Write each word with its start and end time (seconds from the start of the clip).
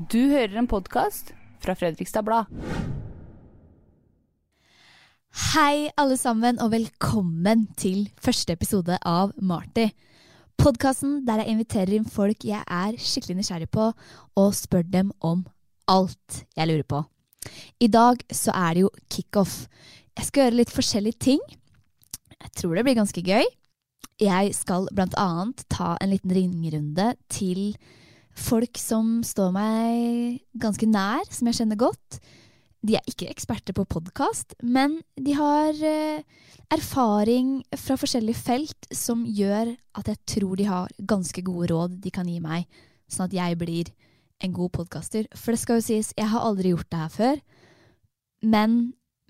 Du 0.00 0.30
hører 0.30 0.54
en 0.56 0.64
podkast 0.64 1.34
fra 1.60 1.74
Fredrikstad 1.76 2.24
Blad. 2.24 2.48
Hei, 5.50 5.90
alle 6.00 6.16
sammen, 6.16 6.56
og 6.56 6.70
velkommen 6.72 7.66
til 7.76 8.06
første 8.16 8.56
episode 8.56 8.96
av 9.04 9.34
Marty. 9.36 9.90
Podkasten 10.56 11.18
der 11.28 11.42
jeg 11.42 11.52
inviterer 11.52 11.92
inn 11.98 12.08
folk 12.08 12.48
jeg 12.48 12.64
er 12.64 12.96
skikkelig 12.96 13.42
nysgjerrig 13.42 13.68
på, 13.76 13.90
og 14.40 14.56
spør 14.56 14.88
dem 14.88 15.12
om 15.20 15.44
alt 15.84 16.40
jeg 16.56 16.72
lurer 16.72 16.88
på. 16.88 17.04
I 17.84 17.92
dag 17.92 18.24
så 18.32 18.56
er 18.56 18.78
det 18.78 18.86
jo 18.86 18.96
kickoff. 19.12 19.66
Jeg 20.16 20.30
skal 20.30 20.46
gjøre 20.46 20.60
litt 20.62 20.72
forskjellige 20.72 21.24
ting. 21.28 21.46
Jeg 22.40 22.56
tror 22.56 22.72
det 22.72 22.88
blir 22.88 23.02
ganske 23.02 23.20
gøy. 23.20 23.44
Jeg 24.16 24.56
skal 24.56 24.88
blant 24.96 25.20
annet 25.20 25.68
ta 25.68 25.98
en 26.00 26.16
liten 26.16 26.32
ringerunde 26.40 27.12
til 27.28 27.74
folk 28.36 28.78
som 28.80 29.20
står 29.26 29.50
meg 29.54 30.40
ganske 30.60 30.86
nær, 30.88 31.24
som 31.30 31.48
jeg 31.50 31.60
kjenner 31.60 31.80
godt. 31.80 32.20
De 32.80 32.96
er 32.96 33.08
ikke 33.10 33.28
eksperter 33.28 33.76
på 33.76 33.84
podkast, 33.90 34.54
men 34.62 35.00
de 35.20 35.34
har 35.36 35.76
eh, 35.84 36.22
erfaring 36.72 37.58
fra 37.76 37.98
forskjellige 38.00 38.40
felt 38.40 38.88
som 38.94 39.26
gjør 39.26 39.74
at 40.00 40.08
jeg 40.08 40.20
tror 40.36 40.54
de 40.56 40.68
har 40.68 40.94
ganske 40.98 41.44
gode 41.44 41.68
råd 41.74 41.98
de 42.00 42.12
kan 42.14 42.28
gi 42.30 42.38
meg, 42.40 42.64
sånn 43.10 43.28
at 43.28 43.36
jeg 43.36 43.58
blir 43.60 43.90
en 44.40 44.54
god 44.56 44.72
podkaster. 44.78 45.28
For 45.36 45.52
det 45.52 45.60
skal 45.60 45.80
jo 45.80 45.88
sies, 45.90 46.14
jeg 46.16 46.30
har 46.32 46.46
aldri 46.46 46.72
gjort 46.72 46.88
det 46.88 47.02
her 47.02 47.12
før, 47.12 47.42
men 48.48 48.78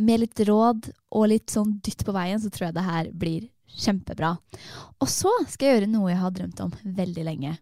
med 0.01 0.23
litt 0.23 0.43
råd 0.47 0.93
og 1.13 1.27
litt 1.33 1.51
sånn 1.53 1.75
dytt 1.85 2.05
på 2.07 2.15
veien, 2.15 2.41
så 2.41 2.53
tror 2.53 2.69
jeg 2.69 2.77
det 2.77 2.87
her 2.87 3.11
blir 3.13 3.49
kjempebra. 3.81 4.37
Og 5.03 5.11
så 5.11 5.33
skal 5.51 5.67
jeg 5.67 5.77
gjøre 5.81 5.91
noe 5.91 6.13
jeg 6.13 6.23
har 6.23 6.37
drømt 6.37 6.63
om 6.65 6.73
veldig 6.85 7.27
lenge. 7.27 7.57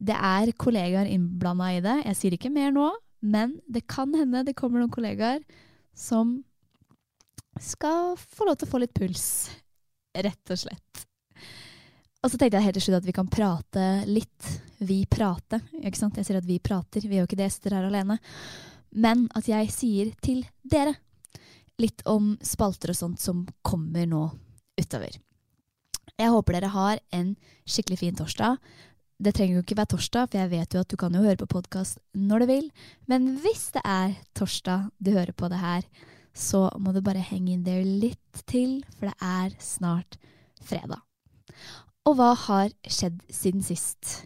Det 0.00 0.16
er 0.16 0.52
kollegaer 0.56 1.08
innblanda 1.10 1.68
i 1.76 1.82
det. 1.84 1.96
Jeg 2.06 2.16
sier 2.16 2.36
ikke 2.36 2.52
mer 2.52 2.72
nå, 2.72 2.88
men 3.20 3.58
det 3.68 3.84
kan 3.90 4.14
hende 4.16 4.46
det 4.46 4.56
kommer 4.56 4.80
noen 4.80 4.92
kollegaer 4.92 5.42
som 5.96 6.38
skal 7.60 8.14
få 8.16 8.46
lov 8.48 8.56
til 8.56 8.68
å 8.68 8.70
få 8.70 8.80
litt 8.80 8.96
puls, 8.96 9.24
rett 10.16 10.52
og 10.54 10.60
slett. 10.62 11.04
Og 12.20 12.32
så 12.32 12.36
tenkte 12.40 12.58
jeg 12.58 12.68
helt 12.68 12.76
til 12.76 12.86
slutt 12.86 13.00
at 13.00 13.08
vi 13.08 13.16
kan 13.16 13.28
prate 13.32 13.84
litt. 14.08 14.48
Vi 14.80 15.02
prate, 15.08 15.60
ikke 15.80 15.98
sant? 15.98 16.16
Jeg 16.16 16.28
sier 16.28 16.40
at 16.40 16.48
vi 16.48 16.58
prater, 16.60 17.04
vi 17.04 17.16
er 17.16 17.24
jo 17.24 17.28
ikke 17.28 17.38
det, 17.40 17.48
jeg 17.48 17.56
sitter 17.58 17.76
her 17.78 17.88
alene. 17.88 18.16
Men 18.96 19.26
at 19.36 19.48
jeg 19.48 19.72
sier 19.72 20.12
til 20.24 20.42
dere 20.64 20.96
litt 21.80 22.04
om 22.08 22.34
spalter 22.44 22.92
og 22.92 22.98
sånt 22.98 23.20
som 23.22 23.46
kommer 23.64 24.08
nå 24.08 24.26
utover. 24.80 25.16
Jeg 26.20 26.32
håper 26.34 26.58
dere 26.58 26.72
har 26.74 27.00
en 27.16 27.32
skikkelig 27.64 28.00
fin 28.02 28.16
torsdag. 28.16 28.58
Det 29.20 29.34
trenger 29.36 29.58
jo 29.58 29.60
ikke 29.60 29.76
være 29.76 29.92
torsdag, 29.92 30.30
for 30.30 30.40
jeg 30.40 30.48
vet 30.48 30.74
jo 30.74 30.80
at 30.80 30.88
du 30.88 30.96
kan 30.96 31.12
jo 31.12 31.20
høre 31.20 31.36
på 31.42 31.50
podkast 31.50 31.98
når 32.16 32.40
du 32.40 32.46
vil. 32.48 32.70
Men 33.04 33.34
hvis 33.42 33.66
det 33.74 33.82
er 33.84 34.14
torsdag 34.38 34.88
du 34.96 35.10
hører 35.12 35.36
på 35.36 35.50
det 35.52 35.58
her, 35.60 35.84
så 36.32 36.70
må 36.80 36.94
du 36.96 37.02
bare 37.04 37.20
henge 37.20 37.52
in 37.52 37.66
there 37.66 37.84
litt 37.84 38.42
til, 38.48 38.78
for 38.96 39.10
det 39.10 39.16
er 39.20 39.52
snart 39.60 40.16
fredag. 40.64 41.02
Og 42.08 42.16
hva 42.16 42.32
har 42.46 42.72
skjedd 42.88 43.20
siden 43.28 43.60
sist? 43.66 44.22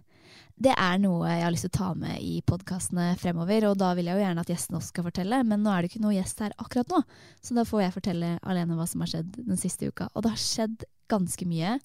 Det 0.55 0.71
er 0.79 1.01
noe 1.03 1.27
jeg 1.27 1.43
har 1.43 1.51
lyst 1.51 1.67
til 1.67 1.73
å 1.73 1.79
ta 1.81 1.89
med 1.99 2.23
i 2.23 2.37
podkastene 2.47 3.09
fremover, 3.19 3.67
og 3.73 3.81
da 3.81 3.91
vil 3.99 4.07
jeg 4.07 4.15
jo 4.15 4.23
gjerne 4.23 4.45
at 4.45 4.53
gjesten 4.53 4.79
også 4.79 4.95
skal 4.95 5.09
fortelle, 5.09 5.41
men 5.43 5.65
nå 5.67 5.73
er 5.75 5.83
det 5.83 5.91
ikke 5.91 6.05
noe 6.05 6.15
gjest 6.15 6.45
her 6.45 6.55
akkurat 6.63 6.95
nå, 6.95 7.01
så 7.43 7.59
da 7.59 7.67
får 7.67 7.83
jeg 7.83 7.97
fortelle 7.97 8.37
alene 8.47 8.79
hva 8.79 8.87
som 8.87 9.03
har 9.03 9.11
skjedd 9.11 9.41
den 9.41 9.59
siste 9.59 9.91
uka. 9.91 10.07
Og 10.15 10.23
det 10.23 10.37
har 10.37 10.45
skjedd 10.45 10.87
ganske 11.11 11.51
mye. 11.51 11.81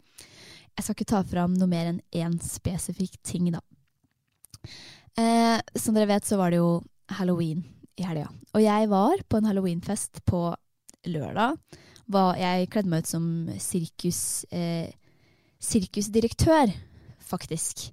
Jeg 0.79 0.85
skal 0.85 0.95
ikke 0.95 1.11
ta 1.11 1.19
fram 1.27 1.57
noe 1.59 1.67
mer 1.67 1.89
enn 1.89 1.97
én 2.15 2.37
spesifikk 2.39 3.17
ting, 3.27 3.49
da. 3.51 3.59
Eh, 5.19 5.59
som 5.75 5.97
dere 5.97 6.07
vet, 6.07 6.23
så 6.23 6.37
var 6.39 6.53
det 6.53 6.61
jo 6.61 6.79
halloween 7.17 7.65
i 7.99 8.05
helga. 8.07 8.29
Og 8.55 8.63
jeg 8.63 8.87
var 8.87 9.19
på 9.27 9.41
en 9.41 9.49
halloweenfest 9.49 10.21
på 10.29 10.45
lørdag. 11.11 11.59
Var, 12.15 12.39
jeg 12.39 12.69
kledde 12.71 12.93
meg 12.93 13.03
ut 13.03 13.11
som 13.11 13.27
sirkus, 13.59 14.21
eh, 14.55 14.87
sirkusdirektør, 15.59 16.71
faktisk. 17.27 17.89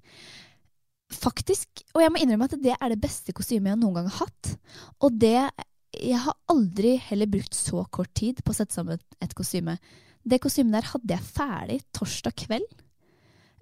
Faktisk. 1.11 1.83
Og 1.91 2.05
jeg 2.05 2.15
må 2.15 2.23
innrømme 2.23 2.47
at 2.47 2.55
det 2.63 2.77
er 2.79 2.95
det 2.95 3.01
beste 3.03 3.35
kostymet 3.35 3.73
jeg 3.73 3.81
noen 3.83 3.99
gang 3.99 4.07
har 4.13 4.27
hatt. 4.27 4.55
Og 5.03 5.11
det 5.11 5.49
Jeg 5.97 6.19
har 6.19 6.35
aldri 6.51 6.97
heller 6.99 7.25
brukt 7.25 7.55
så 7.55 7.81
kort 7.89 8.13
tid 8.13 8.43
på 8.43 8.51
å 8.51 8.55
sette 8.55 8.75
sammen 8.75 8.99
et 9.23 9.33
kostyme. 9.33 9.79
Det 10.27 10.41
kostymet 10.43 10.75
der 10.75 10.89
hadde 10.91 11.15
jeg 11.15 11.29
ferdig 11.37 11.79
torsdag 11.95 12.35
kveld. 12.43 12.67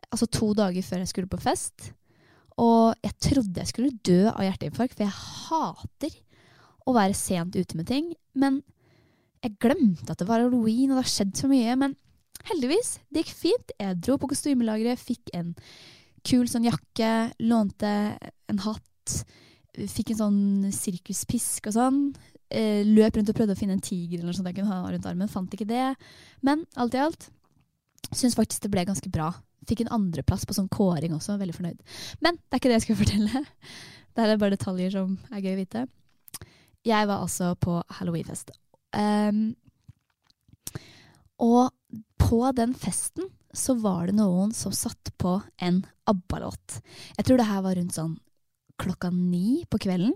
Altså 0.10 0.28
to 0.32 0.54
dager 0.58 0.86
før 0.86 1.04
jeg 1.04 1.12
skulle 1.12 1.30
på 1.30 1.42
fest. 1.44 1.92
Og 2.62 2.96
jeg 3.04 3.18
trodde 3.20 3.62
jeg 3.62 3.72
skulle 3.72 3.98
dø 4.06 4.22
av 4.32 4.46
hjerteinfarkt, 4.46 4.96
for 4.96 5.06
jeg 5.06 5.20
hater 5.50 6.16
å 6.86 6.94
være 6.96 7.18
sent 7.18 7.58
ute 7.58 7.78
med 7.78 7.90
ting. 7.90 8.14
Men 8.38 8.62
jeg 9.44 9.58
glemte 9.62 10.14
at 10.14 10.22
det 10.22 10.28
var 10.30 10.42
halloween, 10.42 10.92
og 10.92 10.98
det 10.98 11.04
har 11.04 11.12
skjedd 11.12 11.36
så 11.38 11.50
mye. 11.52 11.76
Men 11.82 11.98
heldigvis, 12.50 12.96
det 13.12 13.26
gikk 13.26 13.36
fint. 13.44 13.76
Jeg 13.82 14.00
dro 14.02 14.18
på 14.22 14.32
kostymelageret, 14.32 15.02
fikk 15.02 15.34
en 15.38 15.54
kul 16.26 16.48
sånn 16.50 16.66
jakke, 16.66 17.12
lånte 17.46 17.92
en 18.50 18.64
hatt. 18.66 19.18
Fikk 19.76 20.14
en 20.14 20.22
sånn 20.22 20.74
sirkuspisk 20.74 21.70
og 21.70 21.76
sånn. 21.76 22.00
Eh, 22.54 22.86
løp 22.86 23.18
rundt 23.18 23.32
og 23.32 23.38
prøvde 23.38 23.56
å 23.56 23.58
finne 23.58 23.74
en 23.74 23.84
tiger 23.84 24.20
eller 24.20 24.30
noe 24.30 24.38
sånt 24.38 24.50
jeg 24.52 24.60
kunne 24.60 24.74
ha 24.74 24.92
rundt 24.92 25.08
armen. 25.10 25.32
Fant 25.32 25.54
ikke 25.56 25.68
det. 25.70 25.96
Men 26.46 26.64
alt 26.78 26.98
i 26.98 27.02
alt 27.02 27.30
syns 28.14 28.38
faktisk 28.38 28.66
det 28.66 28.72
ble 28.74 28.86
ganske 28.86 29.10
bra. 29.10 29.32
Fikk 29.66 29.82
en 29.82 29.94
andreplass 29.98 30.46
på 30.46 30.54
sånn 30.58 30.70
kåring 30.70 31.16
også. 31.16 31.40
Veldig 31.42 31.58
fornøyd. 31.58 31.80
Men 32.22 32.38
det 32.38 32.54
er 32.54 32.62
ikke 32.62 32.72
det 32.72 32.80
jeg 32.80 32.88
skal 32.88 33.00
fortelle. 33.04 33.46
Det 34.16 34.26
er 34.26 34.42
bare 34.42 34.56
detaljer 34.56 34.94
som 34.94 35.18
er 35.34 35.42
gøy 35.42 35.56
å 35.56 35.62
vite. 35.64 35.86
Jeg 36.86 37.10
var 37.10 37.24
altså 37.26 37.56
på 37.58 37.80
halloweenfest. 37.98 38.54
Um, 38.96 39.56
og 41.42 41.74
på 42.22 42.40
den 42.56 42.76
festen 42.78 43.28
så 43.56 43.74
var 43.80 44.08
det 44.08 44.18
noen 44.20 44.54
som 44.56 44.74
satt 44.76 45.12
på 45.20 45.40
en 45.64 45.82
ABBA-låt. 46.08 46.80
Jeg 47.18 47.26
tror 47.26 47.42
det 47.42 47.50
her 47.50 47.66
var 47.66 47.76
rundt 47.80 47.98
sånn 47.98 48.16
klokka 48.80 49.10
ni 49.10 49.64
på 49.72 49.80
kvelden. 49.82 50.14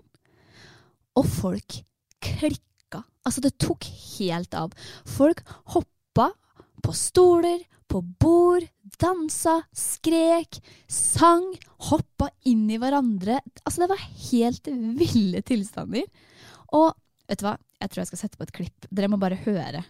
Og 1.18 1.26
folk 1.26 1.80
klikka. 2.24 3.04
Altså, 3.26 3.42
det 3.44 3.56
tok 3.62 3.86
helt 4.18 4.54
av. 4.56 4.74
Folk 5.08 5.42
hoppa 5.74 6.30
på 6.80 6.94
stoler, 6.96 7.60
på 7.90 8.00
bord, 8.22 8.64
dansa, 9.02 9.60
skrek, 9.74 10.60
sang, 10.88 11.48
hoppa 11.90 12.30
inn 12.46 12.68
i 12.70 12.78
hverandre. 12.80 13.40
Altså, 13.64 13.82
det 13.82 13.90
var 13.90 14.04
helt 14.30 14.70
ville 15.00 15.42
tilstander. 15.46 16.06
Og 16.76 16.92
vet 17.26 17.42
du 17.42 17.48
hva? 17.48 17.56
Jeg 17.80 17.90
tror 17.90 18.02
jeg 18.02 18.12
skal 18.12 18.22
sette 18.24 18.38
på 18.38 18.46
et 18.46 18.56
klipp. 18.60 18.90
Dere 18.92 19.10
må 19.10 19.18
bare 19.20 19.40
høre. 19.46 19.84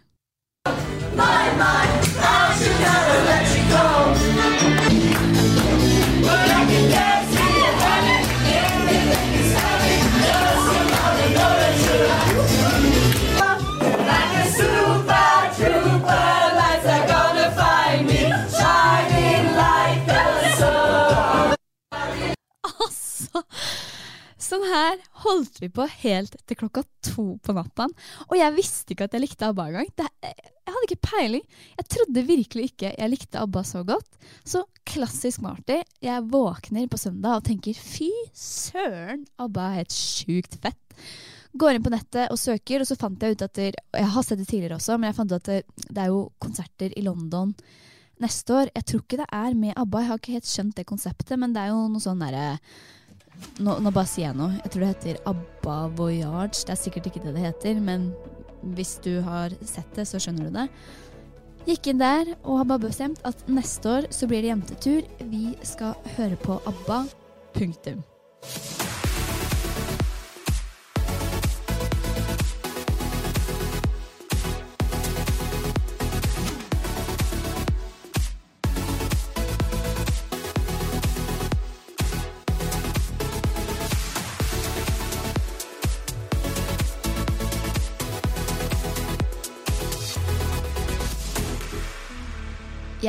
Altså, 23.31 24.57
sånn 24.57 24.65
her 24.71 25.01
holdt 25.23 25.59
vi 25.61 25.69
på 25.73 25.85
helt 26.01 26.37
til 26.49 26.59
klokka 26.59 26.83
to 27.05 27.25
på 27.45 27.55
natta. 27.55 27.87
Og 28.29 28.37
jeg 28.39 28.57
visste 28.57 28.95
ikke 28.95 29.07
at 29.07 29.15
jeg 29.15 29.23
likte 29.23 29.51
ABBA 29.51 29.67
engang. 29.69 29.91
Jeg 30.25 30.75
hadde 30.75 30.87
ikke 30.89 31.09
peiling. 31.11 31.45
Jeg 31.77 31.89
trodde 31.95 32.25
virkelig 32.29 32.69
ikke 32.71 32.93
jeg 32.95 33.13
likte 33.13 33.43
ABBA 33.43 33.65
så 33.69 33.83
godt. 33.87 34.09
Så 34.43 34.65
klassisk 34.89 35.43
Marty. 35.45 35.81
Jeg 36.03 36.27
våkner 36.33 36.89
på 36.91 37.01
søndag 37.01 37.41
og 37.41 37.47
tenker 37.47 37.77
fy 37.77 38.11
søren, 38.37 39.27
ABBA 39.39 39.67
er 39.67 39.79
helt 39.83 39.95
sjukt 39.95 40.57
fett. 40.63 41.05
Går 41.61 41.77
inn 41.77 41.85
på 41.85 41.91
nettet 41.93 42.31
og 42.31 42.39
søker, 42.39 42.83
og 42.83 42.87
så 42.89 42.97
fant 42.99 43.23
jeg 43.23 43.35
ut 43.35 43.43
at 43.43 43.55
det, 43.59 43.71
Jeg 43.99 44.11
har 44.15 44.23
sett 44.25 44.39
det 44.39 44.49
tidligere 44.49 44.79
også, 44.79 44.97
men 44.99 45.11
jeg 45.11 45.19
fant 45.19 45.33
ut 45.33 45.41
at 45.41 45.51
det, 45.51 45.87
det 45.91 46.03
er 46.05 46.13
jo 46.15 46.29
konserter 46.39 46.95
i 46.97 47.03
London 47.03 47.53
neste 48.23 48.55
år. 48.55 48.71
Jeg 48.77 48.87
tror 48.87 49.03
ikke 49.03 49.21
det 49.21 49.29
er 49.35 49.59
med 49.59 49.75
ABBA, 49.77 50.01
jeg 50.01 50.11
har 50.11 50.21
ikke 50.21 50.39
helt 50.39 50.51
skjønt 50.51 50.77
det 50.79 50.87
konseptet, 50.87 51.37
men 51.41 51.55
det 51.57 51.65
er 51.65 51.73
jo 51.73 51.85
noe 51.91 52.05
sånn 52.05 52.23
derre 52.23 52.47
nå, 53.61 53.77
nå 53.83 53.93
bare 53.93 54.09
sier 54.09 54.29
jeg 54.29 54.39
noe. 54.39 54.57
Jeg 54.63 54.73
tror 54.73 54.85
det 54.85 54.91
heter 54.95 55.21
ABBA 55.31 55.79
Voyage. 55.99 56.65
Det 56.65 56.75
er 56.75 56.81
sikkert 56.81 57.11
ikke 57.11 57.25
det 57.25 57.37
det 57.37 57.47
heter, 57.47 57.81
men 57.85 58.11
hvis 58.77 58.99
du 59.05 59.15
har 59.25 59.55
sett 59.65 59.89
det, 59.97 60.07
så 60.09 60.21
skjønner 60.21 60.49
du 60.49 60.59
det. 60.59 60.67
Gikk 61.69 61.91
inn 61.93 62.01
der 62.01 62.35
og 62.41 62.63
har 62.63 62.71
bare 62.71 62.87
bestemt 62.89 63.21
at 63.29 63.43
neste 63.53 63.97
år 63.99 64.09
så 64.15 64.29
blir 64.29 64.45
det 64.45 64.55
jentetur. 64.55 65.03
Vi 65.33 65.55
skal 65.67 65.97
høre 66.17 66.41
på 66.41 66.61
ABBA. 66.69 67.03
Punktum. 67.57 68.05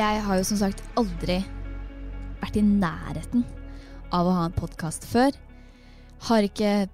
Jeg 0.02 0.22
har 0.24 0.38
jo 0.38 0.44
som 0.46 0.58
sagt 0.58 0.80
aldri 0.98 1.36
vært 2.40 2.56
i 2.58 2.62
nærheten 2.64 3.44
av 4.10 4.26
å 4.26 4.32
ha 4.34 4.44
en 4.48 4.54
podkast 4.56 5.04
før. 5.06 5.34
Har 6.26 6.46
ikke 6.46 6.88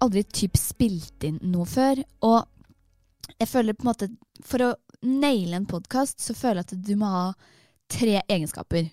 aldri 0.00 0.22
typ 0.24 0.54
spilt 0.56 1.26
inn 1.28 1.36
noe 1.44 1.66
før. 1.68 1.98
Og 2.24 3.34
jeg 3.34 3.50
føler 3.50 3.76
på 3.76 3.84
en 3.84 3.90
måte 3.90 4.08
For 4.46 4.64
å 4.64 4.70
naile 5.04 5.58
en 5.58 5.66
podkast, 5.68 6.22
så 6.22 6.32
føler 6.36 6.62
jeg 6.62 6.68
at 6.70 6.86
du 6.86 6.94
må 6.96 7.10
ha 7.10 7.26
tre 7.92 8.22
egenskaper. 8.22 8.88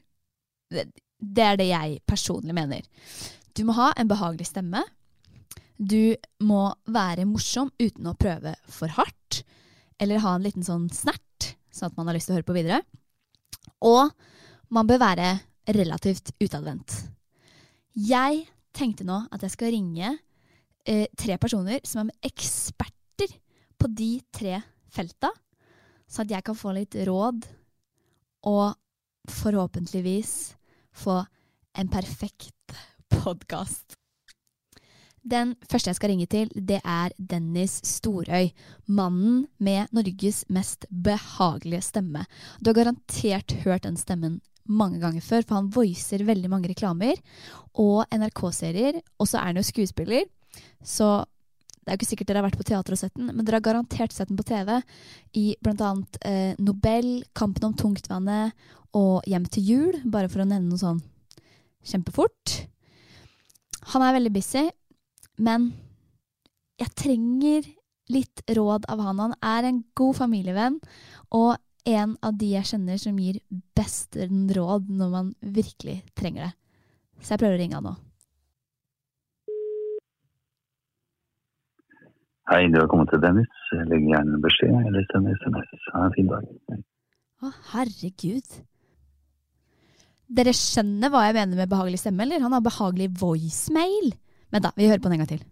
Det, 0.73 0.83
det 1.19 1.45
er 1.45 1.59
det 1.61 1.67
jeg 1.69 2.01
personlig 2.09 2.55
mener. 2.57 2.81
Du 3.55 3.63
må 3.69 3.75
ha 3.77 3.91
en 3.95 4.09
behagelig 4.09 4.49
stemme. 4.49 4.81
Du 5.77 6.17
må 6.43 6.65
være 6.91 7.29
morsom 7.29 7.71
uten 7.79 8.09
å 8.09 8.17
prøve 8.19 8.57
for 8.67 8.91
hardt. 8.97 9.45
Eller 10.01 10.23
ha 10.25 10.35
en 10.35 10.43
liten 10.43 10.67
sånn 10.67 10.89
snert, 10.91 11.53
sånn 11.71 11.93
at 11.93 11.97
man 12.01 12.11
har 12.11 12.19
lyst 12.19 12.27
til 12.27 12.35
å 12.35 12.41
høre 12.41 12.49
på 12.51 12.57
videre. 12.57 12.81
Og 13.83 14.11
man 14.73 14.87
bør 14.89 15.01
være 15.01 15.31
relativt 15.75 16.33
utadvendt. 16.41 16.95
Jeg 17.93 18.45
tenkte 18.73 19.05
nå 19.05 19.19
at 19.31 19.43
jeg 19.45 19.53
skal 19.53 19.73
ringe 19.75 20.15
eh, 20.87 21.07
tre 21.19 21.37
personer 21.37 21.83
som 21.85 22.09
er 22.09 22.31
eksperter 22.31 23.35
på 23.77 23.89
de 23.91 24.15
tre 24.33 24.61
felta, 24.93 25.29
så 26.07 26.23
at 26.23 26.31
jeg 26.33 26.45
kan 26.45 26.57
få 26.57 26.73
litt 26.75 26.95
råd 27.07 27.45
og 28.49 28.73
forhåpentligvis 29.29 30.33
få 31.03 31.21
en 31.79 31.89
perfekt 31.89 32.75
podkast. 33.09 33.97
Den 35.23 35.53
første 35.71 35.91
jeg 35.91 35.97
skal 35.97 36.11
ringe 36.11 36.27
til, 36.27 36.49
det 36.51 36.81
er 36.83 37.13
Dennis 37.15 37.77
Storøy. 37.87 38.49
Mannen 38.91 39.45
med 39.63 39.91
Norges 39.95 40.43
mest 40.51 40.85
behagelige 40.91 41.85
stemme. 41.85 42.25
Du 42.59 42.71
har 42.71 42.81
garantert 42.81 43.55
hørt 43.63 43.87
den 43.87 43.95
stemmen 43.99 44.41
mange 44.67 44.99
ganger 44.99 45.23
før, 45.23 45.45
for 45.47 45.59
han 45.59 45.71
voicer 45.71 46.23
veldig 46.27 46.51
mange 46.51 46.71
reklamer 46.71 47.19
og 47.79 48.03
NRK-serier. 48.11 48.99
Og 49.19 49.29
så 49.29 49.39
er 49.39 49.51
han 49.51 49.61
jo 49.61 49.65
skuespiller, 49.67 50.27
så 50.83 51.23
det 51.83 51.91
er 51.91 51.95
jo 51.95 51.99
ikke 51.99 52.11
sikkert 52.13 52.29
dere 52.29 52.39
har 52.39 52.47
vært 52.47 52.59
på 52.59 52.67
teater 52.67 52.95
og 52.95 52.99
sett 52.99 53.15
den, 53.17 53.31
men 53.31 53.43
dere 53.43 53.59
har 53.59 53.65
garantert 53.65 54.13
sett 54.15 54.29
den 54.31 54.39
på 54.39 54.45
TV 54.47 54.77
i 55.39 55.49
bl.a. 55.63 55.89
Eh, 56.23 56.53
Nobel, 56.63 57.09
Kampen 57.35 57.67
om 57.67 57.73
tungtvannet 57.75 58.55
og 58.95 59.25
Hjem 59.27 59.47
til 59.51 59.67
jul, 59.67 59.97
bare 60.07 60.29
for 60.31 60.43
å 60.43 60.47
nevne 60.47 60.69
noe 60.69 60.79
sånn 60.79 61.01
kjempefort. 61.83 62.61
Han 63.91 64.05
er 64.05 64.15
veldig 64.15 64.31
busy, 64.31 64.63
men 65.37 65.71
jeg 66.81 66.93
trenger 66.99 67.67
litt 68.11 68.43
råd 68.57 68.87
av 68.91 69.01
han. 69.03 69.21
Han 69.21 69.35
er 69.39 69.69
en 69.69 69.83
god 69.97 70.17
familievenn, 70.19 70.79
og 71.31 71.55
en 71.89 72.15
av 72.23 72.35
de 72.39 72.53
jeg 72.53 72.69
kjenner 72.69 72.99
som 73.01 73.19
gir 73.19 73.41
best 73.75 74.17
råd 74.17 74.89
når 74.91 75.11
man 75.11 75.31
virkelig 75.41 76.01
trenger 76.15 76.47
det. 76.47 76.53
Så 77.23 77.33
jeg 77.33 77.43
prøver 77.43 77.57
å 77.57 77.61
ringe 77.61 77.79
han 77.79 77.87
nå. 77.87 77.95
Hei, 82.51 82.65
du 82.67 82.75
har 82.75 82.89
kommet 82.91 83.07
til 83.11 83.21
Dennis. 83.23 83.51
Legg 83.87 84.03
gjerne 84.09 84.39
beskjed 84.43 84.75
eller 84.75 85.05
send 85.11 85.29
SMS. 85.31 85.85
Ha 85.93 86.01
en 86.07 86.15
fin 86.15 86.27
dag. 86.27 86.49
Å, 87.43 87.51
herregud. 87.71 88.57
Dere 90.33 90.53
skjønner 90.57 91.11
hva 91.13 91.23
jeg 91.27 91.37
mener 91.37 91.59
med 91.59 91.71
behagelig 91.71 92.01
stemme, 92.01 92.25
eller? 92.25 92.43
Han 92.43 92.55
har 92.55 92.65
behagelig 92.65 93.09
voicemail. 93.21 94.11
Men 94.53 94.61
da, 94.61 94.69
vi 94.77 94.85
hører 94.85 95.01
på 95.01 95.09
den 95.09 95.17
en 95.17 95.23
gang 95.23 95.31
til. 95.33 95.45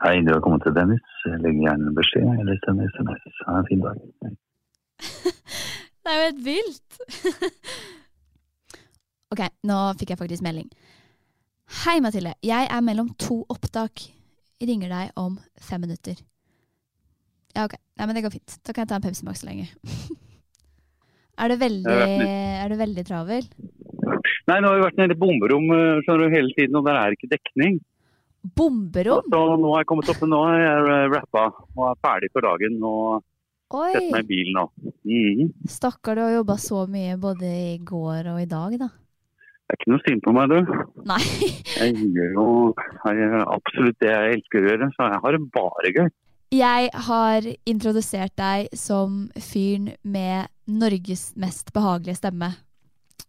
Hei, 0.00 0.14
du 0.24 0.30
har 0.32 0.40
kommet 0.40 0.62
til 0.64 0.72
Dennis. 0.72 1.08
Legg 1.44 1.58
gjerne 1.60 1.90
beskjed 1.98 2.28
eller 2.40 2.56
send 2.62 2.80
SMS. 2.86 3.26
Ha 3.44 3.56
en 3.60 3.66
fin 3.68 3.82
dag. 3.84 3.98
det 6.00 6.12
er 6.12 6.16
jo 6.16 6.22
helt 6.30 6.40
vilt! 6.46 6.96
ok, 9.36 9.42
nå 9.68 9.80
fikk 10.00 10.14
jeg 10.14 10.20
faktisk 10.22 10.46
melding. 10.46 10.70
Hei, 11.82 11.98
Mathilde. 12.00 12.32
Jeg 12.40 12.70
er 12.72 12.86
mellom 12.86 13.12
to 13.20 13.42
opptak. 13.52 14.06
Jeg 14.56 14.70
ringer 14.72 14.94
deg 14.94 15.12
om 15.20 15.36
fem 15.68 15.84
minutter. 15.84 16.16
Ja, 17.52 17.66
ok. 17.66 17.76
Nei, 18.00 18.08
men 18.08 18.16
det 18.16 18.24
går 18.24 18.32
fint. 18.38 18.56
Da 18.64 18.72
kan 18.72 18.86
jeg 18.86 18.94
ta 18.94 18.96
en 18.96 19.04
Pepsi 19.04 19.28
Max 19.28 19.44
så 19.44 19.50
lenge. 19.50 19.68
er, 21.42 21.52
du 21.52 21.60
veldig, 21.60 22.00
er 22.64 22.72
du 22.72 22.80
veldig 22.80 23.06
travel? 23.12 23.52
Nei, 24.48 24.56
nå 24.56 24.72
har 24.72 24.80
vi 24.80 24.88
vært 24.88 25.04
nede 25.04 25.20
i 25.20 25.20
bomberom 25.20 25.68
skjønner 25.68 26.24
du, 26.24 26.32
hele 26.32 26.56
tiden, 26.56 26.80
og 26.80 26.88
der 26.88 26.96
er 26.96 27.12
ikke 27.12 27.28
dekning. 27.36 27.82
Bomberom? 28.40 29.26
Så 29.28 29.40
nå 29.60 29.72
har 29.74 29.82
jeg 29.82 29.90
kommet 29.90 30.12
opp, 30.12 30.22
nå 30.28 30.44
har 30.48 30.62
jeg 30.62 31.10
rappa 31.14 31.44
og 31.76 31.84
er 31.90 32.00
ferdig 32.06 32.30
for 32.32 32.46
dagen. 32.46 32.78
og 32.80 33.26
setter 33.70 34.08
meg 34.10 34.24
i 34.24 34.28
bilen 34.30 34.56
nå. 34.58 34.64
Mm. 35.06 35.52
Stakkar, 35.70 36.18
du 36.18 36.24
har 36.24 36.34
jobba 36.40 36.56
så 36.60 36.86
mye 36.90 37.18
både 37.20 37.50
i 37.50 37.76
går 37.78 38.32
og 38.32 38.40
i 38.42 38.48
dag, 38.50 38.78
da. 38.80 38.90
Det 39.70 39.76
er 39.76 39.78
ikke 39.78 39.92
noe 39.92 40.02
synd 40.02 40.22
på 40.24 40.32
meg, 40.34 40.50
du. 40.50 40.72
Nei. 41.06 41.20
jeg 41.78 42.08
gjør 42.16 42.32
jo 42.34 42.46
absolutt 43.54 44.00
det 44.02 44.10
jeg 44.10 44.38
elsker 44.38 44.64
å 44.64 44.72
gjøre, 44.72 44.88
så 44.96 45.12
jeg 45.12 45.22
har 45.26 45.36
det 45.36 45.42
bare 45.54 45.92
gøy. 45.94 46.08
Jeg 46.50 46.88
har 47.06 47.46
introdusert 47.70 48.34
deg 48.40 48.72
som 48.74 49.20
fyren 49.38 49.92
med 50.02 50.50
Norges 50.66 51.28
mest 51.38 51.70
behagelige 51.76 52.18
stemme. 52.18 52.48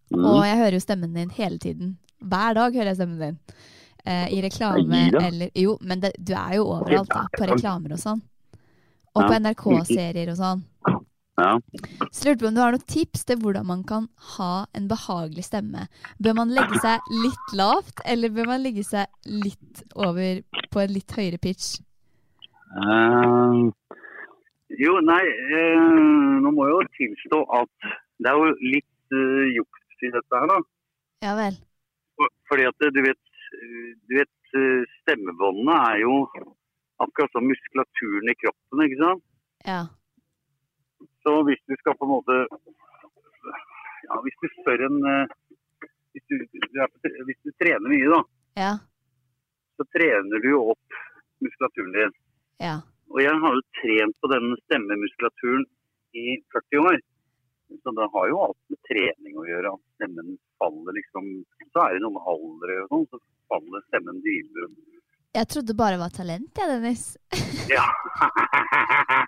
Mm. 0.10 0.24
Og 0.25 0.42
jeg 0.48 0.57
hører 0.64 0.78
jo 0.80 0.81
stemmen 0.81 1.14
din 1.14 1.30
hele 1.36 1.62
tiden. 1.62 1.94
Hver 2.25 2.57
dag 2.57 2.74
hører 2.74 2.90
jeg 2.90 2.98
stemmen 2.98 3.22
din. 3.22 3.38
Eh, 4.06 4.33
I 4.33 4.42
reklame 4.42 5.11
eller 5.21 5.49
Jo, 5.57 5.78
men 5.81 6.02
det, 6.02 6.14
du 6.18 6.33
er 6.33 6.57
jo 6.57 6.68
overalt, 6.73 7.11
da. 7.11 7.28
På 7.37 7.47
reklamer 7.49 7.94
og 7.95 8.02
sånn. 8.02 8.21
Og 9.11 9.28
på 9.28 9.40
NRK-serier 9.44 10.31
og 10.31 10.40
sånn. 10.40 10.64
Ja. 11.42 11.59
Så 12.11 12.28
lurte 12.28 12.44
på 12.44 12.49
om 12.49 12.56
du 12.56 12.61
har 12.61 12.73
noen 12.76 12.90
tips 12.92 13.23
til 13.28 13.40
hvordan 13.42 13.66
man 13.68 13.83
kan 13.87 14.07
ha 14.35 14.66
en 14.78 14.87
behagelig 14.92 15.47
stemme. 15.47 15.87
Bør 16.21 16.35
man 16.37 16.54
legge 16.54 16.80
seg 16.83 17.07
litt 17.23 17.56
lavt, 17.57 18.04
eller 18.06 18.33
bør 18.35 18.52
man 18.52 18.64
legge 18.66 18.83
seg 18.85 19.09
litt 19.26 19.83
over 19.95 20.44
på 20.73 20.83
en 20.83 20.94
litt 20.94 21.16
høyere 21.18 21.42
pitch? 21.42 21.80
Uh, 22.71 23.71
jo, 24.80 24.99
nei, 25.04 25.23
uh, 25.56 26.37
nå 26.44 26.54
må 26.56 26.68
jeg 26.68 26.78
jo 26.78 26.83
tilstå 26.99 27.42
at 27.61 27.90
det 28.21 28.31
er 28.31 28.37
jo 28.37 28.54
litt 28.76 29.18
uh, 29.18 29.49
juks 29.57 30.06
i 30.07 30.14
dette 30.14 30.44
her, 30.44 30.54
da. 30.54 30.61
Ja 31.26 31.35
vel. 31.37 31.57
Fordi 32.49 32.68
at 32.69 32.87
du 32.94 33.02
vet, 33.06 33.19
du 33.61 34.18
vet 34.18 34.56
stemmebåndene 35.01 35.75
er 35.94 36.01
jo 36.03 36.15
akkurat 37.01 37.33
som 37.33 37.45
muskulaturen 37.47 38.31
i 38.31 38.37
kroppen, 38.41 38.83
ikke 38.85 38.99
sant? 39.01 39.23
Ja. 39.65 39.81
Så 41.23 41.35
hvis 41.47 41.61
du 41.69 41.75
skal 41.80 41.97
på 41.97 42.07
en 42.07 42.15
måte 42.15 42.37
Ja, 44.07 44.18
hvis 44.25 44.37
du 44.41 44.47
spør 44.57 44.81
en 44.87 44.97
hvis 46.11 46.25
du, 46.27 46.35
hvis 47.27 47.41
du 47.45 47.51
trener 47.61 47.87
mye, 47.87 48.07
da, 48.11 48.19
ja. 48.59 48.71
så 49.77 49.85
trener 49.95 50.44
du 50.44 50.49
jo 50.51 50.63
opp 50.73 50.97
muskulaturen 51.44 51.94
din. 51.95 52.15
Ja. 52.59 52.75
Og 53.11 53.21
jeg 53.23 53.37
har 53.44 53.56
jo 53.56 53.63
trent 53.80 54.18
på 54.23 54.31
den 54.31 54.51
stemmemuskulaturen 54.65 55.63
i 56.19 56.25
40 56.56 56.83
år. 56.91 56.99
Så 57.83 57.94
det 57.97 58.07
har 58.13 58.31
jo 58.31 58.40
alt 58.45 58.61
med 58.71 58.80
trening 58.90 59.40
å 59.40 59.47
gjøre. 59.47 59.73
At 59.75 59.99
stemmen 59.99 60.33
faller 60.61 60.97
liksom 60.97 61.30
Så 61.71 61.83
er 61.83 61.95
det 61.95 62.04
noe 62.04 62.16
med 62.18 62.31
alder 62.33 62.73
og 62.83 62.94
sånn, 62.94 63.06
så 63.11 63.21
faller 63.51 63.85
stemmen 63.90 64.23
dypere. 64.25 64.71
Jeg 65.31 65.47
trodde 65.47 65.78
bare 65.80 65.95
det 65.95 66.01
var 66.01 66.11
talent, 66.11 66.59
jeg, 66.59 66.68
Dennis. 66.68 67.04
ja. 67.71 67.85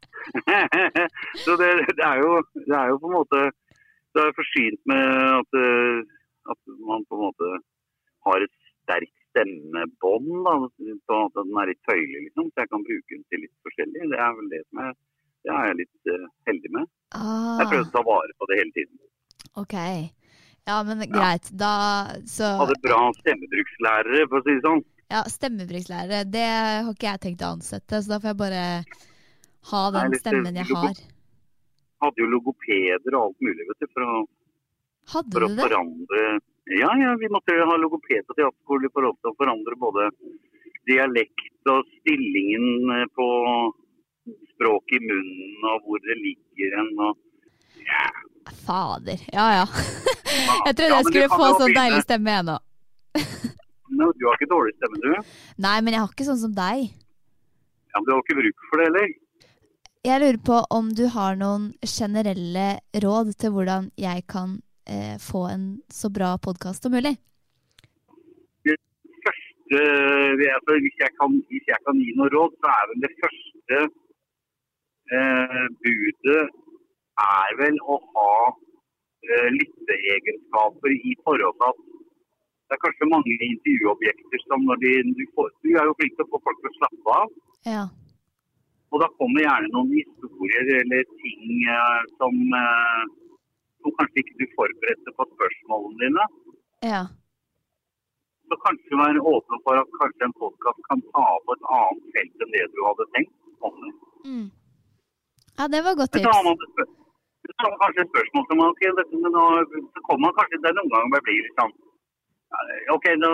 så 1.45 1.55
det, 1.61 1.69
det, 1.95 2.03
er 2.03 2.19
jo, 2.19 2.41
det, 2.57 2.75
er 2.75 2.91
jo, 2.91 2.97
på 2.99 3.07
en 3.07 3.15
måte 3.15 3.39
Det 4.11 4.25
er 4.25 4.35
forsynt 4.35 4.81
med 4.91 5.03
at, 5.39 5.59
at, 6.51 6.59
man 6.89 7.07
på 7.07 7.15
en 7.15 7.23
måte 7.29 7.53
har 8.27 8.43
et 8.43 8.55
sterkt 8.83 9.15
stemmebånd. 9.31 10.27
Sånn 11.07 11.25
at 11.29 11.39
den 11.39 11.55
er 11.61 11.71
litt 11.71 11.83
tøyelig, 11.87 12.27
liksom. 12.27 12.51
Så 12.51 12.65
jeg 12.65 12.71
kan 12.75 12.87
bruke 12.89 13.15
den 13.15 13.25
til 13.31 13.45
litt 13.45 13.55
forskjellig. 13.65 14.11
Det 14.11 14.19
er 14.19 14.37
vel 14.37 14.51
det 14.51 14.61
som 14.67 14.83
er 14.83 14.91
det 15.43 15.53
er 15.53 15.69
jeg 15.69 15.79
litt 15.83 16.11
uh, 16.11 16.27
heldig 16.49 16.73
med. 16.77 16.91
Ah. 17.13 17.61
Jeg 17.61 17.69
prøver 17.71 17.87
å 17.87 17.93
ta 17.93 18.03
vare 18.07 18.35
på 18.39 18.49
det 18.49 18.59
hele 18.61 18.75
tiden. 18.77 18.99
Ok. 19.59 19.75
Ja, 20.63 20.77
men 20.87 21.03
greit. 21.11 21.49
Da 21.51 21.73
så 22.29 22.53
Hadde 22.61 22.79
bra 22.83 22.99
stemmebrukslærere, 23.19 24.27
for 24.31 24.39
å 24.39 24.45
si 24.45 24.55
det 24.55 24.63
sånn. 24.63 24.83
Ja, 25.11 25.23
stemmebrukslærere, 25.29 26.23
det 26.31 26.45
har 26.47 26.87
ikke 26.89 27.09
jeg 27.11 27.21
tenkt 27.25 27.43
å 27.43 27.51
ansette, 27.57 27.99
så 28.01 28.15
da 28.15 28.21
får 28.23 28.31
jeg 28.31 28.39
bare 28.39 28.63
ha 29.71 29.81
den 29.93 30.15
Nei, 30.15 30.21
stemmen 30.21 30.57
jeg 30.57 30.69
har. 30.71 31.03
Hadde 32.03 32.23
jo 32.23 32.29
logopeder 32.31 33.17
og 33.19 33.27
alt 33.27 33.45
mulig, 33.45 33.67
vet 33.67 33.83
du, 33.83 33.89
for 33.91 34.07
å, 34.07 34.23
Hadde 35.13 35.35
for 35.35 35.45
å 35.45 35.51
det? 35.51 35.61
forandre 35.67 36.23
Ja, 36.71 36.89
ja, 36.95 37.11
vi 37.19 37.27
måtte 37.31 37.55
jo 37.57 37.67
ha 37.67 37.75
logoped 37.75 38.23
på 38.25 38.35
teaterskole 38.37 38.89
for 38.95 39.09
å 39.09 39.33
forandre 39.35 39.75
både 39.79 40.07
dialekt 40.87 41.71
og 41.71 41.87
stillingen 41.99 42.91
eh, 42.95 43.07
på 43.15 43.27
språket 44.53 44.99
i 44.99 45.05
munnen 45.07 45.69
og 45.71 45.87
hvor 45.87 46.01
det 46.03 46.17
ligger 46.21 46.77
hen. 46.79 46.91
og 47.07 47.17
Fader. 48.65 49.19
Ja 49.33 49.47
ja. 49.59 49.65
Jeg 50.65 50.75
trodde 50.75 50.91
Ja, 50.91 50.99
jeg 50.99 51.09
skulle 51.09 51.31
få 51.31 51.49
sånn 51.59 51.75
deilig 51.75 52.03
stemme, 52.05 52.37
jeg 52.37 52.45
nå. 52.47 52.57
no, 53.99 54.11
Du 54.17 54.27
har 54.27 54.37
ikke 54.39 54.51
dårlig 54.51 54.73
stemme, 54.77 55.01
du? 55.03 55.33
Nei, 55.65 55.75
men 55.81 55.95
jeg 55.95 56.03
har 56.03 56.11
ikke 56.11 56.27
sånn 56.27 56.41
som 56.41 56.55
deg. 56.57 56.87
Ja, 57.93 57.99
men 57.99 58.07
Du 58.07 58.13
har 58.15 58.23
ikke 58.23 58.39
bruk 58.39 58.65
for 58.69 58.81
det 58.81 58.87
heller? 58.89 59.11
Jeg 60.03 60.19
lurer 60.19 60.39
på 60.43 60.55
om 60.75 60.89
du 60.91 61.05
har 61.13 61.37
noen 61.39 61.69
generelle 61.87 62.65
råd 63.05 63.29
til 63.39 63.53
hvordan 63.55 63.85
jeg 63.95 64.25
kan 64.27 64.57
eh, 64.83 65.15
få 65.21 65.45
en 65.47 65.67
så 65.87 66.09
bra 66.11 66.33
podkast 66.43 66.83
som 66.83 66.91
mulig. 66.91 67.13
Det 68.67 68.75
første, 69.23 69.79
altså, 69.79 70.75
hvis, 70.83 70.97
jeg 70.99 71.11
kan, 71.19 71.37
hvis 71.47 71.69
jeg 71.71 71.79
kan 71.87 72.01
gi 72.03 72.11
noe 72.19 72.27
råd, 72.33 72.57
så 72.59 72.73
er 72.73 72.89
vel 72.91 73.05
det 73.05 73.13
første 73.21 73.79
eh, 75.19 75.63
budet 75.85 76.43
er 77.23 77.57
vel 77.61 77.79
å 77.85 77.97
ha 78.13 78.29
eh, 78.49 79.49
lytteegenskaper 79.57 80.95
i 80.95 81.15
forhold 81.25 81.57
til 81.59 81.71
at 81.71 81.81
det 82.73 82.77
er 82.77 82.85
kanskje 82.85 83.09
mange 83.11 83.35
intervjuobjekter 83.45 84.45
som 84.47 84.63
når 84.65 84.79
de, 84.83 84.93
du, 85.19 85.25
får, 85.35 85.49
du 85.61 85.73
er 85.75 85.89
jo 85.89 85.97
flink 85.99 86.15
til 86.17 86.25
å 86.25 86.31
få 86.31 86.39
folk 86.47 86.61
til 86.61 86.71
å 86.71 86.77
slappe 86.79 87.17
av. 87.17 87.35
Ja. 87.69 87.83
Og 88.93 89.01
da 89.01 89.09
kommer 89.17 89.43
gjerne 89.43 89.69
noen 89.73 89.91
historier 89.93 90.71
eller 90.79 91.03
ting 91.21 91.67
eh, 91.75 91.99
som, 92.21 92.39
eh, 92.61 93.03
som 93.81 93.95
kanskje 93.99 94.23
ikke 94.23 94.39
du 94.39 94.45
forberedte 94.55 95.13
på 95.17 95.27
spørsmålene 95.35 96.01
dine. 96.05 96.25
Ja. 96.87 97.03
Så 98.49 98.59
kanskje 98.65 98.99
være 99.03 99.23
åpen 99.33 99.63
for 99.67 99.81
at 99.81 99.95
kanskje 99.99 100.27
en 100.29 100.35
podkast 100.41 100.83
kan 100.89 101.05
ta 101.13 101.25
på 101.45 101.57
et 101.57 101.71
annet 101.77 102.11
felt 102.17 102.45
enn 102.45 102.53
det 102.57 102.67
du 102.73 102.83
hadde 102.87 103.09
tenkt 103.15 103.65
om 103.69 103.79
det. 103.83 103.93
Mm. 104.29 104.45
Ja, 105.59 105.67
det 105.73 105.81
var 105.85 105.95
godt 106.01 106.13
Men 106.17 106.23
så 106.25 106.31
har 106.33 106.43
tips. 106.43 106.75
man, 106.77 106.87
så 107.53 107.59
har 107.63 107.69
man 107.73 107.81
kanskje 107.83 108.01
et 108.05 108.11
spørsmål 108.13 108.43
som 108.49 108.61
ok, 108.67 108.81
men 108.97 109.31
nå, 109.37 109.43
så 109.93 109.99
kommer 110.07 110.21
man 110.27 110.37
kanskje 110.39 110.57
til 110.63 110.77
noen 110.77 110.91
ganger 110.93 111.11
man 111.15 111.25
blir 111.27 111.41
litt 111.45 111.59
sånn 111.61 111.73
OK, 112.95 113.05
nå 113.23 113.29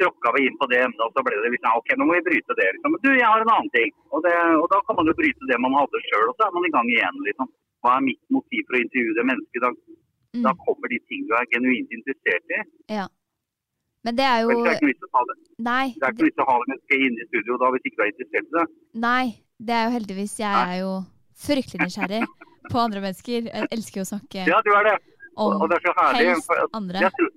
tråkka 0.00 0.30
vi 0.34 0.40
inn 0.48 0.56
på 0.60 0.66
det 0.70 0.78
emnet, 0.82 1.02
og 1.04 1.12
så 1.14 1.22
ble 1.26 1.34
det 1.44 1.50
litt 1.54 1.64
sånn 1.64 1.78
OK, 1.78 1.90
nå 1.98 2.06
må 2.08 2.14
vi 2.18 2.22
bryte 2.28 2.54
det. 2.58 2.68
Liksom. 2.74 2.94
Men 2.94 3.02
du, 3.04 3.10
jeg 3.14 3.28
har 3.28 3.42
en 3.44 3.52
annen 3.54 3.72
ting. 3.76 3.90
Og, 4.10 4.22
det, 4.24 4.32
og 4.62 4.66
da 4.72 4.78
kan 4.86 4.96
man 4.98 5.10
jo 5.10 5.14
bryte 5.18 5.50
det 5.50 5.58
man 5.62 5.76
hadde 5.78 6.00
sjøl, 6.08 6.24
og 6.30 6.34
så 6.38 6.46
er 6.48 6.54
man 6.56 6.66
i 6.66 6.72
gang 6.74 6.88
igjen, 6.94 7.18
liksom. 7.28 7.50
Hva 7.82 7.96
er 7.98 8.06
mitt 8.06 8.22
motiv 8.34 8.62
for 8.68 8.78
å 8.78 8.82
intervjue 8.82 9.18
det 9.18 9.26
mennesket? 9.32 9.66
Da, 9.66 9.72
Mm. 10.32 10.46
da 10.46 10.52
kommer 10.64 10.88
de 10.88 10.96
ting 11.12 11.26
du 11.28 11.34
er 11.36 11.44
genuint 11.52 11.90
interessert 11.92 12.52
i. 12.56 12.60
Ja. 12.88 13.02
Men 14.02 14.16
det 14.16 14.24
er 14.24 14.38
jo 14.40 14.48
det 14.48 14.54
er 14.56 14.78
ikke 14.78 14.86
noe 14.86 14.88
vits 14.94 15.04
å 15.04 15.08
ta 15.12 15.20
det. 15.28 15.34
Nei. 15.66 15.82
Det 15.92 16.06
er 16.06 16.14
ikke 16.14 16.22
noe 16.22 16.28
vits 16.30 16.40
å 16.40 16.46
ha 16.48 16.54
det 16.62 16.68
mennesket 16.70 17.02
inne 17.08 17.20
i 17.20 17.26
studio 17.28 17.58
da 17.60 17.68
hvis 17.74 17.84
ikke 17.90 17.98
du 17.98 18.02
er 18.06 18.12
interessert 18.14 18.46
i 18.48 18.54
det. 18.56 18.64
Nei, 19.04 19.24
det 19.60 19.74
er 19.76 19.82
jo 19.84 19.92
heldigvis 19.98 20.36
Jeg 20.40 20.56
er 20.70 20.78
jo 20.80 20.94
fryktelig 21.42 21.80
nysgjerrig 21.86 22.22
på 22.70 22.76
andre 22.80 23.00
mennesker. 23.04 23.48
Jeg 23.50 23.68
elsker 23.76 23.96
jo 24.00 24.06
å 24.06 24.10
snakke 24.14 24.38
Ja, 24.48 24.58
du 24.64 24.70
er 24.78 24.84
det. 24.90 24.96
Om 25.40 25.62
og 25.62 25.66
det 25.70 25.76
er 25.78 25.84
så 25.86 25.92
herlig. 25.96 26.26
helst 26.28 26.50
andre. 26.76 26.98
Jeg 27.06 27.12
tror, 27.18 27.30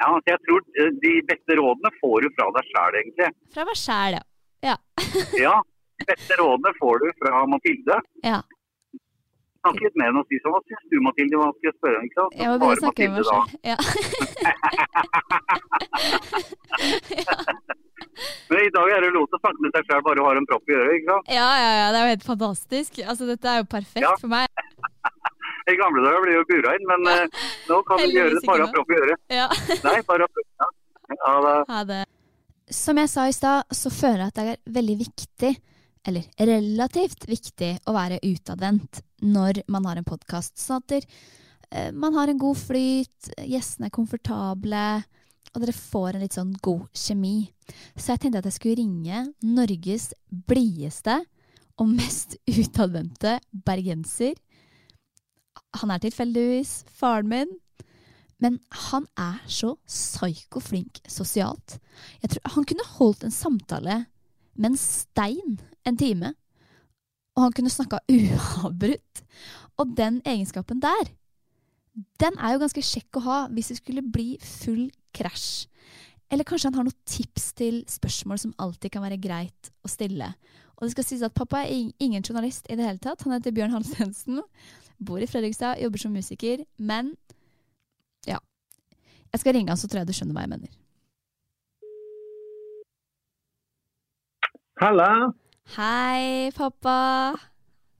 ja, 0.00 0.06
altså 0.08 0.28
jeg 0.32 0.40
tror 0.46 0.60
eh, 0.82 0.90
de 1.04 1.12
beste 1.28 1.52
rådene 1.60 1.90
får 2.00 2.16
du 2.24 2.28
fra 2.38 2.46
deg 2.56 2.64
sjæl, 2.70 2.92
egentlig. 3.02 3.28
Fra 3.54 3.62
meg 3.68 3.76
sjæl, 3.78 4.12
ja. 4.18 4.24
ja. 4.70 4.76
Ja, 5.46 5.56
de 6.00 6.04
beste 6.08 6.32
rådene 6.40 6.70
får 6.80 6.94
du 7.04 7.06
fra 7.20 7.32
Mathilde. 7.52 7.96
Ja. 8.26 8.40
Snakke 9.60 9.82
litt 9.84 9.96
med 10.00 10.04
henne 10.08 10.20
og 10.22 10.26
si 10.32 10.36
sånn 10.40 10.54
Hva 10.56 10.62
syns 10.64 10.86
du, 10.88 10.96
Mathilde? 11.04 11.36
Hva 11.36 11.50
skal 11.52 11.68
jeg 11.68 11.76
spørre 11.76 11.96
om? 11.98 12.04
Ikke 12.08 12.18
sant? 12.18 12.32
Så 12.32 12.38
Jeg 12.40 12.48
må 12.48 12.54
begynne 12.62 12.78
å 12.78 12.84
snakke 12.86 13.02
med 13.04 13.14
meg 13.20 13.24
sjøl. 13.28 13.46
Ja. 13.70 13.76
Men 18.50 18.62
i 18.66 18.70
dag 18.74 18.90
er 18.96 19.04
det 19.06 19.10
lov 19.14 19.26
til 19.30 19.38
å 19.38 19.42
snakke 19.42 19.64
med 19.64 19.74
seg 19.76 19.86
sjøl, 19.88 20.02
bare 20.06 20.18
du 20.20 20.24
har 20.26 20.36
en 20.40 20.46
propp 20.50 20.68
i 20.72 20.76
øret. 20.76 20.94
ikke 20.98 21.10
sant? 21.12 21.30
ja, 21.36 21.48
ja, 21.64 21.70
ja. 21.80 21.86
Det 21.94 21.98
er 22.00 22.06
jo 22.08 22.12
helt 22.14 22.26
fantastisk. 22.28 23.00
Altså, 23.06 23.28
dette 23.30 23.48
er 23.54 23.62
jo 23.62 23.68
perfekt 23.76 24.04
Ja. 24.06 24.14
for 24.20 24.32
meg. 24.32 24.46
I 25.70 25.76
gamle 25.78 26.02
dager 26.02 26.22
ble 26.24 26.34
jo 26.34 26.44
bura 26.48 26.72
inn, 26.76 26.86
men 26.88 27.08
eh, 27.12 27.42
nå 27.68 27.80
kan 27.86 28.00
du 28.02 28.14
gjøre 28.16 28.34
det 28.38 28.44
bare 28.48 28.64
ha 28.66 28.72
propp 28.74 28.90
i 28.90 28.98
øret. 29.00 29.20
Ja. 29.30 29.48
Nei, 29.86 29.98
bare 30.08 30.26
ha 30.26 30.32
propp. 30.34 30.48
Ja. 30.64 30.70
Ja, 31.10 31.34
da. 31.44 31.54
Ha 31.74 31.82
det. 31.88 32.00
Som 32.70 32.98
jeg 33.02 33.10
sa 33.10 33.26
i 33.26 33.34
stad, 33.34 33.70
så 33.74 33.90
føler 33.90 34.24
jeg 34.24 34.30
at 34.32 34.38
det 34.40 34.46
er 34.54 34.60
veldig 34.78 34.96
viktig, 35.00 35.52
eller 36.08 36.26
relativt 36.48 37.26
viktig, 37.28 37.70
å 37.90 37.94
være 37.94 38.20
utadvendt 38.24 39.02
når 39.26 39.62
man 39.68 39.88
har 39.90 39.98
en 40.00 40.06
podkast. 40.06 40.54
Sånn 40.62 40.78
at 40.80 40.86
der, 40.94 41.06
eh, 41.70 41.90
man 41.92 42.14
har 42.16 42.30
en 42.32 42.38
god 42.40 42.56
flyt, 42.56 43.32
gjestene 43.42 43.90
er 43.90 43.94
komfortable, 43.94 44.84
og 45.50 45.64
dere 45.64 45.74
får 45.76 46.14
en 46.14 46.22
litt 46.24 46.36
sånn 46.38 46.54
god 46.62 46.86
kjemi. 46.94 47.36
Så 47.96 48.12
jeg 48.12 48.22
tenkte 48.22 48.42
at 48.42 48.48
jeg 48.48 48.56
skulle 48.56 48.80
ringe 48.80 49.24
Norges 49.42 50.10
blideste 50.48 51.20
og 51.80 51.88
mest 51.88 52.36
utadvendte 52.60 53.38
bergenser. 53.66 54.36
Han 55.80 55.90
er 55.90 56.02
tilfeldigvis 56.02 56.84
faren 56.90 57.30
min. 57.30 57.58
Men 58.40 58.56
han 58.88 59.04
er 59.20 59.42
så 59.52 59.74
psyko 59.84 60.62
flink 60.64 61.02
sosialt. 61.08 61.76
Jeg 62.22 62.30
tror 62.30 62.54
Han 62.54 62.64
kunne 62.64 62.86
holdt 62.96 63.24
en 63.24 63.34
samtale 63.34 64.06
med 64.56 64.70
en 64.70 64.80
stein 64.80 65.58
en 65.86 65.96
time. 65.96 66.34
Og 67.36 67.46
han 67.46 67.52
kunne 67.56 67.72
snakka 67.72 68.00
uavbrutt. 68.10 69.24
Og 69.80 69.96
den 69.96 70.20
egenskapen 70.26 70.80
der, 70.82 71.12
den 72.20 72.38
er 72.38 72.54
jo 72.54 72.62
ganske 72.62 72.84
kjekk 72.84 73.18
å 73.18 73.24
ha 73.24 73.38
hvis 73.52 73.72
det 73.72 73.80
skulle 73.80 74.04
bli 74.04 74.34
full 74.42 74.88
krasj. 75.16 75.66
Eller 76.30 76.44
kanskje 76.46 76.68
han 76.70 76.76
har 76.78 76.86
noen 76.86 77.00
tips 77.10 77.48
til 77.58 77.80
spørsmål 77.90 78.38
som 78.38 78.52
alltid 78.62 78.92
kan 78.94 79.02
være 79.02 79.18
greit 79.22 79.70
å 79.82 79.90
stille. 79.90 80.28
Og 80.78 80.86
det 80.86 80.92
skal 80.94 81.04
sies 81.08 81.24
at 81.26 81.34
pappa 81.34 81.64
er 81.66 81.90
ingen 81.98 82.22
journalist 82.22 82.68
i 82.70 82.76
det 82.78 82.86
hele 82.86 83.02
tatt. 83.02 83.24
Han 83.26 83.34
heter 83.34 83.52
Bjørn 83.56 83.74
Hansensen, 83.74 84.38
bor 85.02 85.18
i 85.20 85.26
Fredrikstad, 85.28 85.80
jobber 85.82 85.98
som 86.00 86.14
musiker. 86.14 86.62
Men 86.78 87.10
ja. 88.30 88.38
Jeg 89.34 89.42
skal 89.42 89.56
ringe 89.58 89.74
han, 89.74 89.80
så 89.80 89.90
tror 89.90 90.04
jeg 90.04 90.10
du 90.12 90.14
skjønner 90.16 90.38
hva 90.38 90.46
jeg 90.46 90.52
mener. 90.54 90.78
Halla! 94.80 95.10
Hei, 95.76 96.50
pappa. 96.56 97.34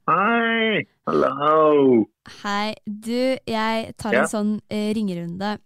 Hei! 0.08 0.86
Hallo! 1.06 2.06
Hei. 2.40 2.72
Du, 2.86 3.36
jeg 3.46 3.92
tar 4.00 4.14
Ja. 4.16 4.22
en 4.24 4.30
sånn 4.32 4.54
eh, 4.70 4.94
ringerunde 4.96 5.58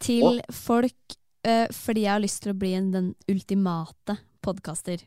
til 0.00 0.40
folk 0.52 1.16
fordi 1.72 2.02
jeg 2.04 2.12
har 2.12 2.20
lyst 2.20 2.42
til 2.44 2.52
å 2.52 2.58
bli 2.60 2.74
en, 2.76 2.90
den 2.92 3.06
ultimate 3.32 4.18
podkaster. 4.44 5.00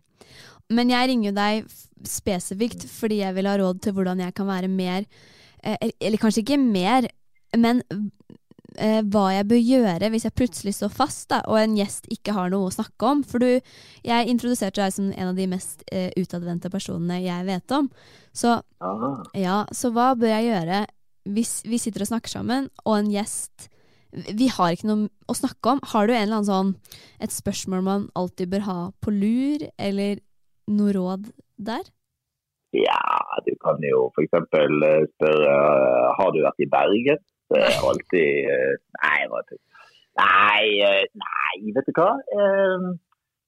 Men 0.74 0.92
jeg 0.94 1.10
ringer 1.12 1.36
deg 1.36 1.72
spesifikt 2.08 2.86
fordi 2.92 3.22
jeg 3.22 3.36
vil 3.38 3.50
ha 3.50 3.58
råd 3.60 3.82
til 3.84 3.96
hvordan 3.98 4.24
jeg 4.24 4.36
kan 4.38 4.50
være 4.50 4.70
mer 4.72 5.06
eh, 5.64 5.90
Eller 6.00 6.20
kanskje 6.20 6.44
ikke 6.44 6.60
mer, 6.60 7.08
men 7.56 7.82
eh, 8.78 9.02
hva 9.04 9.28
jeg 9.36 9.48
bør 9.52 9.62
gjøre 9.62 10.10
hvis 10.14 10.28
jeg 10.28 10.38
plutselig 10.40 10.76
står 10.78 10.94
fast 10.96 11.30
da, 11.34 11.44
og 11.48 11.60
en 11.60 11.78
gjest 11.78 12.10
ikke 12.14 12.36
har 12.36 12.52
noe 12.54 12.70
å 12.70 12.74
snakke 12.74 13.12
om. 13.12 13.24
For 13.28 13.44
du, 13.44 13.76
jeg 14.08 14.32
introduserte 14.32 14.82
deg 14.82 14.96
som 14.96 15.12
en 15.12 15.32
av 15.32 15.38
de 15.40 15.48
mest 15.52 15.86
eh, 15.92 16.10
utadvendte 16.20 16.72
personene 16.74 17.22
jeg 17.24 17.48
vet 17.50 17.78
om. 17.78 17.92
Så 18.34 18.58
ja, 19.38 19.62
så 19.72 19.94
hva 19.94 20.14
bør 20.18 20.34
jeg 20.34 20.52
gjøre 20.52 20.86
hvis 21.34 21.62
vi 21.70 21.78
sitter 21.80 22.04
og 22.04 22.10
snakker 22.10 22.34
sammen, 22.34 22.66
og 22.84 22.98
en 22.98 23.12
gjest 23.14 23.70
Vi 24.14 24.48
har 24.54 24.76
ikke 24.76 24.90
noe 24.90 25.10
å 25.30 25.36
snakke 25.38 25.74
om. 25.74 25.82
Har 25.94 26.08
du 26.08 26.14
en 26.14 26.22
eller 26.22 26.40
annen 26.42 26.50
sånn 26.50 26.72
et 27.24 27.34
spørsmål 27.34 27.84
man 27.86 28.08
alltid 28.20 28.52
bør 28.54 28.66
ha 28.68 28.78
på 29.02 29.14
lur, 29.16 29.66
eller 29.82 30.22
noe 30.70 30.94
råd 30.96 31.32
der? 31.58 31.86
Ja, 32.74 33.00
du 33.46 33.54
kan 33.62 33.82
jo 33.86 34.08
f.eks. 34.16 34.34
spørre 34.34 34.92
eh, 35.30 36.06
har 36.18 36.34
du 36.34 36.40
vært 36.42 36.64
i 36.66 36.70
Bergen. 36.70 37.20
Det 37.54 37.62
er 37.62 37.82
alltid 37.86 38.50
eh, 38.50 38.76
Nei. 39.02 39.18
Nei, 40.18 40.64
eh, 40.86 41.04
nei, 41.22 41.74
vet 41.76 41.90
du 41.90 41.94
hva. 41.98 42.14
Eh, 42.38 42.88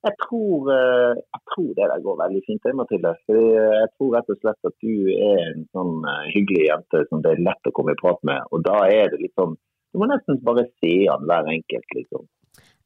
Jeg 0.05 0.13
tror, 0.21 0.67
eh, 0.69 1.15
jeg 1.17 1.41
tror 1.49 1.69
det 1.77 1.85
der 1.89 2.01
går 2.05 2.17
veldig 2.19 2.41
fint, 2.45 2.65
Mathilde. 2.77 3.15
Fordi 3.25 3.45
jeg 3.55 3.87
tror 3.95 4.11
rett 4.13 4.29
og 4.33 4.37
slett 4.41 4.67
at 4.69 4.75
du 4.85 4.93
er 5.15 5.39
en 5.47 5.63
sånn 5.73 5.95
eh, 6.11 6.27
hyggelig 6.35 6.67
jente 6.67 7.01
som 7.09 7.23
det 7.25 7.31
er 7.33 7.41
lett 7.47 7.69
å 7.69 7.73
komme 7.73 7.95
i 7.95 8.01
prat 8.01 8.21
med. 8.29 8.45
Og 8.53 8.61
da 8.67 8.83
er 8.85 9.09
det 9.13 9.23
liksom 9.23 9.55
Du 9.95 9.99
må 10.01 10.09
nesten 10.11 10.41
bare 10.43 10.65
se 10.83 10.91
an 11.07 11.23
hver 11.29 11.47
enkelt, 11.53 11.87
liksom. 11.95 12.25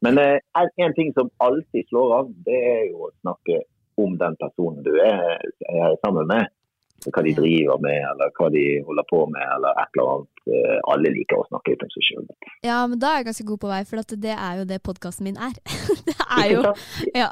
Men 0.05 0.17
eh, 0.21 0.37
en- 0.61 0.93
ting 0.93 1.09
som 1.17 1.31
alltid 1.41 1.87
slår 1.89 2.11
av, 2.19 2.27
det 2.45 2.59
er 2.69 2.83
jo 2.91 3.07
å 3.07 3.11
snakke 3.23 3.63
om 3.97 4.13
den 4.21 4.37
personen 4.39 4.83
du 4.85 4.93
er, 5.01 5.41
er 5.73 5.95
sammen 6.05 6.27
med. 6.29 6.45
Hva 7.09 7.23
de 7.23 7.31
driver 7.33 7.79
med, 7.81 7.97
eller 8.11 8.29
hva 8.37 8.49
de 8.51 8.63
holder 8.85 9.05
på 9.09 9.23
med, 9.31 9.43
eller 9.55 9.71
et 9.81 9.93
eller 9.97 10.11
annet. 10.13 10.41
Eh, 10.51 10.77
Alle 10.93 11.11
liker 11.15 11.39
å 11.41 11.47
snakke 11.49 11.73
ut 11.73 11.83
om 11.87 11.91
seg 11.95 12.05
sjøl. 12.09 12.29
Ja, 12.67 12.77
men 12.91 12.99
da 12.99 13.13
er 13.15 13.21
jeg 13.23 13.29
ganske 13.31 13.47
god 13.49 13.61
på 13.63 13.71
vei, 13.71 13.81
for 13.89 14.03
det 14.27 14.35
er 14.35 14.59
jo 14.61 14.65
det 14.69 14.79
podkasten 14.85 15.23
min 15.29 15.39
er. 15.49 15.55
det 16.09 16.15
er 16.27 16.47
jo 16.53 16.61
Ja. 17.15 17.29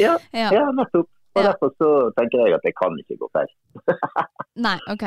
Ja, 0.00 0.14
Ja. 0.34 0.50
ja 0.58 0.66
nettopp. 0.72 1.06
Og 1.36 1.44
Ja. 1.44 1.52
derfor 1.52 1.70
så 1.78 1.88
tenker 2.18 2.42
jeg 2.42 2.54
at 2.58 2.64
det 2.66 2.72
kan 2.74 2.96
ikke 2.98 3.16
gå 3.20 3.28
feil. 3.36 3.52
Nei, 4.66 4.76
ok. 4.90 5.04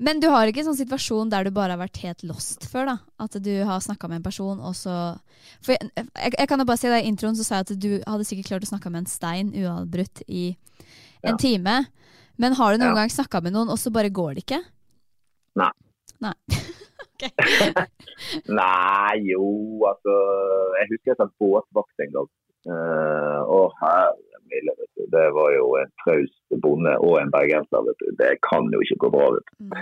Men 0.00 0.20
du 0.22 0.30
har 0.32 0.48
ikke 0.48 0.62
en 0.62 0.70
sånn 0.70 0.78
situasjon 0.80 1.28
der 1.32 1.44
du 1.44 1.50
bare 1.52 1.74
har 1.76 1.80
vært 1.82 1.98
helt 2.00 2.22
lost 2.24 2.64
før, 2.72 2.86
da? 2.88 2.94
At 3.20 3.36
du 3.44 3.50
har 3.68 3.82
snakka 3.84 4.08
med 4.08 4.22
en 4.22 4.26
person, 4.30 4.60
og 4.64 4.72
så 4.78 4.94
For 5.60 5.74
jeg, 5.76 5.90
jeg, 5.92 6.32
jeg 6.38 6.48
kan 6.48 6.58
jo 6.62 6.64
bare 6.68 6.80
si 6.80 6.88
det 6.88 7.02
i 7.04 7.08
introen 7.10 7.36
så 7.36 7.44
sa 7.44 7.60
jeg 7.60 7.66
at 7.68 7.80
du 7.84 7.90
hadde 8.08 8.24
sikkert 8.28 8.48
klart 8.48 8.64
å 8.64 8.70
snakke 8.72 8.90
med 8.94 9.02
en 9.04 9.10
stein 9.12 9.52
uavbrutt 9.52 10.22
i 10.28 10.56
en 11.22 11.34
Ja. 11.34 11.36
time. 11.36 11.74
Men 12.40 12.56
har 12.56 12.72
du 12.72 12.78
noen 12.80 12.94
Ja. 12.94 13.02
gang 13.02 13.12
snakka 13.12 13.42
med 13.44 13.52
noen, 13.52 13.68
og 13.68 13.76
så 13.78 13.92
bare 13.92 14.08
går 14.08 14.34
det 14.38 14.44
ikke? 14.46 14.62
Nei. 15.60 15.70
Nei. 16.24 16.32
Nei, 18.48 19.16
jo, 19.28 19.44
altså 19.90 20.14
Jeg 20.80 20.88
husker 20.94 21.10
jeg 21.12 21.18
satt 21.20 21.34
båtvakt 21.42 22.04
en 22.06 22.14
gang. 22.16 22.30
Uh, 22.68 23.40
og 23.48 23.72
herre 23.80 24.14
milde, 24.52 24.74
vet 24.78 24.90
du. 24.98 25.04
Det 25.14 25.26
var 25.36 25.54
jo 25.54 25.66
en 25.80 25.92
traust 26.02 26.60
bonde 26.64 26.92
og 27.06 27.16
en 27.20 27.32
bergenser, 27.32 27.84
vet 27.86 28.02
du. 28.02 28.08
Det 28.18 28.30
kan 28.46 28.68
jo 28.74 28.80
ikke 28.84 28.98
gå 29.04 29.10
bra, 29.14 29.28
vet 29.36 29.52
du. 29.52 29.76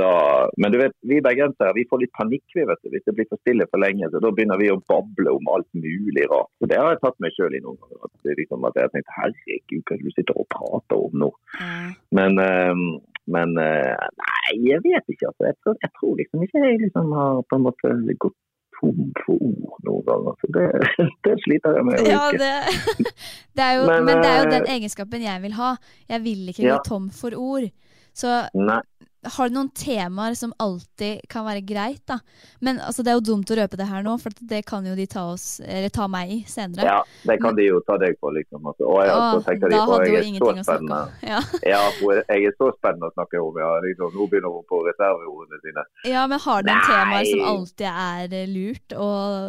Da, 0.00 0.12
men 0.60 0.74
du 0.74 0.78
vet, 0.80 0.96
vi 1.08 1.22
bergensere 1.24 1.74
vi 1.76 1.86
får 1.90 2.04
litt 2.04 2.14
panikk 2.18 2.56
vi 2.56 2.66
vet 2.68 2.82
du, 2.84 2.90
hvis 2.92 3.06
det 3.08 3.16
blir 3.16 3.28
for 3.30 3.40
stille 3.42 3.68
for 3.70 3.82
lenge. 3.82 4.10
så 4.12 4.22
Da 4.22 4.32
begynner 4.34 4.60
vi 4.60 4.70
å 4.72 4.80
bable 4.90 5.34
om 5.34 5.50
alt 5.56 5.68
mulig 5.76 6.28
rart. 6.32 6.52
Så 6.60 6.70
Det 6.70 6.80
har 6.80 6.94
jeg 6.94 7.02
tatt 7.04 7.18
meg 7.24 7.34
sjøl 7.36 7.56
i 7.56 7.64
noen 7.64 7.80
ganger. 7.80 8.04
At, 8.08 8.30
liksom, 8.42 8.68
at 8.68 8.78
jeg 8.78 8.88
har 8.88 8.94
tenkt 8.94 9.16
herregud, 9.18 9.82
hva 9.82 9.96
er 9.96 10.02
det 10.02 10.08
du 10.08 10.16
sitter 10.18 10.40
og 10.40 10.48
prater 10.54 11.04
om 11.08 11.20
nå? 11.24 11.32
Mm. 11.60 11.90
Men, 12.20 12.40
eh, 12.44 12.86
men 13.34 13.58
eh, 13.60 14.08
nei, 14.22 14.56
jeg 14.70 14.84
vet 14.84 15.12
ikke. 15.14 15.32
Altså. 15.32 15.48
Jeg, 15.50 15.60
tror, 15.62 15.78
jeg 15.82 15.94
tror 15.98 16.16
liksom 16.20 16.46
ikke 16.46 16.64
jeg 16.64 16.82
liksom 16.86 17.14
har 17.18 17.44
på 17.48 17.60
en 17.60 17.68
måte 17.68 17.94
gått 18.26 18.40
tom 18.80 19.12
for 19.24 19.38
ord 19.38 19.78
noen 19.86 20.04
ganger. 20.08 20.36
Så 20.42 20.50
det, 20.56 20.66
det 21.26 21.34
sliter 21.44 21.78
jeg 21.78 21.86
med 21.88 22.02
å 22.02 22.06
Ja, 22.08 22.22
huske. 22.28 22.38
det, 22.42 23.08
det 23.60 23.70
jo, 23.78 23.86
men, 23.90 24.04
Men, 24.08 24.22
det 24.22 24.30
er 24.32 24.38
jo 24.42 24.46
eh, 24.48 24.54
den 24.58 24.68
egenskapen 24.76 25.24
jeg 25.24 25.42
vil 25.46 25.56
ha. 25.60 25.72
Jeg 26.10 26.24
vil 26.24 26.48
ikke 26.54 26.66
Ja. 26.66 26.76
gå 26.78 26.84
tom 26.88 27.10
for 27.14 27.36
ord. 27.38 27.70
Så 28.14 28.30
Nei, 28.54 28.78
har 29.24 29.48
du 29.48 29.54
noen 29.56 29.70
temaer 29.76 30.34
som 30.38 30.52
alltid 30.62 31.24
kan 31.32 31.46
være 31.46 31.62
greit, 31.66 32.02
da? 32.10 32.18
Men 32.64 32.80
altså, 32.82 33.04
det 33.04 33.12
er 33.12 33.18
jo 33.18 33.24
dumt 33.32 33.50
å 33.50 33.58
røpe 33.58 33.78
det 33.80 33.86
her 33.88 34.04
nå, 34.06 34.16
for 34.22 34.36
det 34.40 34.62
kan 34.68 34.86
jo 34.86 34.94
de 34.98 35.06
ta 35.10 35.24
oss, 35.32 35.60
eller 35.64 35.92
ta 35.94 36.06
meg 36.10 36.32
i 36.32 36.38
senere. 36.48 36.86
ja, 36.86 36.98
det 37.28 37.38
kan 37.42 37.56
de 37.56 37.68
jo 37.68 37.80
ta 37.88 37.96
deg 38.00 38.18
på, 38.20 38.32
liksom. 38.36 38.60
Altså, 38.62 38.88
å, 38.88 38.98
ja, 39.06 39.16
Åh, 39.16 39.38
tenker 39.46 39.72
de, 39.72 39.78
da 39.78 39.86
hadde 39.90 40.10
jo 40.12 40.22
ingenting 40.22 40.62
å 40.62 40.66
snakke 40.68 41.00
om. 41.00 41.14
Ja. 41.24 41.42
Ja, 41.74 41.80
for 41.98 42.20
jeg 42.20 42.48
er 42.50 42.54
så 42.58 42.68
spennende 42.76 43.08
å 43.08 43.14
snakke 43.14 43.40
om. 43.40 43.56
Ja, 43.58 43.70
liksom, 43.82 44.12
nå 44.14 44.26
begynner 44.30 44.52
hun 44.52 44.66
på 44.68 44.82
reserveordene 44.86 45.60
sine. 45.64 45.84
ja, 46.10 46.26
men 46.30 46.42
har 46.44 46.62
du 46.62 46.70
noen 46.70 46.82
Nei. 46.82 46.90
temaer 46.90 47.30
som 47.30 47.46
alltid 47.52 47.88
er 47.90 48.36
eh, 48.42 48.50
lurt 48.50 48.94
å 48.98 49.08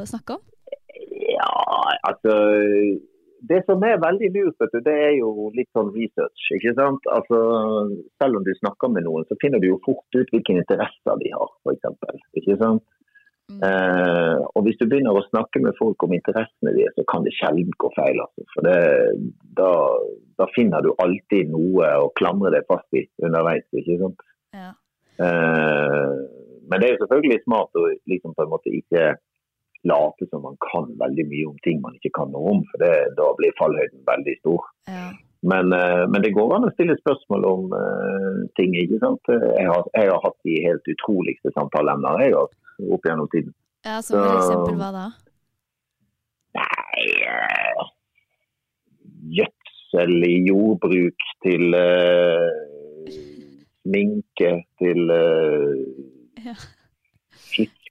snakke 0.09 0.37
om? 0.37 0.45
Ja, 1.35 1.51
altså 2.07 2.33
Det 3.49 3.61
som 3.67 3.83
er 3.85 4.01
veldig 4.01 4.29
lurt, 4.33 4.65
du, 4.73 4.79
det 4.85 4.95
er 5.07 5.13
jo 5.19 5.49
litt 5.55 5.69
sånn 5.75 5.91
research. 5.95 6.49
ikke 6.57 6.73
sant? 6.77 7.07
Altså, 7.13 7.39
Selv 8.21 8.39
om 8.39 8.45
du 8.45 8.51
snakker 8.57 8.91
med 8.93 9.05
noen, 9.07 9.25
så 9.29 9.37
finner 9.41 9.61
du 9.61 9.69
jo 9.69 9.81
fort 9.85 10.17
ut 10.17 10.31
hvilke 10.33 10.55
interesser 10.55 11.21
de 11.21 11.31
har, 11.33 11.51
f.eks. 11.65 12.21
Ikke 12.41 12.57
sant? 12.61 12.83
Mm. 13.45 13.59
Eh, 13.61 14.39
og 14.57 14.63
hvis 14.65 14.79
du 14.79 14.87
begynner 14.89 15.13
å 15.13 15.25
snakke 15.27 15.61
med 15.61 15.77
folk 15.77 16.01
om 16.07 16.15
interessene 16.17 16.73
deres, 16.73 16.95
så 16.97 17.05
kan 17.11 17.25
det 17.27 17.35
sjelden 17.37 17.75
gå 17.81 17.91
feil. 17.97 18.23
Altså. 18.23 18.47
For 18.55 18.65
det, 18.65 18.79
da, 19.59 19.69
da 20.41 20.49
finner 20.55 20.85
du 20.85 20.95
alltid 21.03 21.53
noe 21.53 21.91
å 22.01 22.09
klamre 22.17 22.53
deg 22.55 22.65
fast 22.71 22.97
i 22.97 23.05
underveis. 23.21 23.67
ikke 23.77 23.99
sant? 24.01 24.25
Ja. 24.55 24.71
Eh, 25.21 26.17
men 26.65 26.81
det 26.81 26.87
er 26.87 26.95
jo 26.95 27.03
selvfølgelig 27.03 27.43
smart 27.43 27.77
å 27.77 27.85
liksom 28.09 28.33
på 28.33 28.45
en 28.45 28.53
måte 28.55 28.73
ikke 28.73 29.13
late 29.89 30.27
som 30.29 30.43
man 30.45 30.57
kan 30.65 30.89
veldig 30.99 31.25
mye 31.29 31.51
om 31.51 31.57
ting 31.65 31.81
man 31.83 31.95
ikke 31.99 32.13
kan 32.17 32.31
noe 32.33 32.55
om, 32.55 32.63
for 32.71 32.83
det, 32.83 32.93
da 33.19 33.29
blir 33.37 33.55
fallhøyden 33.59 34.01
veldig 34.09 34.35
stor. 34.41 34.67
Ja. 34.89 35.07
Men, 35.45 35.73
eh, 35.73 36.03
men 36.09 36.23
det 36.25 36.33
går 36.33 36.55
an 36.55 36.65
å 36.65 36.73
stille 36.73 36.95
spørsmål 36.97 37.43
om 37.45 37.73
uh, 37.75 38.45
ting, 38.57 38.73
ikke 38.81 38.97
sant. 39.03 39.29
Jeg 39.29 39.67
har, 39.69 39.83
jeg 39.93 40.09
har 40.09 40.23
hatt 40.23 40.37
de 40.47 40.55
helt 40.63 40.89
utroligste 40.95 41.53
samtaleemner 41.53 42.23
jeg 42.23 42.33
har 42.33 42.49
opp 42.95 43.05
gjennom 43.05 43.29
tiden. 43.33 43.53
ja, 43.85 43.99
som 44.01 44.23
for 44.23 44.39
eksempel 44.39 44.79
hva 44.79 44.89
da? 44.95 45.05
Nei 46.55 47.05
eh, 47.27 47.83
Gjødsel 49.35 50.25
i 50.25 50.35
jordbruk 50.47 51.27
til 51.45 51.77
uh, 51.77 52.49
sminke 53.83 54.55
til 54.81 55.13
Ja. 56.45 56.57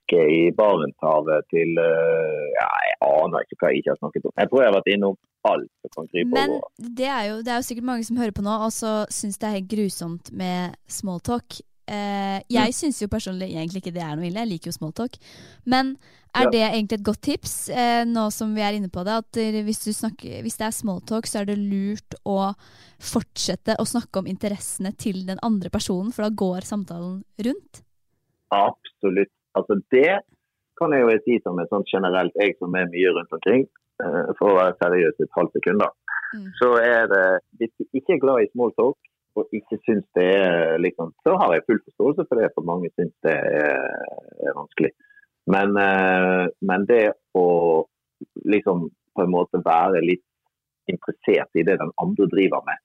Fiske 0.05 0.21
i 0.31 0.51
Barentshavet 0.55 1.45
til 1.49 1.77
eh, 1.77 2.53
ja, 2.55 2.67
Jeg 2.89 2.97
aner 3.01 3.43
ikke 3.45 3.57
hva 3.59 3.71
jeg 3.71 3.81
ikke 3.81 3.91
har 3.93 3.99
snakket 3.99 4.25
om. 4.25 4.33
Jeg 4.37 4.49
tror 4.49 4.61
jeg 4.61 4.69
har 4.71 4.77
vært 4.79 4.93
innom 4.93 5.15
alt 5.45 5.69
som 5.81 5.89
kan 5.95 6.07
krype 6.09 6.33
Men 6.33 6.49
over. 6.57 6.69
det 6.79 7.05
er, 7.07 7.23
jo, 7.29 7.37
det 7.41 7.51
er 7.51 7.55
jo 7.61 7.67
sikkert 7.69 7.85
mange 7.85 8.03
som 8.07 8.17
hører 8.17 8.33
på 8.35 8.41
nå, 8.45 8.57
og 8.65 8.71
så 8.73 9.05
syns 9.13 9.37
det 9.37 9.47
er 9.47 9.57
helt 9.59 9.71
grusomt 9.71 10.31
med 10.33 10.75
smalltalk. 10.89 11.59
Eh, 11.85 12.39
jeg 12.49 12.73
syns 12.73 13.01
jo 13.03 13.07
personlig 13.07 13.51
egentlig 13.53 13.83
ikke 13.83 13.93
det 13.93 14.01
er 14.01 14.15
noe 14.17 14.25
ille, 14.25 14.41
jeg 14.41 14.49
liker 14.55 14.71
jo 14.71 14.77
smalltalk. 14.79 15.19
Men 15.69 15.97
er 16.35 16.47
Ja. 16.47 16.49
det 16.49 16.63
egentlig 16.65 16.97
et 16.97 17.05
godt 17.05 17.21
tips, 17.21 17.69
eh, 17.69 18.03
nå 18.09 18.31
som 18.33 18.55
vi 18.55 18.61
er 18.61 18.73
inne 18.73 18.89
på 18.89 19.05
det, 19.05 19.13
at 19.13 19.31
hvis, 19.63 19.83
du 19.85 19.93
snakker, 19.93 20.41
hvis 20.41 20.57
det 20.57 20.65
er 20.65 20.73
smalltalk, 20.73 21.25
så 21.29 21.41
er 21.41 21.45
det 21.45 21.59
lurt 21.61 22.17
å 22.25 22.55
fortsette 22.99 23.77
å 23.77 23.85
snakke 23.85 24.17
om 24.19 24.25
interessene 24.27 24.91
til 24.97 25.25
den 25.25 25.39
andre 25.43 25.69
personen, 25.69 26.11
for 26.11 26.23
da 26.25 26.29
går 26.33 26.65
samtalen 26.65 27.23
rundt? 27.39 27.83
Absolutt. 28.51 29.34
Altså 29.57 29.79
det 29.93 30.21
kan 30.79 30.93
jeg 30.93 31.05
jo 31.05 31.17
si 31.23 31.39
som 31.43 31.59
er 31.59 31.69
sånn 31.71 31.87
generelt, 31.87 32.35
jeg 32.41 32.57
som 32.59 32.75
er 32.75 32.91
mye 32.91 33.11
rundt 33.15 33.35
omkring, 33.37 33.65
eh, 34.03 34.31
for 34.39 34.51
å 34.51 34.59
være 34.59 34.77
seriøs 34.81 35.23
et 35.23 35.37
halvt 35.37 35.57
sekund, 35.57 35.83
da. 35.83 35.89
Mm. 36.35 36.47
Så 36.59 36.71
er 36.81 37.07
det, 37.11 37.25
hvis 37.59 37.73
du 37.79 37.99
ikke 37.99 38.17
er 38.17 38.23
glad 38.23 38.43
i 38.43 38.51
small 38.51 38.73
talk, 38.79 38.97
og 39.35 39.55
ikke 39.55 39.79
syns 39.83 40.05
det 40.15 40.29
er 40.35 40.77
liksom, 40.79 41.11
så 41.27 41.35
har 41.39 41.55
jeg 41.55 41.65
full 41.67 41.81
forståelse 41.87 42.25
for 42.27 42.39
det, 42.39 42.51
for 42.55 42.67
mange 42.67 42.91
syns 42.95 43.15
det 43.27 43.35
er, 43.35 43.81
er 44.47 44.55
vanskelig. 44.55 44.91
Men, 45.51 45.75
eh, 45.79 46.45
men 46.65 46.87
det 46.89 47.03
å 47.37 47.47
liksom 48.47 48.87
på 49.15 49.23
en 49.23 49.31
måte 49.31 49.61
være 49.63 50.03
litt 50.03 50.25
interessert 50.91 51.51
i 51.55 51.65
det 51.67 51.77
den 51.81 51.91
andre 52.01 52.27
driver 52.31 52.63
med, 52.67 52.81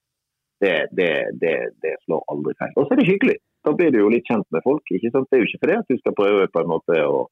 det, 0.61 0.75
det, 0.97 1.13
det, 1.43 1.55
det 1.83 1.95
slår 2.05 2.23
aldri 2.33 2.55
feil. 2.59 2.75
Og 2.77 2.87
så 2.87 2.95
er 2.95 3.01
det 3.01 3.09
hyggelig. 3.09 3.39
Da 3.67 3.75
blir 3.77 3.93
du 3.93 4.01
jo 4.01 4.13
litt 4.13 4.29
kjent 4.29 4.47
med 4.55 4.65
folk. 4.65 4.85
ikke 4.89 5.11
sant? 5.13 5.29
Det 5.31 5.39
er 5.39 5.43
jo 5.43 5.49
ikke 5.51 5.63
fordi 5.65 5.79
at 5.81 5.91
du 5.91 5.99
skal 6.01 6.17
prøve 6.17 6.49
på 6.53 6.63
en 6.63 6.71
måte 6.71 7.01
å 7.05 7.27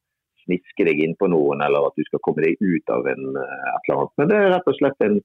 sniske 0.44 0.86
deg 0.88 1.00
inn 1.04 1.14
på 1.20 1.28
noen, 1.32 1.62
eller 1.64 1.88
at 1.88 1.96
du 1.96 2.04
skal 2.08 2.22
komme 2.24 2.44
deg 2.44 2.60
ut 2.60 2.92
av 2.92 3.06
en, 3.12 3.24
eh, 3.36 3.70
et 3.74 3.88
eller 3.88 3.96
annet. 4.00 4.14
Men 4.20 4.28
det 4.30 4.36
er 4.36 4.52
rett 4.54 4.68
og 4.72 4.76
slett 4.78 5.06
en, 5.06 5.16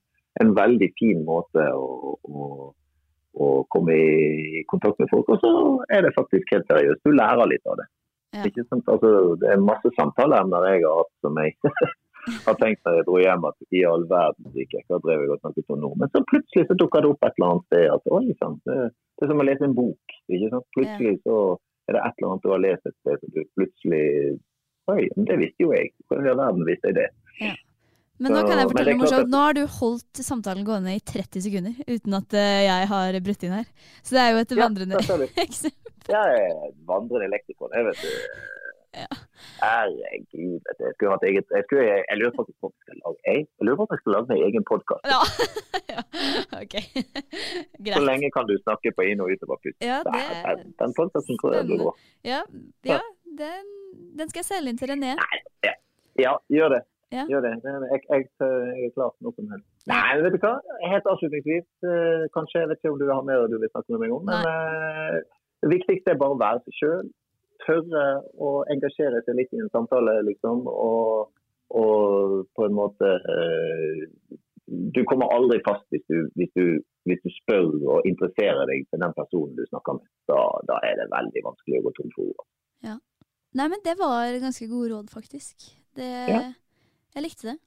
en 0.43 0.53
veldig 0.55 0.89
fin 0.99 1.25
måte 1.27 1.65
å, 1.75 2.15
å, 2.27 2.47
å 3.33 3.49
komme 3.73 3.97
i 3.97 4.63
kontakt 4.71 4.99
med 5.03 5.11
folk. 5.11 5.31
Og 5.35 5.43
så 5.43 5.53
er 5.95 6.07
det 6.07 6.15
faktisk 6.15 6.55
helt 6.55 6.71
seriøst. 6.71 7.03
Du 7.03 7.15
lærer 7.15 7.51
litt 7.51 7.67
av 7.67 7.79
det. 7.81 7.89
Ja. 8.33 8.47
Ikke 8.49 8.65
sant? 8.69 8.87
Altså, 8.89 9.35
det 9.41 9.51
er 9.53 9.61
masse 9.61 9.91
samtaleemner 9.99 10.71
jeg 10.71 10.85
har 10.87 11.03
hatt 11.03 11.13
som 11.21 11.37
jeg 11.43 11.57
har 12.45 12.55
tenkt 12.61 12.85
når 12.85 12.99
jeg 12.99 13.07
dro 13.09 13.19
hjem 13.19 13.47
at 13.49 13.75
i 13.75 13.83
all 13.89 14.05
verdens 14.09 14.55
rike, 14.59 14.83
hva 14.87 14.99
drev 15.03 15.25
jeg 15.25 15.33
og 15.33 15.41
snakket 15.43 15.75
om 15.75 15.83
nå? 15.83 15.91
Men 15.99 16.13
så 16.13 16.23
plutselig 16.29 16.69
så 16.69 16.77
dukker 16.79 17.03
det 17.03 17.11
opp 17.11 17.27
et 17.27 17.37
eller 17.37 17.49
annet 17.49 17.67
sted 17.67 17.85
at 17.95 18.09
oi 18.19 18.37
sant, 18.39 18.61
det, 18.69 18.79
det 19.19 19.27
er 19.27 19.33
som 19.33 19.43
å 19.43 19.47
lese 19.49 19.67
en 19.67 19.77
bok. 19.77 20.17
ikke 20.29 20.53
sant? 20.53 20.69
Plutselig 20.77 21.13
så 21.27 21.37
er 21.89 21.97
det 21.97 22.05
et 22.07 22.17
eller 22.17 22.31
annet 22.31 22.45
du 22.45 22.49
har 22.53 22.63
lest 22.63 22.89
et 22.89 22.97
sted, 23.01 23.21
så 23.21 23.35
du 23.35 23.45
plutselig 23.59 24.07
Oi, 24.91 25.05
men 25.15 25.27
det 25.29 25.37
visste 25.39 25.63
jo 25.63 25.69
jeg. 25.71 25.93
Hvordan 26.11 26.25
i 26.25 26.29
all 26.33 26.41
verden 26.41 26.65
visste 26.67 26.89
jeg 26.89 26.95
det? 26.97 27.53
Men 28.19 28.35
nå 28.35 28.41
kan 28.43 28.59
jeg 28.59 28.67
fortelle 28.67 28.95
noe 28.97 29.01
morsomt. 29.01 29.29
Nå 29.31 29.43
har 29.45 29.55
du 29.55 29.61
holdt 29.77 30.19
samtalen 30.27 30.65
gående 30.67 30.95
i 30.97 30.99
30 30.99 31.45
sekunder 31.45 31.77
uten 31.87 32.17
at 32.17 32.35
eh, 32.35 32.65
jeg 32.65 32.89
har 32.91 33.17
brutt 33.23 33.45
inn 33.47 33.55
her. 33.55 33.69
Så 34.03 34.17
det 34.17 34.25
er 34.25 34.33
jo 34.33 34.41
et 34.43 34.55
vandrende 34.59 34.99
ja, 34.99 35.17
eksempel. 35.45 35.93
Jeg 36.11 36.43
er 36.43 36.75
vandrende 36.89 37.31
leksikon, 37.31 37.71
jeg 37.79 37.87
vet 37.87 38.03
du. 38.03 38.11
Ja. 38.93 39.09
Herregud. 39.63 40.61
Jeg 40.81 40.93
skulle 40.95 41.11
hatt 41.15 41.25
eget 41.29 41.45
Jeg, 41.57 41.63
skulle, 41.65 41.83
jeg, 41.89 42.17
lurer 42.19 42.33
på 42.35 42.43
om 42.43 42.49
jeg 42.51 42.83
skal 42.83 42.97
lage 43.03 43.19
jeg, 43.27 43.39
jeg 43.57 43.65
lurer 43.65 43.77
på 43.79 43.85
om 43.87 43.93
jeg 43.95 44.01
skal 44.01 44.13
lage 44.15 44.27
min 44.31 44.43
egen 44.47 44.63
podkast. 44.71 45.03
Ja. 45.13 45.21
ja. 45.93 46.01
Ok. 46.61 46.75
Så 47.97 48.01
lenge 48.11 48.27
kan 48.35 48.45
du 48.49 48.55
snakke 48.65 48.93
på 48.97 49.01
inn- 49.09 49.23
og 49.23 49.33
utoverpust. 49.33 49.77
Ja, 49.91 49.99
det 50.07 50.23
er 50.29 50.55
Den, 50.61 50.73
den 50.81 50.91
podkasten 50.99 51.39
tror 51.41 51.57
jeg 51.57 51.65
blir 51.69 51.83
bra. 51.85 51.93
Ja, 52.31 52.41
ja 52.93 53.01
den, 53.43 53.69
den 54.19 54.29
skal 54.29 54.43
jeg 54.43 54.49
selge 54.51 54.73
inn 54.73 54.81
til 54.81 54.93
René. 54.93 55.13
Ja, 56.25 56.33
gjør 56.57 56.69
det. 56.75 56.81
Ja. 57.13 57.23
Gjør 57.29 57.41
det. 57.45 57.53
Jeg, 57.63 58.01
jeg, 58.09 58.25
jeg 58.41 58.85
er 58.87 58.93
klar 58.95 59.11
for 59.13 59.21
noe 59.25 59.35
som 59.37 59.49
helst. 59.53 59.67
Nei, 59.89 60.05
men 60.15 60.23
vet 60.25 60.35
du 60.37 60.45
hva? 60.45 60.53
Helt 60.93 61.09
avslutningsvis, 61.11 61.67
eh, 61.89 62.23
kanskje, 62.33 62.63
jeg 62.63 62.69
vet 62.71 62.81
ikke 62.81 62.93
om 62.93 63.01
du 63.01 63.05
har 63.09 63.25
mer 63.27 63.45
du 63.51 63.59
vil 63.61 63.69
snakke 63.73 63.93
med 63.93 64.01
meg 64.05 64.15
om, 64.15 64.23
men 64.29 64.47
eh, 64.49 65.19
det 65.61 65.69
viktigste 65.75 66.13
er 66.13 66.21
bare 66.21 66.37
å 66.37 66.41
være 66.41 66.63
seg 66.65 66.79
sjøl. 66.79 67.11
Tørre 67.63 68.05
å 68.41 68.55
engasjere 68.73 69.21
seg 69.25 69.37
litt 69.39 69.53
i 69.55 69.61
en 69.63 69.71
samtale, 69.73 70.17
liksom. 70.27 70.65
Og, 70.67 71.29
og 71.79 72.39
på 72.55 72.67
en 72.67 72.75
måte 72.77 73.11
eh, 73.33 74.03
du 74.65 75.03
kommer 75.09 75.31
aldri 75.35 75.59
fast 75.65 75.85
hvis 75.91 76.03
du, 76.09 76.27
hvis, 76.39 76.51
du, 76.55 76.79
hvis 77.09 77.21
du, 77.23 77.29
spør 77.41 77.71
og 77.93 78.07
interesserer 78.07 78.63
deg 78.69 78.85
for 78.89 79.01
den 79.03 79.15
personen 79.17 79.57
du 79.57 79.63
snakker 79.67 79.99
med. 79.99 80.11
Da, 80.31 80.39
da 80.69 80.79
er 80.87 81.01
det 81.01 81.09
veldig 81.11 81.43
vanskelig 81.49 81.81
å 81.81 81.85
gå 81.87 81.93
tom 81.97 82.13
for 82.15 82.31
ord. 82.31 82.45
Ja. 82.87 82.97
Nei, 83.53 83.67
men 83.69 83.83
det 83.85 83.97
var 83.99 84.39
ganske 84.41 84.67
gode 84.71 84.93
råd, 84.93 85.11
faktisk. 85.13 85.67
Det, 85.97 86.11
ja. 86.31 86.45
Jeg 87.13 87.25
likte 87.27 87.51
det. 87.51 87.57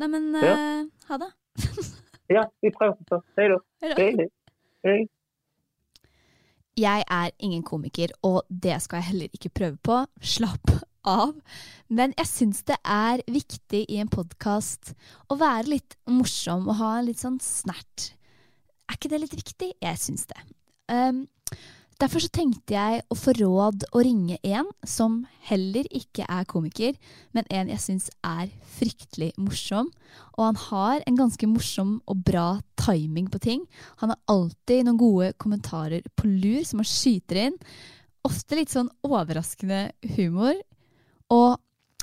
Nei, 0.00 0.08
men 0.12 0.32
ja. 0.42 0.56
uh, 0.56 1.10
ha 1.10 1.20
det. 1.22 1.30
ja, 2.36 2.48
vi 2.64 2.72
prøver. 2.74 3.22
Hei 3.38 3.50
da. 3.52 3.60
Hei. 4.00 4.30
Hei. 4.86 4.98
Jeg 6.76 7.06
er 7.08 7.30
ingen 7.40 7.62
komiker, 7.64 8.12
og 8.22 8.42
det 8.50 8.76
skal 8.84 9.00
jeg 9.00 9.10
heller 9.10 9.36
ikke 9.36 9.48
prøve 9.48 9.78
på. 9.80 10.02
Slapp 10.20 10.74
av. 11.08 11.32
Men 11.88 12.12
jeg 12.18 12.28
syns 12.28 12.60
det 12.68 12.76
er 12.82 13.22
viktig 13.30 13.86
i 13.88 14.00
en 14.02 14.10
podkast 14.12 14.92
å 15.32 15.38
være 15.40 15.70
litt 15.72 15.96
morsom 16.10 16.68
og 16.68 16.76
ha 16.82 16.90
litt 17.06 17.22
sånn 17.22 17.38
snert. 17.40 18.10
Er 18.86 18.98
ikke 18.98 19.10
det 19.14 19.22
litt 19.22 19.38
viktig? 19.38 19.70
Jeg 19.80 20.02
syns 20.02 20.26
det. 20.28 20.42
Um, 20.92 21.24
Derfor 21.96 22.20
så 22.20 22.28
tenkte 22.28 22.74
jeg 22.74 23.00
å 23.08 23.16
få 23.16 23.32
råd 23.38 23.86
å 23.96 24.00
ringe 24.04 24.36
en 24.44 24.66
som 24.84 25.22
heller 25.48 25.86
ikke 25.88 26.26
er 26.28 26.44
komiker, 26.48 26.92
men 27.32 27.46
en 27.48 27.70
jeg 27.72 27.80
syns 27.80 28.10
er 28.20 28.50
fryktelig 28.76 29.30
morsom. 29.40 29.88
Og 30.36 30.42
han 30.44 30.60
har 30.66 31.06
en 31.06 31.16
ganske 31.16 31.48
morsom 31.48 31.94
og 32.04 32.20
bra 32.28 32.58
timing 32.82 33.30
på 33.32 33.40
ting. 33.46 33.64
Han 34.02 34.12
har 34.12 34.20
alltid 34.28 34.84
noen 34.84 35.00
gode 35.00 35.30
kommentarer 35.40 36.04
på 36.20 36.28
lur 36.28 36.66
som 36.68 36.84
han 36.84 36.90
skyter 36.90 37.40
inn. 37.46 37.56
Ofte 38.28 38.60
litt 38.60 38.74
sånn 38.74 38.92
overraskende 39.06 39.86
humor. 40.18 40.52
Og 41.32 41.56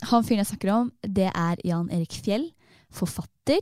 han 0.10 0.26
fyren 0.26 0.42
jeg 0.42 0.56
snakker 0.56 0.74
om, 0.74 0.90
det 1.06 1.30
er 1.30 1.62
Jan 1.68 1.94
Erik 1.94 2.18
Fjell, 2.26 2.50
forfatter 2.94 3.62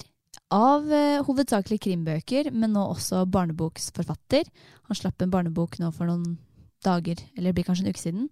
av 0.51 0.91
eh, 0.91 1.23
hovedsakelig 1.25 1.79
krimbøker, 1.85 2.51
men 2.51 2.75
nå 2.75 2.83
også 2.91 3.23
barneboksforfatter. 3.31 4.47
Han 4.89 4.99
slapp 4.99 5.23
en 5.23 5.33
barnebok 5.33 5.79
nå 5.79 5.91
for 5.95 6.09
noen 6.09 6.37
dager, 6.85 7.19
eller 7.35 7.51
det 7.51 7.59
blir 7.59 7.67
kanskje 7.67 7.85
en 7.85 7.93
uke 7.93 8.01
siden. 8.01 8.29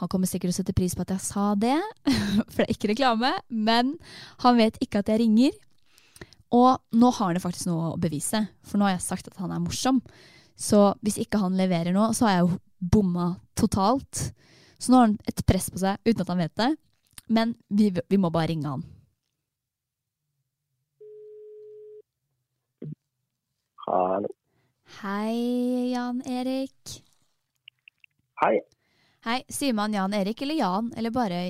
Han 0.00 0.08
kommer 0.08 0.30
sikkert 0.30 0.50
til 0.50 0.56
å 0.56 0.58
sette 0.60 0.76
pris 0.76 0.94
på 0.96 1.04
at 1.04 1.12
jeg 1.14 1.24
sa 1.24 1.50
det, 1.60 1.76
for 2.52 2.62
det 2.62 2.68
er 2.68 2.74
ikke 2.74 2.92
reklame. 2.94 3.32
Men 3.50 3.96
han 4.44 4.60
vet 4.60 4.78
ikke 4.84 5.02
at 5.02 5.12
jeg 5.12 5.24
ringer. 5.24 5.56
Og 6.56 6.80
nå 6.98 7.10
har 7.14 7.30
han 7.30 7.42
faktisk 7.42 7.68
noe 7.70 7.92
å 7.92 8.00
bevise, 8.00 8.42
for 8.66 8.80
nå 8.80 8.88
har 8.88 8.96
jeg 8.96 9.06
sagt 9.06 9.30
at 9.30 9.38
han 9.42 9.52
er 9.54 9.62
morsom. 9.62 10.00
Så 10.60 10.90
hvis 11.04 11.20
ikke 11.22 11.40
han 11.40 11.58
leverer 11.58 11.94
nå, 11.94 12.10
så 12.16 12.26
har 12.26 12.36
jeg 12.36 12.46
jo 12.46 12.60
bomma 12.96 13.32
totalt. 13.58 14.30
Så 14.80 14.90
nå 14.90 14.98
har 14.98 15.10
han 15.10 15.18
et 15.28 15.44
press 15.46 15.70
på 15.70 15.80
seg 15.82 16.00
uten 16.08 16.24
at 16.24 16.32
han 16.32 16.42
vet 16.42 16.56
det. 16.58 16.70
Men 17.30 17.54
vi, 17.68 17.92
vi 17.92 18.18
må 18.18 18.32
bare 18.34 18.50
ringe 18.50 18.72
han. 18.72 18.82
Hallo. 23.90 24.28
Hei, 25.02 25.90
Jan 25.92 26.22
Erik. 26.22 27.02
Hei. 28.40 28.60
Hei. 29.24 29.42
Sier 29.48 29.74
man 29.74 29.92
Jan 29.92 30.14
Erik 30.14 30.42
eller 30.42 30.54
Jan, 30.54 30.92
eller 30.96 31.10
bare 31.10 31.40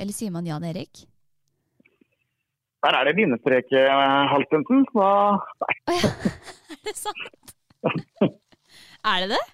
Eller 0.00 0.12
sier 0.12 0.32
man 0.32 0.46
Jan 0.46 0.64
Erik? 0.64 1.02
Der 2.86 2.96
er 2.96 3.04
det 3.04 3.12
bindestrek, 3.18 3.68
Haltensen. 4.32 4.86
Så 4.92 5.10
Nei. 5.66 5.76
Oh, 5.90 6.00
ja. 6.00 6.10
er 6.72 6.80
det 6.88 6.96
sant? 6.96 7.54
er 9.12 9.20
det 9.26 9.30
det? 9.34 9.44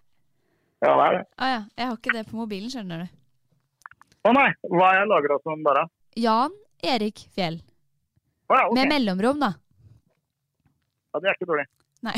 Ja, 0.86 0.94
det 0.94 1.02
er 1.08 1.18
det. 1.18 1.26
Å 1.26 1.42
oh, 1.42 1.52
ja. 1.56 1.60
Jeg 1.74 1.90
har 1.90 1.98
ikke 1.98 2.16
det 2.20 2.26
på 2.30 2.38
mobilen, 2.38 2.70
skjønner 2.70 3.02
du. 3.02 3.20
Å 4.22 4.30
oh, 4.30 4.38
nei. 4.38 4.48
Hva 4.70 4.94
er 4.94 5.02
jeg 5.02 5.12
lagra 5.16 5.42
som 5.42 5.66
bare? 5.66 5.88
Jan 6.22 6.54
Erik 6.86 7.26
Fjell. 7.34 7.58
Ja, 8.46 8.62
okay. 8.68 8.78
Med 8.78 8.94
mellomrom, 8.94 9.42
da. 9.42 9.54
Ja, 11.10 11.18
det 11.18 11.32
er 11.32 11.40
ikke 11.40 11.50
dårlig. 11.50 11.70
Nei. 12.02 12.16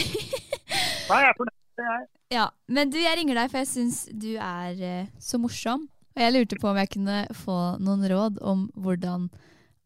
Nei, 1.11 1.19
jeg 1.21 1.31
er 1.31 1.39
fornøyd. 1.39 1.61
Jeg. 1.75 2.07
Ja, 2.31 2.45
Men 2.71 2.91
du, 2.93 3.01
jeg 3.03 3.19
ringer 3.19 3.41
deg, 3.41 3.51
for 3.51 3.61
jeg 3.61 3.71
syns 3.71 4.05
du 4.09 4.35
er 4.39 4.79
uh, 4.79 5.09
så 5.23 5.41
morsom. 5.43 5.89
Og 6.15 6.23
jeg 6.23 6.35
lurte 6.35 6.59
på 6.63 6.71
om 6.71 6.79
jeg 6.79 6.93
kunne 6.95 7.17
få 7.35 7.57
noen 7.83 8.07
råd 8.11 8.39
om 8.47 8.69
hvordan 8.79 9.27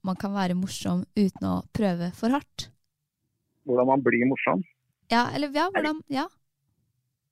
man 0.04 0.18
kan 0.20 0.34
være 0.34 0.56
morsom 0.58 1.06
uten 1.16 1.46
å 1.48 1.54
prøve 1.76 2.11
for 2.16 2.32
hardt. 2.37 2.68
Hvordan 3.68 3.88
man 3.88 4.04
blir 4.04 4.28
morsom? 4.28 4.62
Ja, 5.12 5.26
eller 5.34 5.52
ja, 5.56 5.68
hvordan 5.72 6.02
Ja. 6.12 6.28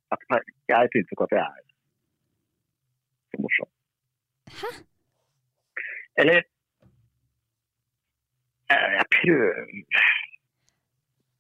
Jeg 0.07 0.89
syns 0.93 1.13
ikke 1.13 1.27
at 1.27 1.35
jeg 1.35 1.43
er 1.43 1.65
så 3.33 3.41
morsom. 3.43 3.71
Hæ? 4.61 4.71
Eller 6.23 6.43
Jeg 8.71 9.07
prøver 9.15 9.59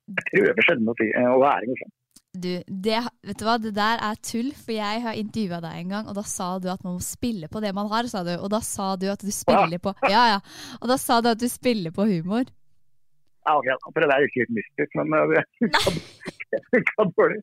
jeg 0.06 0.26
prøver 0.32 0.66
sjelden 0.66 0.90
å, 0.90 0.96
si, 0.98 1.08
eh, 1.10 1.30
å 1.30 1.38
være 1.42 1.70
morsom. 1.70 1.94
Du, 2.36 2.50
det, 2.68 2.98
vet 3.24 3.38
du 3.40 3.46
hva, 3.46 3.56
det 3.60 3.72
der 3.78 4.02
er 4.04 4.18
tull, 4.20 4.50
for 4.58 4.74
jeg 4.76 5.00
har 5.06 5.16
intervjua 5.16 5.62
deg 5.64 5.78
en 5.80 5.94
gang, 5.94 6.10
og 6.10 6.18
da 6.18 6.24
sa 6.28 6.50
du 6.60 6.68
at 6.68 6.84
man 6.84 6.98
må 6.98 7.04
spille 7.04 7.48
på 7.48 7.62
det 7.64 7.72
man 7.76 7.88
har, 7.92 8.08
sa 8.12 8.22
du. 8.26 8.34
Og 8.36 8.50
da 8.52 8.60
sa 8.64 8.92
du 9.00 9.08
at 9.12 9.24
du 9.24 9.32
spiller 9.32 9.80
på 9.82 9.94
Ja, 10.12 10.26
ja. 10.36 10.38
Og 10.82 10.90
da 10.92 10.98
sa 11.00 11.22
du 11.24 11.30
at 11.32 11.40
du 11.40 11.48
spiller 11.50 11.94
på 11.96 12.06
humor. 12.10 12.44
Ja, 13.46 13.56
ok. 13.56 13.70
For 13.88 14.02
det 14.02 14.10
er 14.10 14.22
jo 14.22 14.28
ikke 14.28 14.42
helt 14.44 14.56
mystisk, 14.58 14.98
men 15.00 15.16
eh, 15.16 15.44
det 16.52 16.62
funka 16.72 17.08
dårlig. 17.16 17.40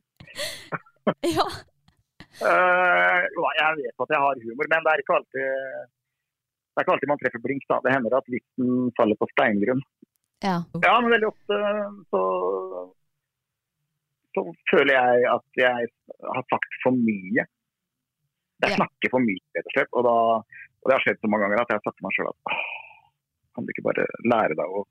ja. 1.36 1.48
Uh, 2.34 3.20
jeg 3.54 3.76
vet 3.78 4.02
at 4.02 4.10
jeg 4.10 4.22
har 4.24 4.40
humor, 4.42 4.66
men 4.70 4.86
det 4.86 4.90
er 4.92 5.02
ikke 5.02 5.18
alltid 5.18 5.50
det 6.74 6.82
er 6.82 6.86
ikke 6.88 6.94
alltid 6.96 7.10
man 7.12 7.20
treffer 7.22 7.42
blink. 7.42 7.66
da. 7.70 7.76
Det 7.84 7.92
hender 7.94 8.16
at 8.18 8.30
vitsen 8.34 8.70
faller 8.98 9.18
på 9.18 9.28
steingrunn. 9.30 9.82
Ja. 10.44 10.58
ja, 10.84 10.94
men 11.00 11.14
veldig 11.14 11.30
ofte 11.30 11.58
så, 12.12 12.22
så 14.36 14.44
føler 14.70 14.92
jeg 14.92 15.28
at 15.32 15.60
jeg 15.60 15.90
har 16.36 16.46
sagt 16.52 16.80
for 16.82 16.96
mye. 16.96 17.46
Jeg 18.64 18.76
snakker 18.76 19.12
for 19.12 19.24
mye, 19.24 19.44
rett 19.56 19.70
og 19.70 19.76
slett. 19.76 19.92
Og, 19.92 20.04
da, 20.06 20.16
og 20.84 20.90
det 20.90 20.96
har 20.96 21.04
skjedd 21.06 21.22
så 21.22 21.30
mange 21.32 21.46
ganger 21.46 21.64
at 21.64 21.72
jeg 21.72 21.80
har 21.80 21.86
sagt 21.86 21.98
til 22.00 22.06
meg 22.06 22.18
sjøl 22.18 22.30
at 22.32 22.58
kan 23.54 23.64
du 23.64 23.70
ikke 23.70 23.86
bare 23.86 24.04
lære 24.26 24.58
deg 24.58 24.76
å 24.78 24.84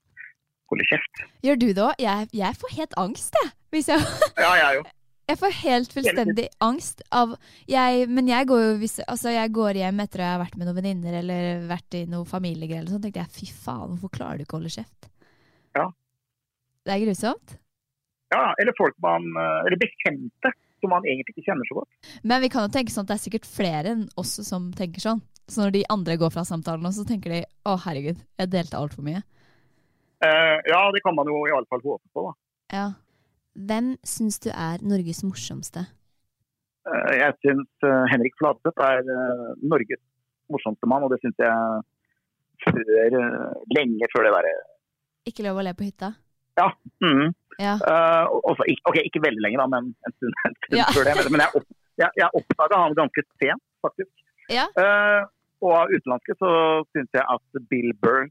holde 0.72 0.90
kjeft? 0.90 1.24
Gjør 1.46 1.60
du 1.60 1.70
det 1.70 1.86
òg? 1.86 1.96
Jeg, 2.02 2.28
jeg, 2.40 2.60
får 2.60 2.76
helt 2.80 3.00
angst, 3.02 3.40
jeg. 3.42 3.56
Hvis 3.76 3.90
jeg 3.92 4.04
ja, 4.46 4.52
jeg 4.60 4.82
òg. 4.82 4.92
Jeg 5.24 5.40
får 5.40 5.54
helt 5.62 5.94
fullstendig 5.96 6.46
angst 6.60 7.00
av 7.16 7.38
jeg, 7.72 8.08
Men 8.12 8.28
jeg 8.28 8.48
går 8.50 8.60
jo 8.60 8.74
hvis, 8.82 8.98
altså 9.08 9.32
jeg 9.32 9.54
går 9.56 9.80
hjem 9.80 10.02
etter 10.04 10.20
å 10.20 10.32
ha 10.34 10.42
vært 10.42 10.58
med 10.60 10.68
noen 10.68 10.82
venninner 10.82 11.16
eller 11.22 11.64
vært 11.70 11.96
i 11.96 12.04
noen 12.12 12.28
familiegreier, 12.28 12.84
eller 12.84 12.92
sånn, 12.92 13.06
tenkte 13.06 13.24
jeg 13.24 13.36
fy 13.38 13.48
faen, 13.64 13.94
hvorfor 13.94 14.12
klarer 14.18 14.42
du 14.42 14.46
ikke 14.46 14.58
å 14.58 14.60
holde 14.60 14.74
kjeft? 14.76 15.08
Ja. 15.78 15.90
Det 16.84 16.96
er 16.96 17.06
grusomt? 17.06 17.58
Ja, 18.34 18.46
eller 18.60 18.74
folk 18.78 18.96
man 19.04 19.26
Eller 19.38 19.78
bekjente 19.78 20.52
som 20.84 20.92
man 20.92 21.06
egentlig 21.08 21.36
ikke 21.36 21.48
kjenner 21.48 21.68
så 21.70 21.80
godt. 21.80 22.10
Men 22.28 22.42
vi 22.44 22.50
kan 22.52 22.66
jo 22.66 22.74
tenke 22.74 22.92
sånn 22.92 23.06
at 23.06 23.14
det 23.14 23.16
er 23.16 23.24
sikkert 23.24 23.48
flere 23.48 23.94
enn 23.96 24.04
oss 24.20 24.34
som 24.44 24.72
tenker 24.76 25.04
sånn. 25.04 25.22
Så 25.48 25.64
når 25.64 25.76
de 25.76 25.84
andre 25.92 26.18
går 26.20 26.32
fra 26.34 26.44
samtalen, 26.48 26.92
så 26.96 27.06
tenker 27.08 27.34
de 27.34 27.42
å 27.68 27.78
herregud, 27.86 28.20
jeg 28.40 28.52
delte 28.52 28.80
altfor 28.80 29.06
mye. 29.06 29.24
Uh, 30.24 30.60
ja, 30.70 30.82
det 30.96 31.04
kan 31.04 31.16
man 31.16 31.28
jo 31.28 31.42
i 31.48 31.56
alle 31.56 31.68
fall 31.72 31.84
håpe 31.84 32.06
på, 32.16 32.28
da. 32.28 32.34
Ja. 32.76 32.86
Hvem 33.70 33.94
syns 34.08 34.40
du 34.44 34.50
er 34.54 34.84
Norges 34.88 35.20
morsomste? 35.26 35.86
Uh, 36.88 37.12
jeg 37.20 37.36
syns 37.44 37.88
uh, 37.88 38.04
Henrik 38.12 38.36
Fladseth 38.40 38.88
er 38.88 39.04
Norges 39.64 40.04
morsomste 40.52 40.88
mann, 40.88 41.04
og 41.04 41.12
det 41.12 41.20
syns 41.24 41.44
jeg 41.44 41.84
før, 42.64 43.20
lenge 43.76 44.08
før 44.14 44.28
det 44.28 44.36
derre 44.38 44.56
ikke 45.30 45.46
lov 45.48 45.62
å 45.62 45.66
le 45.66 45.74
på 45.78 45.88
hytta? 45.88 46.14
Ja. 46.60 46.68
Mm. 47.04 47.32
ja. 47.58 47.78
Uh, 47.82 48.36
også, 48.44 48.68
ok, 48.90 49.00
ikke 49.08 49.24
veldig 49.24 49.44
lenge, 49.46 49.62
da, 49.62 49.70
men 49.72 49.94
en 49.94 50.16
stund, 50.18 50.36
en 50.50 50.60
stund 50.60 50.80
ja. 50.80 50.90
før 50.96 51.10
det. 51.10 51.16
Men 51.34 51.46
jeg, 51.46 51.62
opp, 51.62 51.80
jeg, 52.02 52.20
jeg 52.22 52.42
oppdaga 52.42 52.82
han 52.84 53.00
ganske 53.00 53.26
sent, 53.42 53.66
faktisk. 53.86 54.14
Ja. 54.52 54.68
Uh, 54.78 55.22
og 55.64 55.76
av 55.80 55.92
utenlandske 55.94 56.36
så 56.42 56.54
syns 56.92 57.16
jeg 57.16 57.24
at 57.24 57.66
Bill 57.72 57.94
Burr 58.04 58.28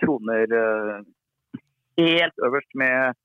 troner 0.00 0.52
uh, 0.54 0.98
helt 1.98 2.44
øverst 2.46 2.76
med 2.78 3.16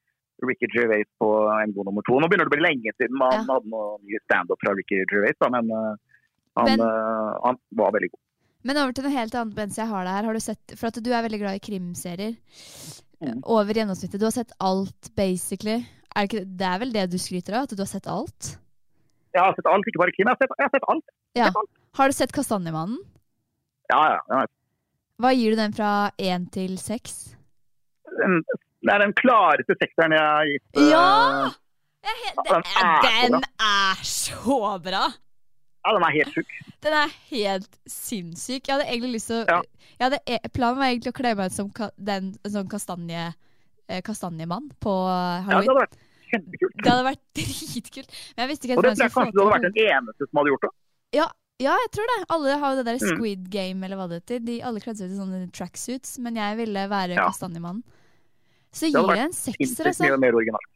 Ricky 0.41 0.65
Gervais 0.73 1.05
på 1.21 1.29
en 1.53 1.75
god 1.75 1.91
nummer 1.91 2.05
to. 2.07 2.17
Nå 2.17 2.29
begynner 2.31 2.47
det 2.49 2.53
å 2.53 2.55
bli 2.55 2.65
lenge 2.65 2.95
siden 2.95 3.19
man 3.19 3.35
ja. 3.35 3.43
hadde 3.45 3.69
noe 3.69 3.99
ny 4.01 4.17
standup 4.23 4.57
fra 4.63 4.73
Ricky 4.73 5.03
Gervais, 5.03 5.37
da, 5.37 5.51
men, 5.53 5.69
han, 6.57 6.71
men 6.71 6.81
han 6.81 7.59
var 7.77 7.93
veldig 7.93 8.09
god. 8.09 8.21
Men 8.65 8.79
over 8.81 8.93
til 8.95 9.05
noe 9.05 9.13
helt 9.13 9.37
annet 9.37 9.57
mens 9.57 9.77
jeg 9.77 9.89
har 9.89 10.05
deg 10.05 10.17
her. 10.17 10.27
Har 10.29 10.37
du 10.37 10.43
sett, 10.43 10.73
for 10.77 10.89
at 10.89 10.97
du 11.01 11.09
er 11.11 11.25
veldig 11.25 11.39
glad 11.41 11.57
i 11.57 11.63
krimserier. 11.65 12.35
Mm. 13.21 13.41
Over 13.43 13.77
gjennomsnittet. 13.77 14.19
Du 14.19 14.25
har 14.25 14.33
sett 14.35 14.53
alt, 14.57 15.11
basically. 15.15 15.81
Er 16.15 16.27
det, 16.27 16.45
det, 16.57 16.67
er 16.67 16.79
vel 16.81 16.93
det 16.93 17.05
du 17.13 17.17
skryter 17.21 17.59
av? 17.59 17.67
At 17.69 17.75
du 17.77 17.83
har 17.83 17.89
sett 17.91 18.09
alt? 18.09 18.55
Jeg 19.31 19.43
har 19.45 19.55
sett 19.55 19.69
alt, 19.69 19.87
ikke 19.87 20.01
bare 20.01 20.15
krim. 20.15 20.27
Jeg 20.27 20.35
har 20.35 20.41
sett, 20.41 20.55
jeg 20.57 20.67
har 20.67 20.73
sett 20.75 20.89
alt. 20.93 21.13
Ja. 21.37 21.45
Sett 21.45 21.61
alt. 21.61 21.71
Har 21.99 22.11
du 22.11 22.17
sett 22.17 22.33
Kastanjemannen? 22.35 22.99
Ja, 23.91 24.01
ja. 24.15 24.19
ja. 24.33 24.43
Hva 25.21 25.31
gir 25.37 25.53
du 25.53 25.59
den 25.59 25.75
fra 25.77 25.91
én 26.17 26.47
til 26.51 26.77
seks? 26.81 27.35
Det 28.11 28.93
er 28.93 29.03
den 29.03 29.13
klareste 29.17 29.75
sekseren 29.77 30.15
jeg 30.17 30.25
har 30.25 30.47
gitt. 30.49 30.79
Ja! 30.89 31.09
Uh, 32.01 32.39
den, 32.47 32.63
er, 32.81 33.03
den 33.05 33.35
er 33.61 33.99
så 34.07 34.61
bra! 34.81 35.03
Ja, 35.81 35.93
den 35.97 36.03
er 36.05 36.13
helt 36.13 36.33
sjuk. 36.35 36.51
Den 36.85 36.93
er 36.93 37.13
helt 37.31 37.79
sinnssyk. 37.89 38.67
Jeg 38.67 38.75
hadde 38.75 38.85
egentlig 38.91 39.15
lyst 39.15 39.31
til 39.31 39.39
å 39.41 39.45
ja. 39.49 39.61
hadde, 40.03 40.19
e- 40.29 40.49
Planen 40.53 40.77
var 40.77 40.91
egentlig 40.91 41.11
å 41.13 41.17
kle 41.17 41.31
meg 41.39 41.49
ut 41.51 41.55
som 41.57 41.71
den, 41.97 42.31
sånn 42.45 42.69
kastanje 42.69 43.23
eh, 43.89 44.01
kastanjemann 44.05 44.67
på 44.83 44.93
halloween. 44.93 45.49
Ja, 45.49 45.61
det 45.61 45.71
hadde 45.71 45.81
vært 45.81 45.99
kjempekult. 46.31 46.75
det 46.83 46.91
hadde 46.91 47.07
vært 47.09 47.23
dritkult. 47.41 48.17
Men 48.35 48.43
jeg 48.45 48.51
visste 48.53 48.67
ikke 48.69 48.77
Og 48.77 48.83
helt 48.85 48.91
det 48.91 48.97
tror 48.97 49.07
jeg 49.09 49.15
kanskje 49.17 49.33
du 49.37 49.41
hadde 49.41 49.53
vært 49.55 49.67
den 49.69 49.79
eneste 49.87 50.27
som 50.29 50.41
hadde 50.41 50.53
gjort 50.53 50.67
det. 50.67 50.71
Ja, 51.17 51.27
ja, 51.61 51.73
jeg 51.85 51.89
tror 51.97 52.11
det. 52.13 52.19
Alle 52.33 52.59
har 52.61 52.73
jo 52.75 52.77
det 52.81 52.85
der 52.91 53.01
Mm. 53.01 53.09
Squid 53.17 53.49
Game, 53.53 53.85
eller 53.85 53.97
hva 53.99 54.07
det 54.09 54.21
heter. 54.21 54.39
De 54.45 54.59
alle 54.65 54.79
kledde 54.81 54.97
seg 55.01 55.09
ut 55.11 55.15
i 55.17 55.19
sånne 55.21 55.41
tracksuits, 55.53 56.13
men 56.21 56.37
jeg 56.39 56.57
ville 56.61 56.85
være 56.89 57.17
Ja. 57.17 57.25
kastanjemannen. 57.29 57.83
Så 58.73 58.87
gir 58.87 58.95
jeg 59.01 59.25
en 59.25 59.33
vært 59.33 59.35
sekser, 59.35 59.89
altså. 59.91 60.05
mye 60.07 60.17
mer 60.23 60.37
originalt. 60.39 60.69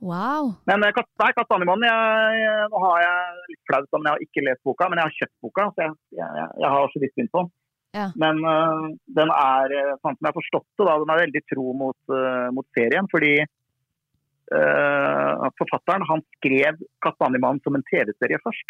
Wow. 0.00 0.54
Men 0.64 0.84
eh, 0.84 0.96
nei, 1.20 1.32
Kastanjemannen 1.36 2.70
Nå 2.72 2.82
har 2.86 3.02
jeg 3.04 3.40
litt 3.52 3.64
flaut, 3.68 3.88
men 3.92 4.08
jeg 4.08 4.14
har 4.14 4.22
ikke 4.24 4.44
lest 4.46 4.62
boka. 4.64 4.88
Men 4.88 5.00
jeg 5.00 5.08
har 5.08 5.16
kjøpt 5.18 5.38
boka, 5.44 5.66
så 5.74 5.84
jeg, 5.84 5.96
jeg, 6.16 6.46
jeg, 6.56 6.70
har 6.74 6.92
så 6.92 7.02
vidt 7.02 7.16
begynt 7.16 7.34
på 7.34 7.42
den. 7.44 7.50
Ja. 7.90 8.06
Men 8.22 8.38
uh, 8.46 8.84
den 9.18 9.30
er, 9.34 9.72
eh, 9.74 9.96
sånn 9.98 10.14
som 10.14 10.22
jeg 10.22 10.30
har 10.30 10.36
forstått 10.36 10.68
det, 10.78 10.84
da, 10.86 10.92
den 11.02 11.12
er 11.12 11.24
veldig 11.24 11.42
tro 11.50 11.72
mot, 11.76 11.98
uh, 12.14 12.48
mot 12.54 12.66
serien. 12.78 13.08
Fordi 13.12 13.32
uh, 13.42 15.48
forfatteren 15.60 16.06
han 16.08 16.24
skrev 16.38 16.80
'Kastanjemannen' 17.04 17.62
som 17.66 17.76
en 17.76 17.86
TV-serie 17.90 18.40
først. 18.46 18.68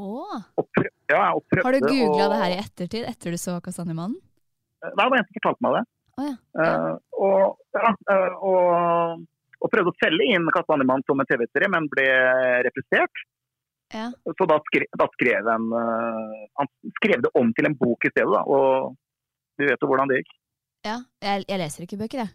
Og 0.00 0.64
prøv, 0.74 0.90
ja, 1.10 1.34
Har 1.34 1.74
du 1.74 1.80
googla 1.82 2.30
det 2.30 2.42
her 2.42 2.52
i 2.54 2.60
ettertid, 2.62 3.04
etter 3.10 3.34
du 3.34 3.38
så 3.42 3.52
Kastanjemannen? 3.62 4.18
Nei, 4.80 4.92
det 4.96 5.10
var 5.12 5.18
en 5.18 5.28
som 5.28 5.36
fortalte 5.36 5.64
meg 5.66 5.72
det. 5.76 5.84
Oh, 6.20 6.26
ja. 6.26 6.34
Og, 7.20 7.40
ja, 7.76 7.90
og, 8.40 9.24
og 9.60 9.70
prøvde 9.72 9.92
å 9.92 9.98
selge 10.02 10.26
inn 10.34 10.46
Kastanjemann 10.54 11.02
som 11.06 11.20
en 11.20 11.26
TV-serie, 11.28 11.68
men 11.72 11.88
ble 11.92 12.06
refusert. 12.66 13.22
Ja. 13.92 14.06
Så 14.38 14.46
da 14.46 14.56
skrev, 14.68 14.86
da 14.96 15.06
skrev 15.16 15.48
han, 15.50 15.64
eh, 15.80 16.44
han 16.60 16.68
skrev 17.00 17.22
det 17.24 17.30
om 17.34 17.52
til 17.56 17.66
en 17.66 17.74
bok 17.80 18.04
i 18.06 18.10
stedet, 18.12 18.30
da. 18.32 18.42
Og 18.46 18.94
du 19.58 19.66
vet 19.66 19.80
jo 19.82 19.88
hvordan 19.90 20.08
det 20.12 20.20
gikk. 20.22 20.30
ja. 20.86 20.98
Jeg, 21.20 21.44
jeg 21.48 21.58
leser 21.60 21.84
ikke 21.84 21.98
bøker, 22.00 22.22
jeg. 22.24 22.30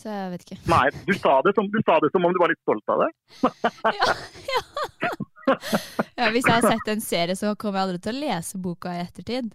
Så 0.00 0.08
jeg 0.08 0.30
vet 0.32 0.44
ikke. 0.46 0.58
Nei, 0.70 0.84
du 1.08 1.12
sa, 1.18 1.40
det 1.44 1.52
som, 1.56 1.66
du 1.68 1.80
sa 1.84 1.96
det 2.00 2.08
som 2.14 2.24
om 2.24 2.32
du 2.32 2.38
var 2.40 2.48
litt 2.52 2.62
stolt 2.62 2.92
av 2.94 3.02
det. 3.04 3.10
Ja, 6.20 6.28
hvis 6.30 6.44
jeg 6.46 6.52
har 6.60 6.62
sett 6.76 6.88
en 6.92 7.00
serie, 7.02 7.34
så 7.34 7.54
kommer 7.58 7.80
jeg 7.80 7.88
aldri 7.88 8.00
til 8.04 8.14
å 8.14 8.20
lese 8.22 8.58
boka 8.62 8.92
i 8.94 9.00
ettertid. 9.02 9.48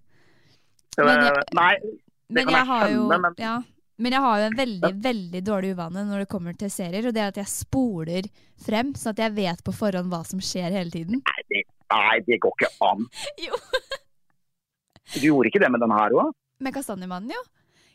Eh, 0.98 1.06
Men 1.06 1.22
jeg- 1.24 1.44
Nei, 1.56 1.76
det 1.80 2.36
Men 2.36 2.46
kan 2.46 2.54
jeg 2.54 2.60
jeg 2.60 2.68
har 2.68 2.90
jo 2.90 3.00
skjønne, 3.06 3.22
men 3.22 3.34
ja, 3.38 3.56
Men 4.02 4.12
jeg 4.12 4.24
har 4.26 4.40
jo 4.42 4.48
en 4.50 4.58
veldig 4.58 4.90
veldig 5.06 5.42
dårlig 5.48 5.70
uvane 5.78 6.02
når 6.08 6.26
det 6.26 6.32
kommer 6.32 6.56
til 6.60 6.72
serier, 6.74 7.06
og 7.08 7.16
det 7.16 7.22
er 7.24 7.32
at 7.32 7.38
jeg 7.40 7.48
spoler 7.52 8.28
frem, 8.66 8.92
sånn 9.00 9.16
at 9.16 9.22
jeg 9.24 9.36
vet 9.38 9.64
på 9.64 9.74
forhånd 9.76 10.12
hva 10.12 10.20
som 10.28 10.42
skjer 10.44 10.76
hele 10.76 10.92
tiden. 10.92 11.22
nei, 11.24 11.44
det, 11.54 11.62
nei, 11.94 12.18
det 12.28 12.40
går 12.44 12.58
ikke 12.60 12.72
an. 12.90 13.08
Jo. 13.46 13.62
Du 15.14 15.22
gjorde 15.30 15.52
ikke 15.52 15.62
det 15.62 15.70
med 15.72 15.84
den 15.86 15.94
her 15.94 16.16
òg? 16.18 16.34
Med 16.66 16.74
Kastanjemannen, 16.76 17.32
jo. 17.36 17.42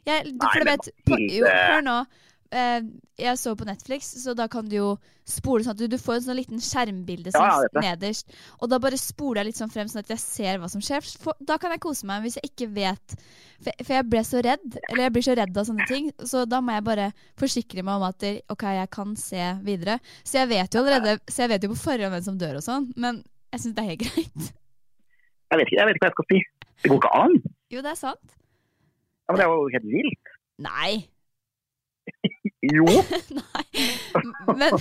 Jeg, 0.07 0.31
du, 0.31 0.41
Nei, 0.41 0.65
vet, 0.65 0.87
på, 1.05 1.17
jo, 1.21 1.45
hør 1.45 1.83
nå. 1.85 1.97
Eh, 2.51 2.81
jeg 3.21 3.39
så 3.39 3.53
på 3.55 3.63
Netflix, 3.69 4.09
så 4.25 4.33
da 4.35 4.49
kan 4.51 4.67
du 4.67 4.73
jo 4.75 4.87
spole 5.29 5.63
sånn 5.63 5.77
at 5.77 5.79
du, 5.79 5.85
du 5.87 5.99
får 6.03 6.17
en 6.17 6.25
sånn 6.25 6.39
liten 6.41 6.59
skjermbilde 6.59 7.31
Ja, 7.31 7.61
det. 7.71 7.83
nederst. 7.85 8.33
Og 8.59 8.69
da 8.73 8.81
bare 8.83 8.99
spoler 8.99 9.45
jeg 9.45 9.51
litt 9.53 9.61
sånn 9.61 9.71
frem, 9.71 9.87
sånn 9.87 10.03
at 10.03 10.11
jeg 10.11 10.19
ser 10.19 10.59
hva 10.59 10.67
som 10.73 10.83
skjer. 10.83 11.07
For, 11.23 11.39
da 11.39 11.59
kan 11.63 11.71
jeg 11.71 11.83
kose 11.85 12.09
meg. 12.11 12.25
Hvis 12.25 12.41
jeg 12.41 12.51
ikke 12.51 12.67
vet 12.75 13.15
For, 13.61 13.71
for 13.85 13.93
jeg 13.95 14.09
ble 14.11 14.23
så 14.25 14.41
redd, 14.43 14.79
eller 14.89 15.03
jeg 15.05 15.13
blir 15.15 15.23
så 15.29 15.37
redd 15.39 15.59
av 15.63 15.69
sånne 15.69 15.87
ting, 15.87 16.11
så 16.27 16.43
da 16.49 16.59
må 16.65 16.73
jeg 16.75 16.87
bare 16.91 17.07
forsikre 17.39 17.85
meg 17.87 18.01
om 18.01 18.07
at 18.09 18.27
OK, 18.51 18.65
jeg 18.81 18.91
kan 18.99 19.15
se 19.21 19.47
videre. 19.63 19.99
Så 20.25 20.41
jeg 20.41 20.49
vet 20.57 20.75
jo 20.75 20.81
allerede 20.83 21.19
Så 21.29 21.45
jeg 21.45 21.53
vet 21.55 21.63
jo 21.69 21.71
på 21.75 21.79
forhånd 21.85 22.15
hvem 22.17 22.25
som 22.25 22.39
dør 22.41 22.59
og 22.59 22.65
sånn, 22.67 22.91
men 22.97 23.23
jeg 23.53 23.61
syns 23.67 23.77
det 23.77 23.85
er 23.85 23.91
helt 23.93 24.05
greit. 24.09 24.51
Jeg, 25.51 25.59
vet 25.59 25.67
ikke- 25.67 25.79
jeg 25.79 25.87
vet 25.87 25.97
ikke 25.99 26.07
hva 26.07 26.11
jeg 26.11 26.19
skal 26.19 26.29
si. 26.31 26.43
Det 26.83 26.91
går 26.91 26.99
ikke 27.03 27.15
an. 27.21 27.39
Jo, 27.71 27.81
det 27.85 27.91
er 27.95 28.01
sant. 28.01 28.37
Ja, 29.29 29.35
men 29.35 29.37
det 29.39 29.47
er 29.47 29.55
jo 29.55 29.71
helt 29.77 29.89
vilt. 29.95 30.35
Nei. 30.67 30.93
Jo. 32.61 32.85
men, 34.61 34.75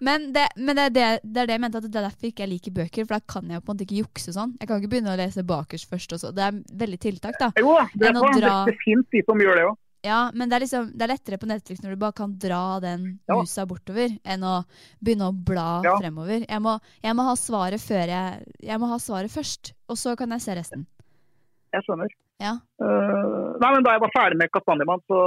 men, 0.00 0.32
det, 0.34 0.48
men 0.56 0.76
det, 0.76 0.82
er 0.84 0.90
det, 0.92 1.04
det 1.24 1.42
er 1.42 1.48
det 1.48 1.54
jeg 1.56 1.62
mente, 1.64 1.80
at 1.80 1.86
det 1.88 1.96
er 2.00 2.04
derfor 2.06 2.28
ikke 2.28 2.44
jeg 2.44 2.50
liker 2.50 2.74
bøker. 2.76 3.06
For 3.06 3.16
da 3.16 3.20
kan 3.34 3.48
jeg 3.50 3.62
på 3.62 3.70
en 3.72 3.74
måte 3.76 3.86
ikke 3.86 4.00
jukse 4.02 4.34
sånn. 4.36 4.52
Jeg 4.60 4.68
kan 4.68 4.82
ikke 4.82 4.90
begynne 4.92 5.14
å 5.14 5.18
lese 5.20 5.44
bakerst 5.48 5.88
først. 5.88 6.12
Også. 6.18 6.32
Det 6.36 6.44
er 6.44 6.58
veldig 6.82 6.98
tiltak, 7.00 7.38
da. 7.40 7.48
Jo, 7.58 7.78
det, 7.96 8.10
er, 8.10 8.20
dra- 8.36 8.58
det, 8.68 8.76
fins 8.84 9.08
de 9.14 9.24
som 9.24 9.40
gjør 9.40 9.58
det 9.58 9.64
òg. 9.70 9.78
Ja, 10.02 10.20
men 10.34 10.50
det 10.50 10.56
er, 10.58 10.64
liksom, 10.64 10.88
det 10.98 11.04
er 11.06 11.12
lettere 11.12 11.38
på 11.38 11.46
Netflix 11.46 11.82
når 11.82 11.94
du 11.94 12.00
bare 12.02 12.16
kan 12.18 12.32
dra 12.42 12.62
den 12.82 13.04
Ja. 13.30 13.36
musa 13.38 13.64
bortover, 13.70 14.16
enn 14.26 14.42
å 14.42 14.56
begynne 14.98 15.28
å 15.30 15.36
bla 15.50 15.66
Ja. 15.86 15.94
fremover. 16.00 16.42
Jeg 16.42 16.62
må, 16.64 16.74
jeg 17.06 17.14
må 17.16 17.26
ha 17.28 17.36
svaret 17.38 17.80
før 17.80 18.10
jeg 18.10 18.56
Jeg 18.66 18.80
må 18.82 18.90
ha 18.90 18.98
svaret 18.98 19.30
først, 19.30 19.72
og 19.88 19.96
så 19.96 20.16
kan 20.18 20.34
jeg 20.34 20.42
se 20.42 20.56
resten. 20.58 20.86
Jeg 21.72 21.86
skjønner. 21.86 22.10
Ja. 22.42 22.56
Uh, 22.82 23.54
nei, 23.62 23.70
men 23.76 23.84
Da 23.86 23.94
jeg 23.94 24.02
var 24.02 24.12
ferdig 24.16 24.38
med 24.42 24.50
Kastanjemann, 24.52 25.00
så 25.06 25.20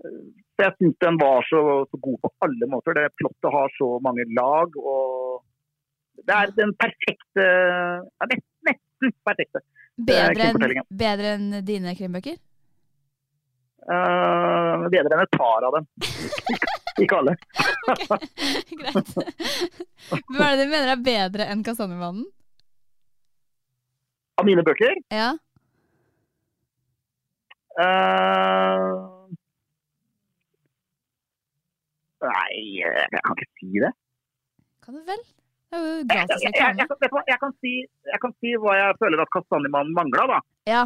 så 0.00 0.64
Jeg 0.64 0.74
syns 0.78 0.96
den 1.00 1.16
var 1.20 1.46
så, 1.48 1.60
så 1.90 2.00
god 2.04 2.18
på 2.24 2.30
alle 2.44 2.66
måter. 2.68 2.96
Det 2.98 3.06
Plottet 3.20 3.52
har 3.54 3.72
så 3.78 3.88
mange 4.04 4.26
lag. 4.36 4.76
og 4.76 5.42
Det 6.20 6.36
er 6.36 6.52
den 6.56 6.74
perfekte 6.80 7.46
ja, 7.46 8.30
Nesten, 8.68 9.14
perfekte. 9.24 9.62
Bedre 10.00 10.50
enn, 10.50 10.82
bedre 11.00 11.34
enn 11.36 11.48
dine 11.64 11.94
krimbøker? 11.96 12.36
Uh, 13.88 14.84
bedre 14.92 15.16
enn 15.16 15.22
et 15.24 15.38
par 15.40 15.64
av 15.66 15.78
dem. 15.78 15.86
Ikke 17.02 17.16
alle. 17.16 17.34
Greit. 18.76 19.14
Hva 20.28 20.50
er 20.50 20.58
det 20.60 20.66
du 20.66 20.72
mener 20.74 20.92
er 20.92 21.04
bedre 21.04 21.46
enn 21.52 21.64
Kastanjemannen? 21.64 22.26
Av 24.40 24.44
mine 24.48 24.64
bøker 24.64 24.96
Ja. 25.12 25.30
eh, 27.80 28.84
Nei, 32.20 32.80
jeg 32.80 33.22
kan 33.24 33.36
ikke 33.36 33.50
si 33.60 33.82
det. 33.82 33.92
Kan 34.84 34.98
du 34.98 35.04
vel? 35.06 35.22
Det 35.70 35.78
er 35.78 35.84
jo 35.84 35.90
Jeg, 35.94 36.06
gratis 36.10 36.42
jeg, 36.42 36.52
jeg, 37.30 37.38
kan 37.38 37.52
si, 37.62 37.72
jeg 38.10 38.20
kan 38.22 38.32
si 38.42 38.54
hva 38.58 38.74
jeg 38.74 38.96
føler 39.00 39.22
at 39.22 39.30
Kastanjemannen 39.34 39.94
mangla, 39.96 40.26
da. 40.32 40.38
Ja, 40.68 40.84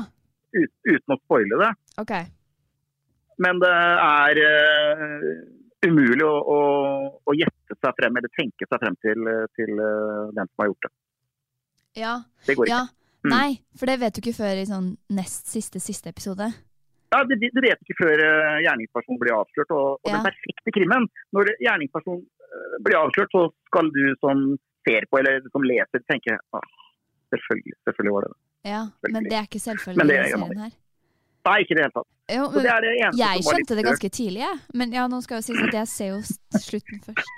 Ut, 0.54 0.70
uten 0.86 1.14
å 1.14 1.18
spoile 1.18 1.58
det. 1.58 1.70
OK. 1.98 2.12
Men 3.42 3.58
det 3.62 3.70
er 3.74 4.40
uh, 4.44 5.24
umulig 5.82 6.26
å, 6.26 6.34
å, 6.54 6.58
å 7.26 7.34
gjette 7.34 7.74
seg 7.80 7.96
frem, 7.98 8.20
eller 8.20 8.30
tenke 8.38 8.68
seg 8.68 8.84
frem 8.84 8.98
til, 9.02 9.30
til 9.58 9.72
uh, 9.80 10.30
den 10.36 10.46
som 10.46 10.62
har 10.62 10.70
gjort 10.70 10.86
det. 10.86 10.92
Ja. 12.04 12.14
Det 12.46 12.54
går 12.58 12.70
ikke. 12.70 12.76
ja. 12.76 12.84
Mm. 13.24 13.32
Nei, 13.32 13.50
for 13.80 13.88
det 13.88 13.96
vet 14.02 14.14
du 14.14 14.20
ikke 14.20 14.36
før 14.36 14.58
i 14.60 14.68
sånn 14.68 14.90
nest 15.16 15.48
siste 15.48 15.80
siste 15.80 16.12
episode. 16.12 16.50
Ja, 17.14 17.22
du, 17.30 17.34
du 17.38 17.60
vet 17.62 17.82
ikke 17.84 17.98
før 18.00 18.22
eh, 18.26 18.60
gjerningspersonen 18.66 19.20
blir 19.22 19.36
avslørt. 19.36 19.74
Og, 19.74 19.90
og 20.00 20.08
Ja. 20.10 20.16
den 20.16 20.26
perfekte 20.26 20.74
krimmen, 20.74 21.06
når 21.36 21.52
gjerningspersonen 21.62 22.24
eh, 22.24 22.78
blir 22.86 22.98
avslørt, 23.00 23.34
så 23.34 23.44
skal 23.70 23.90
du 23.94 24.02
som 24.18 24.46
ser 24.84 25.06
på, 25.10 25.20
eller 25.20 25.44
som 25.54 25.64
leser, 25.64 26.02
tenke 26.10 26.34
ah, 26.56 26.66
selvfølgelig, 27.32 27.76
selvfølgelig 27.86 28.16
var 28.16 28.26
det 28.26 28.32
det. 28.34 28.40
Ja, 28.64 28.82
Men 29.12 29.28
det 29.28 29.36
er 29.38 29.46
ikke 29.46 29.62
selvfølgelig 29.62 30.08
det 30.10 30.18
i 30.18 30.32
serien 30.32 30.64
her. 30.64 30.74
Nei, 31.44 31.56
ikke 31.60 31.74
i 31.74 31.76
det 31.76 31.84
hele 31.84 31.92
tatt. 31.92 32.10
Jo, 32.32 32.44
men, 32.54 32.64
det 32.64 32.74
det 32.88 32.92
jeg 33.20 33.44
skjønte 33.44 33.76
det 33.76 33.84
ganske 33.84 34.08
tidlig, 34.16 34.40
jeg. 34.40 34.60
Men 34.80 34.94
ja, 34.96 35.04
nå 35.12 35.20
skal 35.24 35.40
jo 35.40 35.44
sies 35.44 35.60
at 35.60 35.74
jeg 35.76 35.90
ser 35.92 36.14
jo 36.14 36.20
slutten 36.66 37.02
først. 37.04 37.34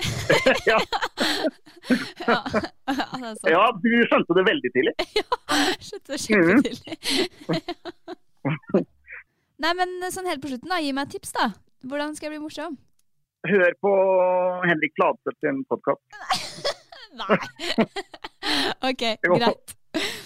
ja. 0.70 0.78
Ja, 2.20 2.36
ja, 2.46 2.94
det 3.20 3.30
sant. 3.40 3.50
ja, 3.50 3.62
du 3.82 3.88
skjønte 4.08 4.36
det 4.36 4.44
veldig 4.46 4.70
tidlig. 4.74 4.92
Jeg 5.50 5.86
skjønte 5.88 6.12
det 6.12 6.20
kjempetidlig. 6.22 6.96
Nei, 9.60 9.72
men 9.76 9.96
sånn 10.12 10.28
helt 10.30 10.40
på 10.42 10.48
slutten, 10.52 10.70
da. 10.72 10.78
Gi 10.80 10.92
meg 10.96 11.08
et 11.08 11.16
tips, 11.18 11.32
da. 11.36 11.50
Hvordan 11.84 12.14
skal 12.16 12.30
jeg 12.30 12.38
bli 12.38 12.44
morsom? 12.46 12.76
Hør 13.48 13.72
på 13.80 13.90
Henrik 14.68 14.92
Fladseth 14.98 15.38
sin 15.44 15.62
podkast. 15.68 16.00
Nei. 17.20 17.38
OK, 18.90 19.02
greit. 19.36 19.74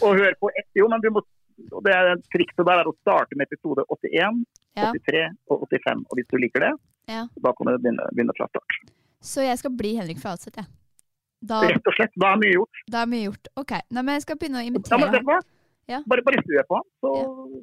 Og 0.05 0.19
hør 0.21 0.35
på 0.41 0.51
Jo, 0.77 0.89
men 0.93 1.03
du 1.05 1.11
må 1.15 1.23
og 1.71 1.85
det 1.87 1.93
er 1.95 2.17
Trikset 2.35 2.65
der 2.67 2.81
er 2.83 2.89
å 2.91 2.93
starte 2.99 3.37
med 3.39 3.47
episode 3.47 3.85
81, 3.87 4.41
Ja. 4.75 4.89
83 4.91 5.21
og 5.55 5.61
85. 5.71 6.01
Og 6.11 6.19
hvis 6.19 6.27
du 6.33 6.35
liker 6.43 6.65
det, 6.67 6.71
Ja. 7.07 7.21
da 7.45 7.53
kan 7.55 7.69
du 7.71 7.77
begynne, 7.79 8.09
begynne 8.11 8.35
fra 8.35 8.49
start. 8.51 8.75
Så 9.23 9.45
jeg 9.47 9.61
skal 9.61 9.71
bli 9.79 9.93
Henrik 9.95 10.19
Fladseth, 10.19 10.59
jeg. 10.59 10.67
Da, 11.47 11.61
Rett 11.63 11.87
og 11.87 11.95
slett. 11.95 12.11
Da 12.19 12.33
er 12.35 12.41
mye 12.43 12.57
gjort. 12.57 12.83
da 12.91 13.05
er 13.05 13.11
mye 13.13 13.29
gjort. 13.29 13.49
OK. 13.63 13.71
Nei, 13.95 14.03
men 14.03 14.17
jeg 14.19 14.25
skal 14.27 14.41
begynne 14.41 14.65
å 14.65 14.67
imitere 14.67 15.23
Ja? 15.23 15.39
Ja. 15.91 16.01
Bare, 16.09 16.23
bare 16.25 16.41
hør 16.41 16.65
på 16.69 16.79
han, 16.79 16.87
så, 17.05 17.11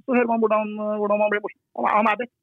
så 0.06 0.14
hører 0.14 0.28
man 0.30 0.40
hvordan, 0.44 0.74
hvordan 1.02 1.18
man 1.24 1.32
blir 1.34 1.42
morsom. 1.46 1.62
Han 1.78 1.86
er, 1.90 1.94
han 2.00 2.10
er 2.12 2.20
best. 2.22 2.34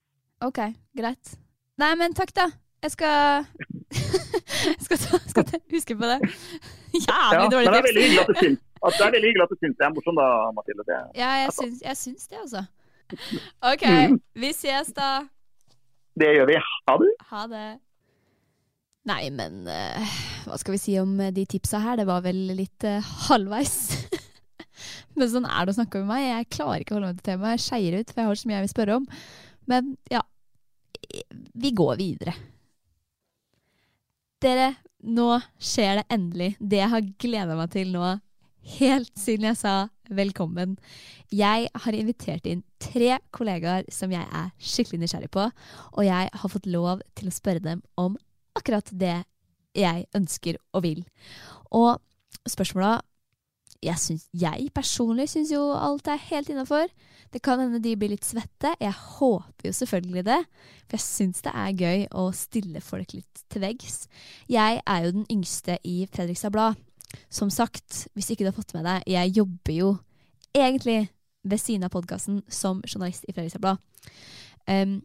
OK, 0.49 0.59
greit. 0.99 1.35
Nei, 1.79 1.93
men 2.01 2.15
takk, 2.19 2.33
da. 2.35 2.49
Jeg 2.83 2.93
skal 2.95 3.47
Jeg 4.69 4.83
skal, 4.87 4.99
ta, 5.03 5.19
skal 5.31 5.45
huske 5.73 5.95
på 5.99 6.07
det. 6.11 6.19
Jævlig 7.09 7.47
dårlig 7.53 7.71
det 7.73 7.79
er 7.79 7.87
veldig 7.89 8.03
hyggelig 8.05 8.23
at 8.79 8.95
det 8.95 9.03
er 9.03 9.11
veldig 9.15 9.29
hyggelig 9.29 9.45
at 9.45 9.51
du 9.53 9.57
syns 9.59 9.81
jeg 9.83 9.87
er 9.89 9.95
morsom, 9.97 10.19
da, 10.19 10.27
Mathilde. 10.55 10.85
Det, 10.87 10.99
Ja, 11.19 11.31
jeg 11.43 11.55
syns, 11.57 11.81
jeg 11.83 11.97
syns 11.99 12.29
det, 12.31 12.39
altså. 12.45 12.63
OK, 13.73 13.85
Mhm. 13.89 14.19
vi 14.39 14.51
ses 14.55 14.93
da. 14.97 15.09
det 16.19 16.29
gjør 16.37 16.47
vi. 16.51 16.59
Ha 16.89 16.97
det. 17.03 17.11
Ha 17.33 17.43
det. 17.51 17.67
Nei, 19.09 19.31
men 19.33 19.63
uh, 19.67 20.17
hva 20.47 20.59
skal 20.61 20.75
vi 20.75 20.81
si 20.83 20.99
om 21.01 21.15
de 21.33 21.45
tipsa 21.49 21.79
her? 21.81 21.97
Det 21.97 22.07
var 22.07 22.21
vel 22.27 22.41
litt 22.59 22.85
uh, 22.85 22.99
halvveis. 23.29 23.98
Men 25.19 25.31
sånn 25.33 25.49
er 25.49 25.67
det 25.67 25.75
å 25.75 25.79
snakke 25.79 26.03
med 26.03 26.11
meg. 26.13 26.27
Jeg 26.27 26.51
klarer 26.57 26.85
ikke 26.85 26.95
å 26.95 26.99
holde 26.99 27.13
meg 27.13 27.21
til 27.21 27.31
temaet. 27.33 27.57
Jeg 27.57 27.65
skeier 27.67 27.99
ut, 27.99 28.13
for 28.13 28.23
jeg 28.23 28.31
har 28.31 28.41
så 28.41 28.49
mye 28.49 28.59
jeg 28.59 28.67
vil 28.67 28.75
spørre 28.75 28.99
om. 29.01 29.09
Men 29.69 29.91
ja. 30.13 30.23
vi 31.59 31.75
går 31.77 31.99
videre. 32.01 32.35
Dere, 34.43 34.71
nå 35.03 35.29
skjer 35.59 36.01
det 36.01 36.09
endelig. 36.15 36.53
Det 36.61 36.81
jeg 36.81 36.93
har 36.95 37.13
gleda 37.19 37.59
meg 37.59 37.73
til 37.75 37.91
nå, 37.95 38.15
helt 38.79 39.13
siden 39.19 39.49
jeg 39.49 39.59
sa 39.61 39.75
velkommen. 40.15 40.77
Jeg 41.35 41.69
har 41.75 41.97
invitert 41.97 42.47
inn 42.49 42.63
tre 42.81 43.19
kollegaer 43.35 43.89
som 43.93 44.13
jeg 44.15 44.25
er 44.25 44.53
skikkelig 44.63 45.03
nysgjerrig 45.03 45.31
på, 45.35 45.49
og 45.49 46.07
jeg 46.07 46.31
har 46.33 46.53
fått 46.53 46.69
lov 46.71 47.03
til 47.19 47.29
å 47.29 47.35
spørre 47.35 47.65
dem 47.65 47.83
om 48.01 48.17
akkurat 48.59 48.89
det 48.93 49.21
jeg 49.77 50.07
ønsker 50.17 50.59
og 50.73 50.85
vil. 50.87 51.03
Og 51.75 51.99
spørsmåla 52.49 52.99
jeg, 53.85 53.99
synes, 53.99 54.27
jeg 54.35 54.71
personlig 54.75 55.29
syns 55.31 55.53
jo 55.53 55.61
alt 55.77 56.09
er 56.11 56.19
helt 56.31 56.49
innafor. 56.51 56.91
Det 57.33 57.43
kan 57.45 57.61
hende 57.61 57.81
de 57.83 57.95
blir 57.99 58.11
litt 58.15 58.27
svette. 58.27 58.73
Jeg 58.81 58.95
håper 59.19 59.69
jo 59.69 59.75
selvfølgelig 59.77 60.25
det, 60.27 60.39
for 60.89 60.97
jeg 60.97 61.05
syns 61.05 61.45
det 61.45 61.53
er 61.55 61.77
gøy 61.83 62.07
å 62.17 62.25
stille 62.35 62.83
folk 62.83 63.15
litt 63.15 63.45
til 63.53 63.63
veggs. 63.63 64.01
Jeg 64.51 64.81
er 64.83 65.05
jo 65.05 65.15
den 65.21 65.29
yngste 65.31 65.79
i 65.87 66.01
Fredrikstad 66.11 66.55
Blad. 66.55 66.81
Som 67.33 67.53
sagt, 67.53 68.09
hvis 68.17 68.33
ikke 68.33 68.45
du 68.45 68.51
har 68.51 68.59
fått 68.59 68.75
med 68.77 68.85
deg, 68.89 69.07
jeg 69.09 69.37
jobber 69.39 69.73
jo 69.77 69.93
egentlig 70.57 71.09
ved 71.49 71.63
siden 71.63 71.87
av 71.87 71.95
podkasten 71.95 72.43
som 72.51 72.83
journalist 72.89 73.25
i 73.29 73.33
Fredrikstad 73.37 73.63
Blad. 73.63 73.79
Um, 74.69 75.01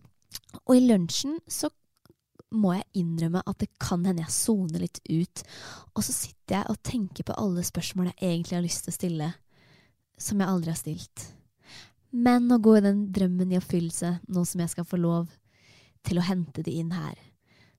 og 0.66 0.76
i 0.76 0.84
lunsjen 0.88 1.38
så 1.48 1.70
må 2.54 2.76
jeg 2.78 3.04
innrømme 3.04 3.42
at 3.50 3.60
det 3.64 3.70
kan 3.82 4.04
hende 4.06 4.24
jeg 4.26 4.36
soner 4.36 4.84
litt 4.84 5.00
ut, 5.10 5.44
og 5.94 6.06
så 6.06 6.16
sitter 6.16 6.60
jeg 6.60 6.70
og 6.72 6.82
tenker 6.86 7.28
på 7.28 7.38
alle 7.40 7.64
spørsmål 7.66 8.12
jeg 8.12 8.20
egentlig 8.22 8.58
har 8.58 8.66
lyst 8.66 8.86
til 8.86 8.94
å 8.94 8.98
stille, 8.98 9.30
som 10.22 10.42
jeg 10.42 10.54
aldri 10.54 10.74
har 10.74 10.80
stilt. 10.80 11.26
Men 12.14 12.52
å 12.54 12.62
gå 12.62 12.78
i 12.78 12.86
den 12.86 13.08
drømmen 13.14 13.52
i 13.54 13.58
oppfyllelse, 13.58 14.20
nå 14.30 14.46
som 14.46 14.62
jeg 14.62 14.74
skal 14.76 14.86
få 14.86 15.00
lov 15.02 15.32
til 16.06 16.20
å 16.20 16.26
hente 16.28 16.62
de 16.66 16.76
inn 16.78 16.92
her. 16.94 17.18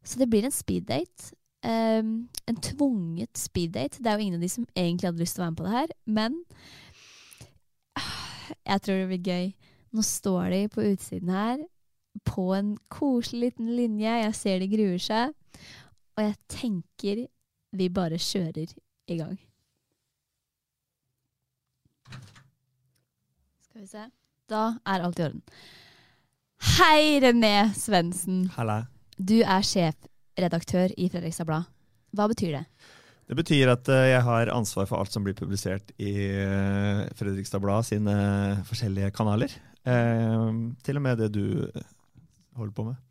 Så 0.05 0.19
det 0.21 0.29
blir 0.33 0.47
en 0.47 0.55
speeddate. 0.55 1.33
Um, 1.65 2.27
en 2.51 2.59
tvunget 2.61 3.39
speeddate. 3.41 4.03
Det 4.03 4.11
er 4.11 4.19
jo 4.19 4.27
ingen 4.27 4.37
av 4.37 4.43
de 4.45 4.51
som 4.53 4.67
egentlig 4.75 5.09
hadde 5.09 5.23
lyst 5.23 5.39
til 5.39 5.45
å 5.45 5.47
være 5.47 5.55
med 5.55 5.61
på 5.61 5.69
det 5.69 5.77
her, 5.79 5.95
men 6.19 6.41
jeg 8.73 8.85
tror 8.85 8.99
det 8.99 9.07
blir 9.13 9.31
gøy. 9.31 9.47
Nå 9.95 10.03
står 10.05 10.51
de 10.51 10.61
på 10.75 10.85
utsiden 10.91 11.31
her, 11.31 11.63
på 12.23 12.51
en 12.55 12.75
koselig 12.93 13.51
liten 13.51 13.73
linje. 13.77 14.11
Jeg 14.23 14.35
ser 14.39 14.63
de 14.63 14.71
gruer 14.71 15.03
seg. 15.03 15.35
Og 16.15 16.23
jeg 16.23 16.37
tenker 16.53 17.25
vi 17.75 17.89
bare 17.91 18.21
kjører 18.23 18.71
i 19.11 19.17
gang. 19.19 19.35
Skal 23.67 23.83
vi 23.83 23.89
se. 23.91 24.05
Da 24.51 24.67
er 24.87 25.03
alt 25.03 25.19
i 25.19 25.25
orden. 25.27 25.43
Hei, 26.77 27.19
René 27.23 27.73
Svendsen. 27.77 28.45
Halla. 28.55 28.85
Du 29.19 29.41
er 29.43 29.65
sjefredaktør 29.67 30.95
i 30.97 31.09
Fredrikstad 31.11 31.49
Blad. 31.49 31.67
Hva 32.15 32.29
betyr 32.31 32.55
det? 32.61 32.65
Det 33.25 33.37
betyr 33.39 33.73
at 33.73 33.89
uh, 33.89 34.05
jeg 34.07 34.23
har 34.27 34.53
ansvar 34.53 34.87
for 34.87 35.01
alt 35.01 35.13
som 35.13 35.25
blir 35.25 35.37
publisert 35.37 35.91
i 35.99 36.13
uh, 36.39 37.05
Fredrikstad 37.19 37.63
Blad 37.65 37.89
sine 37.89 38.15
forskjellige 38.69 39.11
kanaler. 39.17 39.53
Til 39.85 40.97
og 40.97 41.03
med 41.05 41.19
det 41.21 41.27
du 41.35 41.67
holder 42.59 42.77
på 42.77 42.89
med. 42.91 43.03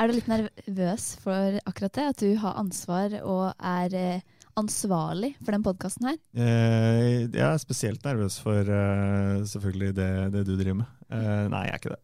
Er 0.00 0.08
du 0.08 0.16
litt 0.16 0.30
nervøs 0.30 1.12
for 1.22 1.58
akkurat 1.68 1.98
det? 1.98 2.06
At 2.10 2.22
du 2.22 2.30
har 2.42 2.56
ansvar 2.58 3.12
og 3.22 3.52
er 3.54 3.92
eh, 3.94 4.38
ansvarlig 4.58 5.34
for 5.40 5.54
den 5.54 5.64
podkasten 5.64 6.08
her? 6.10 6.16
Eh, 6.36 7.26
jeg 7.28 7.44
er 7.46 7.60
spesielt 7.62 8.04
nervøs 8.06 8.38
for 8.42 8.66
uh, 8.66 9.42
selvfølgelig 9.48 9.92
det, 9.96 10.08
det, 10.34 10.46
du 10.48 10.56
driver 10.56 10.80
med. 10.82 10.96
Uh, 11.06 11.44
nei, 11.52 11.66
jeg 11.68 11.76
er 11.76 11.80
ikke 11.80 11.94
det. 11.94 12.00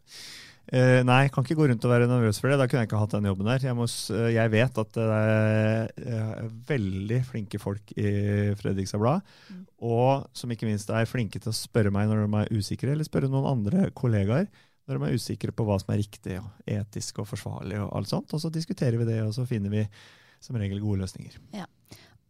Uh, 0.68 1.00
nei, 1.08 1.18
jeg 1.24 1.32
kan 1.32 1.46
ikke 1.46 1.56
gå 1.58 1.66
rundt 1.70 1.88
og 1.88 1.92
være 1.94 2.08
nervøs 2.10 2.40
for 2.40 2.52
det. 2.52 2.60
Da 2.60 2.68
kunne 2.68 2.84
jeg 2.84 2.90
ikke 2.90 3.02
hatt 3.02 3.16
den 3.16 3.28
jobben 3.30 3.50
der. 3.50 3.66
Jeg, 3.70 3.76
må, 3.76 3.88
jeg 4.36 4.54
vet 4.54 4.80
at 4.84 4.94
det 5.00 5.08
er 5.18 6.54
veldig 6.68 7.20
flinke 7.32 7.60
folk 7.62 7.96
i 7.96 8.08
Fredrikstad 8.60 9.02
Blad. 9.02 9.34
Mm. 9.48 9.66
Og 9.88 10.28
som 10.36 10.52
ikke 10.52 10.68
minst 10.68 10.92
er 10.92 11.08
flinke 11.08 11.40
til 11.40 11.50
å 11.50 11.56
spørre 11.56 11.92
meg 11.94 12.10
når 12.10 12.24
de 12.24 12.42
er 12.44 12.56
usikre, 12.60 12.94
eller 12.94 13.08
spørre 13.08 13.32
noen 13.32 13.48
andre 13.56 13.90
kollegaer 13.96 14.48
når 14.88 14.98
de 14.98 15.08
er 15.08 15.20
usikre 15.20 15.52
på 15.54 15.66
hva 15.68 15.76
som 15.80 15.92
er 15.92 16.00
riktig 16.00 16.38
og 16.40 16.72
etisk 16.78 17.20
og 17.22 17.28
forsvarlig. 17.28 17.78
Og 17.84 17.92
alt 18.00 18.10
sånt, 18.10 18.32
og 18.32 18.42
så 18.42 18.50
diskuterer 18.52 18.98
vi 19.00 19.08
det, 19.08 19.20
og 19.26 19.34
så 19.36 19.46
finner 19.48 19.72
vi 19.72 19.84
som 20.42 20.58
regel 20.58 20.80
gode 20.82 21.02
løsninger. 21.04 21.38
Ja. 21.56 21.66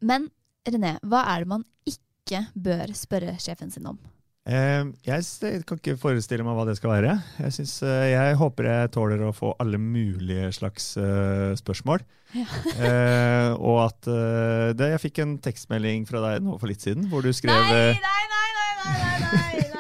Men 0.01 0.29
René, 0.69 0.97
hva 1.07 1.25
er 1.33 1.45
det 1.45 1.53
man 1.55 1.67
ikke 1.89 2.45
bør 2.59 2.93
spørre 2.97 3.37
sjefen 3.41 3.73
sin 3.73 3.89
om? 3.89 3.99
Eh, 4.49 4.85
jeg 5.05 5.65
kan 5.69 5.77
ikke 5.77 5.99
forestille 6.01 6.45
meg 6.47 6.57
hva 6.57 6.65
det 6.69 6.79
skal 6.79 6.95
være. 6.95 7.17
Jeg, 7.45 7.55
synes, 7.59 7.75
eh, 7.85 8.13
jeg 8.15 8.39
håper 8.41 8.71
jeg 8.71 8.93
tåler 8.97 9.27
å 9.27 9.35
få 9.37 9.53
alle 9.61 9.81
mulige 9.81 10.49
slags 10.57 10.95
uh, 10.97 11.53
spørsmål. 11.59 12.05
Ja. 12.37 12.47
eh, 12.89 13.51
og 13.57 13.87
at 13.87 14.09
det, 14.77 14.91
Jeg 14.93 15.01
fikk 15.07 15.23
en 15.25 15.39
tekstmelding 15.41 16.05
fra 16.09 16.21
deg 16.27 16.45
nå 16.45 16.59
for 16.61 16.69
litt 16.69 16.85
siden 16.85 17.09
hvor 17.09 17.25
du 17.25 17.33
skrev 17.33 17.57
Nei, 17.57 17.97
nei, 17.97 17.97
nei, 17.97 18.21
nei, 18.37 18.53
nei, 18.53 18.77
nei, 18.85 19.33
nei, 19.33 19.69
nei. 19.73 19.78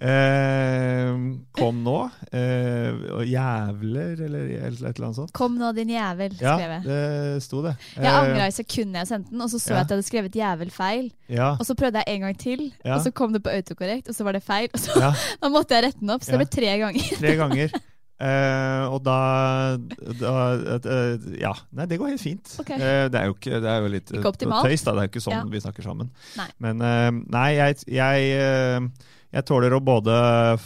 Eh, 0.00 1.10
kom 1.52 1.82
nå. 1.84 1.96
Eh, 2.32 3.00
jævler, 3.28 4.22
eller 4.24 4.46
et 4.48 4.78
eller 4.78 5.04
annet 5.04 5.18
sånt. 5.18 5.32
Kom 5.36 5.58
nå, 5.60 5.74
din 5.76 5.92
jævel, 5.92 6.32
skrev 6.38 6.64
jeg. 6.64 6.86
Ja, 6.86 6.94
det 7.34 7.44
sto 7.44 7.60
det. 7.66 7.74
Jeg 7.98 8.08
eh, 8.08 8.16
angra 8.22 8.48
i 8.48 8.54
sekundet 8.56 9.02
jeg 9.02 9.10
sendte 9.12 9.34
den, 9.34 9.44
og 9.44 9.52
så 9.52 9.60
så 9.60 9.74
jeg 9.74 9.82
at 9.82 9.92
jeg 9.92 9.98
hadde 9.98 10.08
skrevet 10.08 10.40
jævel 10.40 10.72
feil. 10.72 11.12
Ja. 11.28 11.52
Og 11.58 11.68
så 11.68 11.76
prøvde 11.76 12.00
jeg 12.00 12.16
en 12.16 12.26
gang 12.26 12.40
til, 12.40 12.66
og 12.86 13.04
så 13.04 13.12
kom 13.12 13.36
det 13.36 13.44
på 13.44 13.52
autokorrekt, 13.52 14.08
og 14.08 14.16
så 14.16 14.24
var 14.24 14.38
det 14.38 14.42
feil. 14.46 14.72
Og 14.72 14.80
så 14.80 15.12
da 15.42 15.52
måtte 15.52 15.76
jeg 15.76 15.90
rette 15.90 16.00
den 16.00 16.16
opp, 16.16 16.24
så 16.24 16.32
det 16.32 16.44
ble 16.46 16.50
tre 16.56 16.74
ganger. 16.86 17.14
tre 17.20 17.36
ganger. 17.44 17.78
Eh, 18.20 18.82
og 18.92 18.98
da, 19.00 19.78
da 20.20 20.32
eh, 20.76 21.22
Ja, 21.40 21.54
nei, 21.72 21.86
det 21.88 21.96
går 21.96 22.10
helt 22.12 22.20
fint. 22.20 22.50
Okay. 22.60 22.76
Eh, 22.76 23.06
det 23.08 23.16
er 23.16 23.30
jo 23.30 23.32
ikke, 23.32 23.60
det 23.64 23.70
er 23.70 23.78
jo 23.80 23.92
litt 23.94 24.10
tøys, 24.12 24.82
da. 24.84 24.92
Det 24.92 24.98
er 24.98 25.06
jo 25.06 25.08
ikke 25.08 25.22
sånn 25.24 25.38
ja. 25.38 25.44
vi 25.48 25.62
snakker 25.64 25.86
sammen. 25.86 26.10
Nei. 26.36 26.48
Men 26.60 26.84
nei, 27.32 27.46
jeg, 27.56 27.78
jeg 27.88 28.90
jeg 29.30 29.46
tåler 29.46 29.74
å 29.76 29.82
både 29.82 30.14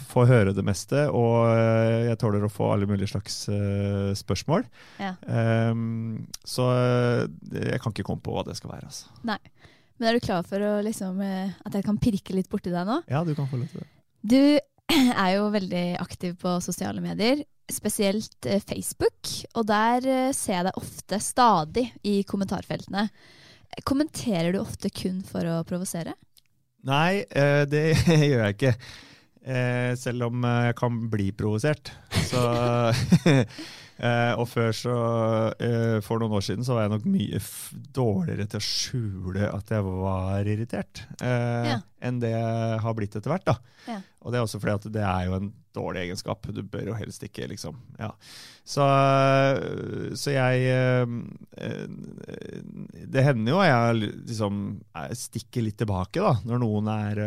få 0.09 0.23
høre 0.25 0.53
det 0.57 0.63
meste, 0.65 1.05
og 1.13 1.51
eh, 1.51 2.07
jeg 2.09 2.19
tåler 2.21 2.45
å 2.45 2.49
få 2.49 2.71
alle 2.73 2.87
mulige 2.89 3.11
slags 3.11 3.43
uh, 3.51 4.09
spørsmål. 4.17 4.65
Ja. 4.97 5.11
Um, 5.29 6.25
så 6.41 6.71
eh, 6.73 7.21
jeg 7.53 7.81
kan 7.83 7.93
ikke 7.93 8.07
komme 8.07 8.25
på 8.25 8.33
hva 8.33 8.45
det 8.47 8.57
skal 8.57 8.73
være. 8.73 8.89
Altså. 8.89 9.13
Nei. 9.29 9.37
Men 9.99 10.09
er 10.09 10.17
du 10.17 10.25
klar 10.25 10.41
for 10.49 10.59
å, 10.65 10.71
liksom, 10.83 11.21
at 11.23 11.77
jeg 11.77 11.85
kan 11.85 11.99
pirke 12.01 12.33
litt 12.35 12.49
borti 12.51 12.73
deg 12.73 12.89
nå? 12.89 12.97
Ja, 13.07 13.21
du 13.23 13.31
kan 13.37 13.47
få 13.47 13.61
lov 13.61 13.69
til 13.71 13.85
det. 13.85 13.87
Du 14.25 14.41
er 15.23 15.29
jo 15.37 15.45
veldig 15.53 15.85
aktiv 16.01 16.33
på 16.41 16.57
sosiale 16.65 17.05
medier, 17.05 17.45
spesielt 17.71 18.49
Facebook. 18.65 19.29
Og 19.55 19.69
der 19.69 20.33
ser 20.35 20.57
jeg 20.57 20.67
deg 20.67 20.81
ofte, 20.81 21.21
stadig, 21.23 21.85
i 22.03 22.17
kommentarfeltene. 22.27 23.07
Kommenterer 23.87 24.51
du 24.51 24.59
ofte 24.59 24.91
kun 24.91 25.21
for 25.29 25.47
å 25.47 25.61
provosere? 25.69 26.17
Nei, 26.85 27.25
eh, 27.33 27.63
det 27.69 27.85
gjør 28.29 28.43
jeg 28.45 28.57
ikke. 28.57 28.73
Eh, 29.45 29.91
selv 29.97 30.27
om 30.29 30.45
eh, 30.45 30.67
jeg 30.69 30.77
kan 30.77 30.99
bli 31.09 31.31
provosert. 31.37 31.93
Så 32.29 32.43
og 33.95 34.43
før 34.51 34.73
så 34.75 34.95
For 36.03 36.19
noen 36.19 36.33
år 36.35 36.43
siden 36.43 36.65
så 36.67 36.75
var 36.75 36.83
jeg 36.83 36.91
nok 36.91 37.05
mye 37.07 37.39
dårligere 37.95 38.47
til 38.51 38.59
å 38.59 38.65
skjule 38.65 39.47
at 39.47 39.71
jeg 39.71 39.85
var 39.87 40.49
irritert, 40.51 41.05
ja. 41.21 41.77
enn 42.03 42.19
det 42.19 42.33
jeg 42.33 42.81
har 42.83 42.97
blitt 42.97 43.15
etter 43.15 43.31
hvert. 43.31 43.47
da. 43.47 43.55
Ja. 43.87 44.01
Og 44.25 44.33
det 44.33 44.39
er 44.39 44.47
også 44.47 44.59
fordi 44.59 44.73
at 44.73 44.85
det 44.95 45.05
er 45.05 45.27
jo 45.27 45.37
en 45.37 45.49
dårlig 45.75 46.05
egenskap. 46.05 46.47
Du 46.55 46.61
bør 46.63 46.89
jo 46.89 46.95
helst 46.97 47.23
ikke, 47.27 47.45
liksom. 47.51 47.77
Ja. 47.99 48.11
Så, 48.65 48.85
så, 50.17 50.31
jeg 50.33 50.63
eh, 50.73 51.83
Det 53.13 53.25
hender 53.27 53.53
jo 53.53 53.59
at 53.61 53.69
jeg 53.69 54.13
liksom 54.31 54.63
stikker 55.19 55.67
litt 55.67 55.77
tilbake, 55.81 56.23
da, 56.23 56.33
når 56.47 56.63
noen 56.63 56.89
er 56.95 57.21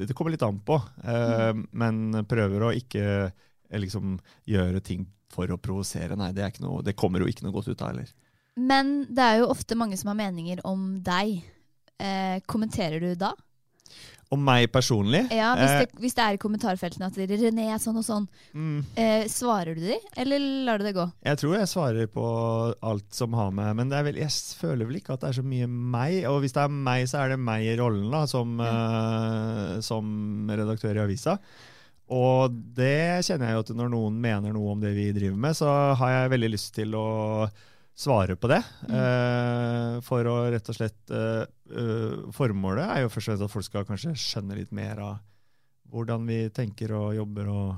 Det 0.00 0.16
kommer 0.18 0.34
litt 0.34 0.46
an 0.46 0.58
på, 0.66 0.80
eh, 1.04 1.52
mm. 1.54 1.68
men 1.78 2.24
prøver 2.28 2.66
å 2.66 2.74
ikke 2.74 3.30
liksom 3.78 4.16
gjøre 4.48 4.82
ting 4.82 5.06
for 5.32 5.50
å 5.50 5.60
provosere. 5.60 6.16
Nei, 6.18 6.32
det, 6.36 6.50
noe, 6.64 6.82
det 6.84 6.96
kommer 6.98 7.22
jo 7.22 7.28
ikke 7.30 7.46
noe 7.46 7.56
godt 7.56 7.70
ut 7.70 7.82
av 7.82 7.92
heller. 7.92 8.10
Men 8.58 9.04
det 9.14 9.24
er 9.24 9.42
jo 9.42 9.52
ofte 9.52 9.78
mange 9.78 9.98
som 10.00 10.10
har 10.10 10.18
meninger 10.18 10.64
om 10.66 10.96
deg. 11.04 11.40
Eh, 11.98 12.38
kommenterer 12.46 13.02
du 13.02 13.12
da? 13.18 13.34
om 14.34 14.42
meg 14.44 14.68
personlig. 14.72 15.22
Ja, 15.32 15.54
Hvis 15.56 15.70
det, 15.72 15.86
eh, 15.88 16.00
hvis 16.02 16.16
det 16.16 16.24
er 16.24 16.36
i 16.36 16.40
kommentarfeltene 16.40 17.08
at 17.08 17.16
René 17.16 17.68
er 17.72 17.80
sånn 17.80 17.96
og 17.96 18.04
sånn, 18.04 18.26
mm. 18.52 18.80
eh, 19.00 19.24
svarer 19.32 19.78
du 19.78 19.86
de, 19.86 19.96
eller 20.20 20.44
lar 20.66 20.80
du 20.80 20.84
det 20.84 20.94
gå? 20.96 21.06
Jeg 21.24 21.40
tror 21.40 21.56
jeg 21.56 21.70
svarer 21.70 22.10
på 22.12 22.26
alt 22.90 23.08
som 23.14 23.36
har 23.38 23.54
med 23.56 23.78
Men 23.78 23.94
vel, 24.04 24.20
jeg 24.20 24.30
føler 24.60 24.88
vel 24.88 25.00
ikke 25.00 25.16
at 25.16 25.24
det 25.24 25.30
er 25.30 25.38
så 25.40 25.46
mye 25.46 25.68
meg. 25.68 26.20
Og 26.28 26.42
hvis 26.44 26.56
det 26.56 26.66
er 26.66 26.76
meg, 26.76 27.06
så 27.08 27.22
er 27.22 27.34
det 27.34 27.40
meg 27.40 27.64
i 27.64 27.76
rollen 27.80 28.12
da, 28.12 28.26
som, 28.28 28.58
ja. 28.60 28.76
uh, 28.76 29.80
som 29.84 30.50
redaktør 30.50 31.00
i 31.00 31.04
avisa. 31.06 31.38
Og 32.14 32.52
det 32.76 33.24
kjenner 33.26 33.50
jeg 33.50 33.58
jo 33.58 33.64
at 33.66 33.72
når 33.76 33.90
noen 33.92 34.20
mener 34.22 34.54
noe 34.56 34.72
om 34.72 34.80
det 34.80 34.94
vi 34.96 35.10
driver 35.12 35.40
med, 35.40 35.56
så 35.58 35.72
har 35.98 36.14
jeg 36.14 36.32
veldig 36.34 36.50
lyst 36.54 36.70
til 36.76 36.94
å 36.96 37.08
svare 37.98 38.36
på 38.38 38.48
det. 38.48 38.60
Mm. 38.86 38.94
Uh, 38.94 39.98
for 40.06 40.28
å 40.30 40.36
rett 40.52 40.70
og 40.70 40.78
slett 40.78 41.12
uh, 41.12 41.42
uh, 41.74 42.30
Formålet 42.34 42.86
er 42.86 43.02
jo 43.02 43.10
først 43.12 43.34
og 43.34 43.34
fremst 43.34 43.48
at 43.48 43.54
folk 43.56 43.66
skal 43.66 43.88
kanskje 43.88 44.14
skjønne 44.16 44.56
litt 44.60 44.72
mer 44.76 45.02
av 45.02 45.18
hvordan 45.92 46.24
vi 46.28 46.46
tenker 46.54 46.92
og 46.96 47.14
jobber 47.16 47.52
og 47.52 47.68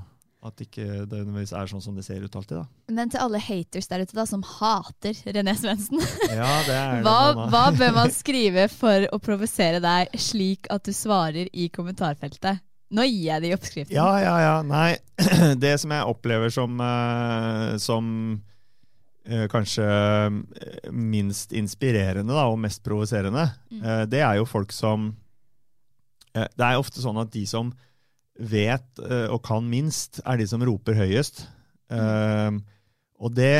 At 0.41 0.57
ikke 0.57 1.05
det 1.05 1.19
nødvendigvis 1.19 1.51
er 1.53 1.67
sånn 1.69 1.83
som 1.85 1.93
det 1.93 2.01
ser 2.01 2.23
ut 2.25 2.35
alltid. 2.35 2.57
da. 2.57 2.93
Men 2.97 3.11
til 3.13 3.21
alle 3.21 3.37
haters 3.37 3.85
der 3.91 4.01
ute 4.01 4.15
da, 4.17 4.23
som 4.25 4.41
hater 4.41 5.13
René 5.35 5.53
Svendsen, 5.53 6.01
ja, 6.33 6.47
hva, 7.05 7.45
hva 7.45 7.67
bør 7.77 7.93
man 7.93 8.09
skrive 8.09 8.65
for 8.73 9.05
å 9.13 9.19
provosere 9.21 9.77
deg 9.83 10.17
slik 10.17 10.65
at 10.73 10.87
du 10.87 10.95
svarer 10.97 11.45
i 11.53 11.69
kommentarfeltet? 11.69 12.65
Nå 12.91 13.05
gir 13.07 13.27
jeg 13.29 13.43
det 13.43 13.51
i 13.51 13.55
oppskriften. 13.55 13.95
Ja, 13.95 14.09
ja, 14.19 14.33
ja. 14.43 14.55
Nei, 14.67 14.95
det 15.63 15.75
som 15.81 15.93
jeg 15.95 16.07
opplever 16.11 16.51
som, 16.53 16.75
uh, 16.83 17.77
som 17.79 18.09
uh, 19.31 19.45
kanskje 19.51 19.85
minst 20.91 21.55
inspirerende 21.55 22.35
da, 22.35 22.49
og 22.51 22.59
mest 22.61 22.83
provoserende, 22.83 23.47
mm. 23.71 23.85
det 24.11 24.23
er 24.25 24.41
jo 24.41 24.49
folk 24.49 24.73
som 24.75 25.13
Det 26.31 26.63
er 26.63 26.79
ofte 26.79 27.01
sånn 27.03 27.17
at 27.19 27.31
de 27.33 27.41
som 27.43 27.73
vet 28.39 29.01
og 29.03 29.41
kan 29.43 29.65
minst, 29.67 30.21
er 30.23 30.37
de 30.39 30.45
som 30.47 30.63
roper 30.63 30.95
høyest. 30.95 31.43
Mm. 31.91 32.61
og 33.19 33.33
det 33.35 33.57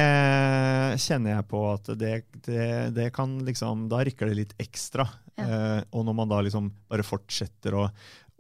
kjenner 1.03 1.33
jeg 1.33 1.45
på 1.51 1.65
at 1.67 1.89
det, 1.99 2.13
det, 2.45 2.67
det, 2.95 3.09
kan 3.11 3.33
liksom 3.43 3.89
Da 3.91 3.99
rykker 4.07 4.31
det 4.31 4.37
litt 4.37 4.53
ekstra. 4.63 5.03
Ja. 5.35 5.83
Og 5.91 6.07
når 6.07 6.15
man 6.15 6.31
da 6.31 6.39
liksom 6.47 6.71
bare 6.87 7.03
fortsetter 7.03 7.75
å 7.75 7.89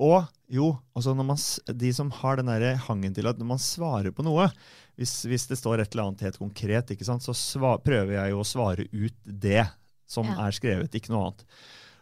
Og 0.01 0.23
jo, 0.51 0.71
altså 0.97 1.13
man, 1.15 1.37
de 1.79 1.91
som 1.95 2.09
har 2.21 2.39
den 2.39 2.49
der 2.49 2.79
hangen 2.87 3.13
til 3.15 3.29
at 3.29 3.39
når 3.39 3.51
man 3.53 3.61
svarer 3.61 4.11
på 4.15 4.25
noe 4.25 4.49
Hvis, 4.99 5.21
hvis 5.29 5.45
det 5.47 5.59
står 5.59 5.81
et 5.81 5.93
eller 5.93 6.09
annet 6.09 6.25
helt 6.25 6.39
konkret, 6.41 6.91
sant, 7.07 7.23
så 7.23 7.33
svar, 7.37 7.79
prøver 7.85 8.17
jeg 8.17 8.33
jo 8.33 8.41
å 8.41 8.47
svare 8.47 8.85
ut 8.91 9.15
det 9.23 9.63
som 10.09 10.27
ja. 10.27 10.35
er 10.45 10.53
skrevet, 10.53 10.93
ikke 10.93 11.13
noe 11.13 11.29
annet. 11.29 11.45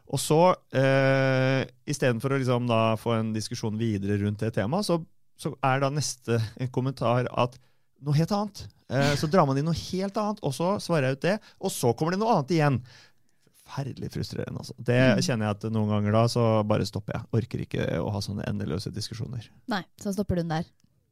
Og 0.10 0.20
så, 0.20 0.40
eh, 0.74 1.62
istedenfor 1.86 2.34
å 2.34 2.40
liksom 2.42 2.66
da 2.68 2.98
få 2.98 3.14
en 3.20 3.30
diskusjon 3.36 3.78
videre 3.78 4.18
rundt 4.24 4.42
det 4.42 4.56
temaet, 4.58 4.88
så, 4.90 4.98
så 5.38 5.54
er 5.62 5.84
da 5.84 5.92
neste 5.94 6.40
kommentar 6.76 7.30
at 7.30 7.60
noe 8.04 8.18
helt 8.18 8.34
annet. 8.34 8.64
Eh, 8.90 9.14
så 9.22 9.30
drar 9.30 9.46
man 9.46 9.60
inn 9.60 9.68
noe 9.70 9.78
helt 9.78 10.18
annet, 10.18 10.42
og 10.42 10.56
så 10.56 10.74
svarer 10.82 11.12
jeg 11.12 11.20
ut 11.20 11.28
det. 11.28 11.36
Og 11.62 11.74
så 11.74 11.94
kommer 11.94 12.16
det 12.16 12.22
noe 12.24 12.40
annet 12.40 12.56
igjen. 12.58 12.82
Forferdelig 13.70 14.12
frustrerende. 14.14 14.60
altså. 14.64 14.76
Det 14.78 15.00
mm. 15.00 15.24
kjenner 15.26 15.50
jeg 15.50 15.58
at 15.58 15.66
noen 15.74 15.92
ganger 15.94 16.16
da 16.16 16.24
så 16.32 16.46
bare 16.68 16.88
stopper 16.90 17.18
jeg. 17.18 17.28
Orker 17.40 17.66
ikke 17.66 17.90
å 18.02 18.10
ha 18.14 18.22
sånne 18.26 18.48
endeløse 18.50 18.92
diskusjoner. 18.96 19.46
Nei, 19.72 19.84
så 20.02 20.14
stopper 20.16 20.40
du 20.40 20.44
den 20.44 20.56
der. 20.58 20.72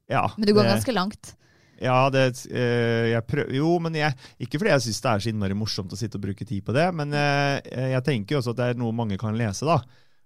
Ja. 0.09 0.25
Men 0.37 0.49
du 0.49 0.55
går 0.55 0.65
det, 0.65 0.73
ganske 0.77 0.95
langt. 0.95 1.35
Ja, 1.77 2.07
det, 2.09 2.25
øh, 2.49 3.05
jeg 3.11 3.23
prøver, 3.29 3.53
jo, 3.53 3.75
men 3.83 3.95
jeg, 3.99 4.17
ikke 4.41 4.57
fordi 4.57 4.73
jeg 4.73 4.85
syns 4.87 5.03
det 5.03 5.11
er 5.11 5.23
så 5.23 5.31
innmari 5.31 5.57
morsomt 5.57 5.93
å 5.93 5.99
sitte 5.99 6.17
og 6.17 6.25
bruke 6.25 6.47
tid 6.47 6.65
på 6.65 6.73
det, 6.73 6.87
men 6.97 7.13
øh, 7.13 7.59
jeg 7.93 8.03
tenker 8.07 8.33
jo 8.33 8.41
også 8.41 8.55
at 8.55 8.61
det 8.61 8.69
er 8.71 8.79
noe 8.81 8.95
mange 8.97 9.19
kan 9.21 9.37
lese. 9.37 9.67
da. 9.67 9.77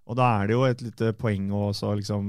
Og 0.09 0.17
da 0.17 0.27
er 0.39 0.49
det 0.49 0.55
jo 0.55 0.63
et 0.65 0.81
lite 0.83 1.11
poeng 1.19 1.51
å 1.53 1.69
liksom 1.71 2.25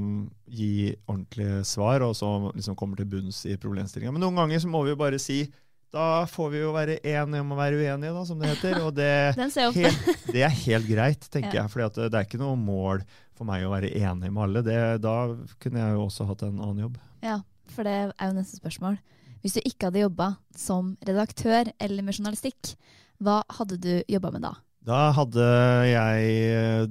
gi 0.51 0.93
ordentlige 1.07 1.63
svar, 1.67 2.05
og 2.05 2.17
så 2.19 2.29
liksom 2.51 2.77
komme 2.79 2.99
til 2.99 3.09
bunns 3.11 3.45
i 3.49 3.57
problemstillinga. 3.61 4.13
Men 4.15 4.27
noen 4.27 4.43
ganger 4.43 4.63
så 4.63 4.71
må 4.71 4.83
vi 4.85 4.93
jo 4.93 5.01
bare 5.01 5.21
si 5.23 5.45
da 5.93 6.25
får 6.31 6.49
vi 6.55 6.61
jo 6.63 6.71
være 6.73 6.97
enige 7.05 7.43
om 7.45 7.53
å 7.53 7.59
være 7.59 7.77
uenige, 7.77 8.13
da, 8.17 8.23
som 8.25 8.41
det 8.41 8.49
heter. 8.55 8.79
Og 8.87 8.95
det, 8.97 9.11
helt, 9.77 10.15
det 10.33 10.45
er 10.47 10.55
helt 10.63 10.89
greit, 10.89 11.27
tenker 11.29 11.59
ja. 11.59 11.65
jeg. 11.67 11.73
For 11.73 12.01
det 12.01 12.17
er 12.17 12.27
ikke 12.27 12.41
noe 12.41 12.57
mål 12.57 13.05
for 13.37 13.49
meg 13.49 13.67
å 13.67 13.73
være 13.75 13.93
enig 14.01 14.31
med 14.33 14.45
alle. 14.47 14.65
Det, 14.65 14.79
da 15.05 15.17
kunne 15.61 15.83
jeg 15.83 15.97
jo 15.99 16.07
også 16.07 16.29
hatt 16.31 16.45
en 16.47 16.57
annen 16.57 16.87
jobb. 16.87 16.97
Ja, 17.25 17.43
for 17.75 17.89
det 17.89 17.97
er 18.09 18.31
jo 18.31 18.37
neste 18.39 18.61
spørsmål. 18.61 18.97
Hvis 19.43 19.59
du 19.59 19.61
ikke 19.67 19.91
hadde 19.91 20.05
jobba 20.05 20.29
som 20.57 20.95
redaktør 21.05 21.69
eller 21.83 22.07
med 22.07 22.17
journalistikk, 22.17 22.75
hva 23.23 23.41
hadde 23.59 23.79
du 23.83 23.93
jobba 24.11 24.33
med 24.35 24.47
da? 24.47 24.53
Da 24.83 25.01
hadde 25.15 25.49
jeg 25.91 26.87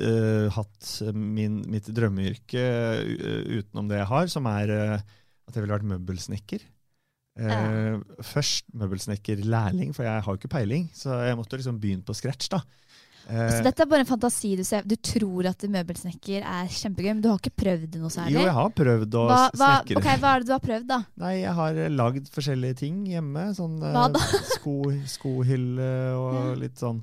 uh, 0.00 0.46
hatt 0.54 0.88
min, 1.12 1.60
mitt 1.70 1.90
drømmeyrke 1.94 2.64
uh, 3.04 3.42
utenom 3.58 3.90
det 3.90 4.00
jeg 4.00 4.10
har, 4.14 4.32
som 4.32 4.48
er 4.50 4.72
uh, 4.72 5.04
at 5.46 5.54
jeg 5.54 5.62
ville 5.62 5.76
vært 5.76 5.90
møbelsnekker. 5.92 6.64
Uh, 7.36 8.00
først 8.24 8.64
møbelsnekkerlærling, 8.72 9.92
for 9.96 10.08
jeg 10.08 10.24
har 10.24 10.32
jo 10.32 10.40
ikke 10.40 10.52
peiling. 10.54 10.88
Så 10.96 11.12
jeg 11.26 11.36
måtte 11.36 11.58
liksom 11.58 11.80
begynne 11.82 12.06
på 12.06 12.16
scratch. 12.16 12.48
da. 12.52 12.62
Uh, 13.26 13.50
så 13.50 13.60
dette 13.66 13.82
er 13.82 13.90
bare 13.90 14.04
en 14.04 14.08
fantasi 14.08 14.52
du 14.56 14.62
ser? 14.64 14.86
Du 14.86 14.94
tror 15.02 15.50
at 15.50 15.66
møbelsnekker 15.68 16.46
er 16.46 16.72
kjempegøy, 16.72 17.12
men 17.12 17.22
du 17.24 17.28
har 17.32 17.40
ikke 17.42 17.56
prøvd 17.64 17.86
det 17.92 18.00
noe 18.00 18.12
særlig? 18.14 18.38
Jo, 18.38 18.46
jeg 18.46 18.56
har 18.56 18.74
prøvd 18.80 19.20
å 19.20 19.24
hva, 19.26 19.38
hva, 19.52 19.70
snekre. 19.82 20.00
Okay, 20.00 20.20
hva 20.22 20.32
er 20.32 20.44
det 20.44 20.48
du 20.48 20.56
har 20.56 20.64
prøvd, 20.64 20.90
da? 20.92 21.00
Nei, 21.24 21.32
Jeg 21.42 21.54
har 21.60 21.80
lagd 21.92 22.28
forskjellige 22.32 22.80
ting 22.84 23.00
hjemme. 23.10 23.48
Sånn 23.58 23.80
da? 23.82 24.08
sko, 24.56 24.78
skohylle 25.10 25.94
og 26.16 26.54
litt 26.62 26.78
sånn 26.80 27.02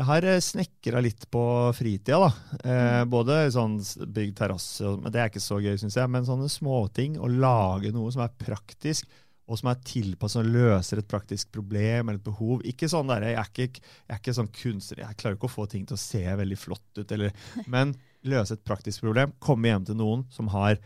jeg 0.00 0.06
har 0.06 0.24
snekra 0.40 1.00
litt 1.02 1.24
på 1.34 1.42
fritida. 1.76 2.20
da. 2.22 2.58
Eh, 2.62 3.00
mm. 3.02 3.10
både 3.10 3.40
sånn 3.52 3.74
bygd 4.06 4.36
terrasse, 4.38 4.92
men 5.02 5.12
det 5.12 5.20
er 5.20 5.32
ikke 5.32 5.42
så 5.42 5.58
gøy, 5.60 5.74
syns 5.82 5.98
jeg. 5.98 6.08
Men 6.08 6.28
sånne 6.28 6.46
småting. 6.48 7.18
Å 7.18 7.28
lage 7.28 7.90
noe 7.92 8.12
som 8.14 8.22
er 8.24 8.32
praktisk 8.38 9.10
og 9.50 9.58
som 9.58 9.72
er 9.72 9.80
tilpasset 9.82 10.44
og 10.44 10.52
løser 10.54 11.00
et 11.00 11.08
praktisk 11.10 11.50
problem 11.54 12.08
eller 12.08 12.20
et 12.20 12.26
behov. 12.26 12.62
Ikke 12.68 12.88
sånn 12.90 13.10
der, 13.10 13.26
jeg, 13.26 13.36
er 13.40 13.50
ikke, 13.50 13.82
jeg 13.82 14.14
er 14.14 14.22
ikke 14.22 14.36
sånn 14.36 14.52
kunstner, 14.54 15.02
jeg 15.02 15.18
klarer 15.18 15.38
ikke 15.38 15.50
å 15.50 15.56
få 15.56 15.66
ting 15.70 15.88
til 15.88 15.98
å 15.98 16.02
se 16.02 16.22
veldig 16.22 16.58
flott 16.60 17.00
ut. 17.00 17.14
Eller, 17.16 17.34
men 17.70 17.96
løse 18.30 18.54
et 18.54 18.66
praktisk 18.66 19.02
problem. 19.04 19.34
Komme 19.42 19.72
hjem 19.72 19.88
til 19.88 19.98
noen 19.98 20.24
som 20.34 20.52
har 20.54 20.78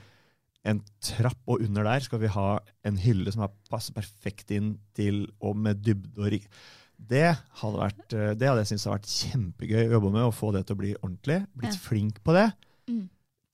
en 0.65 0.81
trapp, 1.05 1.41
og 1.45 1.61
under 1.61 1.85
der 1.85 2.05
skal 2.07 2.23
vi 2.23 2.31
ha 2.33 2.49
en 2.89 3.01
hylle 3.01 3.33
som 3.35 3.45
passer 3.69 3.93
perfekt 3.97 4.55
inn 4.57 4.79
til, 4.97 5.27
og 5.45 5.59
med 5.61 5.83
dybde 5.85 6.23
og 6.23 6.33
rik. 6.33 6.49
Det 6.95 7.27
hadde, 7.61 7.77
vært, 7.77 8.07
eh, 8.17 8.33
det 8.39 8.49
hadde 8.49 8.63
jeg 8.63 8.71
syntes 8.71 8.87
hadde 8.89 8.97
vært 8.97 9.17
kjempegøy 9.19 9.83
å 9.83 9.93
jobbe 9.99 10.13
med, 10.15 10.25
å 10.25 10.33
få 10.33 10.55
det 10.55 10.65
til 10.65 10.77
å 10.77 10.81
bli 10.81 10.95
ordentlig. 11.03 11.43
Blitt 11.53 11.77
ja. 11.77 11.83
flink 11.85 12.23
på 12.25 12.37
det. 12.37 12.47
Mm. 12.89 13.05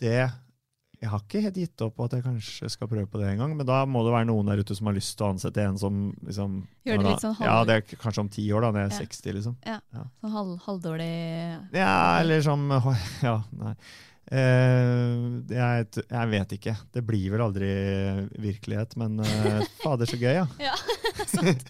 Det 0.01 0.21
jeg 1.01 1.09
har 1.09 1.23
ikke 1.25 1.41
helt 1.47 1.57
gitt 1.57 1.83
opp 1.87 1.95
på 1.97 2.07
at 2.07 2.15
jeg 2.19 2.25
kanskje 2.27 2.69
skal 2.69 2.89
prøve 2.91 3.09
på 3.09 3.21
det 3.23 3.31
en 3.31 3.41
gang, 3.41 3.55
men 3.57 3.65
da 3.69 3.79
må 3.89 4.03
det 4.05 4.13
være 4.13 4.29
noen 4.29 4.51
der 4.51 4.61
ute 4.61 4.75
som 4.77 4.91
har 4.91 4.97
lyst 4.99 5.15
til 5.17 5.25
å 5.25 5.31
ansette 5.33 5.63
en 5.65 5.79
som 5.81 6.03
liksom, 6.27 6.59
Gjør 6.85 7.01
det 7.01 7.07
litt 7.07 7.25
sånn 7.25 7.37
halv... 7.39 7.49
Ja, 7.49 7.55
det 7.65 7.77
er 7.79 8.03
kanskje 8.03 8.25
om 8.27 8.29
ti 8.35 8.45
år, 8.53 8.67
da, 8.67 8.73
når 8.75 8.83
jeg 8.83 8.91
er 8.91 8.93
ja. 8.93 9.07
60, 9.07 9.35
liksom. 9.39 9.55
Ja, 9.65 9.79
ja. 9.97 10.05
Sånn 10.21 10.35
halv, 10.35 10.53
halvdårlig 10.67 11.11
Ja, 11.79 11.95
eller 12.21 12.45
som 12.45 12.67
Ja, 13.31 13.35
nei. 13.63 13.75
Uh, 14.31 15.41
jeg, 15.51 15.87
jeg, 16.05 16.27
vet 16.31 16.53
ikke. 16.55 16.75
Det 16.95 17.03
blir 17.03 17.33
vel 17.33 17.43
aldri 17.49 17.71
virkelighet, 18.39 18.93
men 19.01 19.25
uh, 19.25 19.65
fader, 19.83 20.07
så 20.07 20.21
gøy, 20.21 20.37
ja. 20.37 20.45
ja 20.61 20.77
sant. 21.33 21.65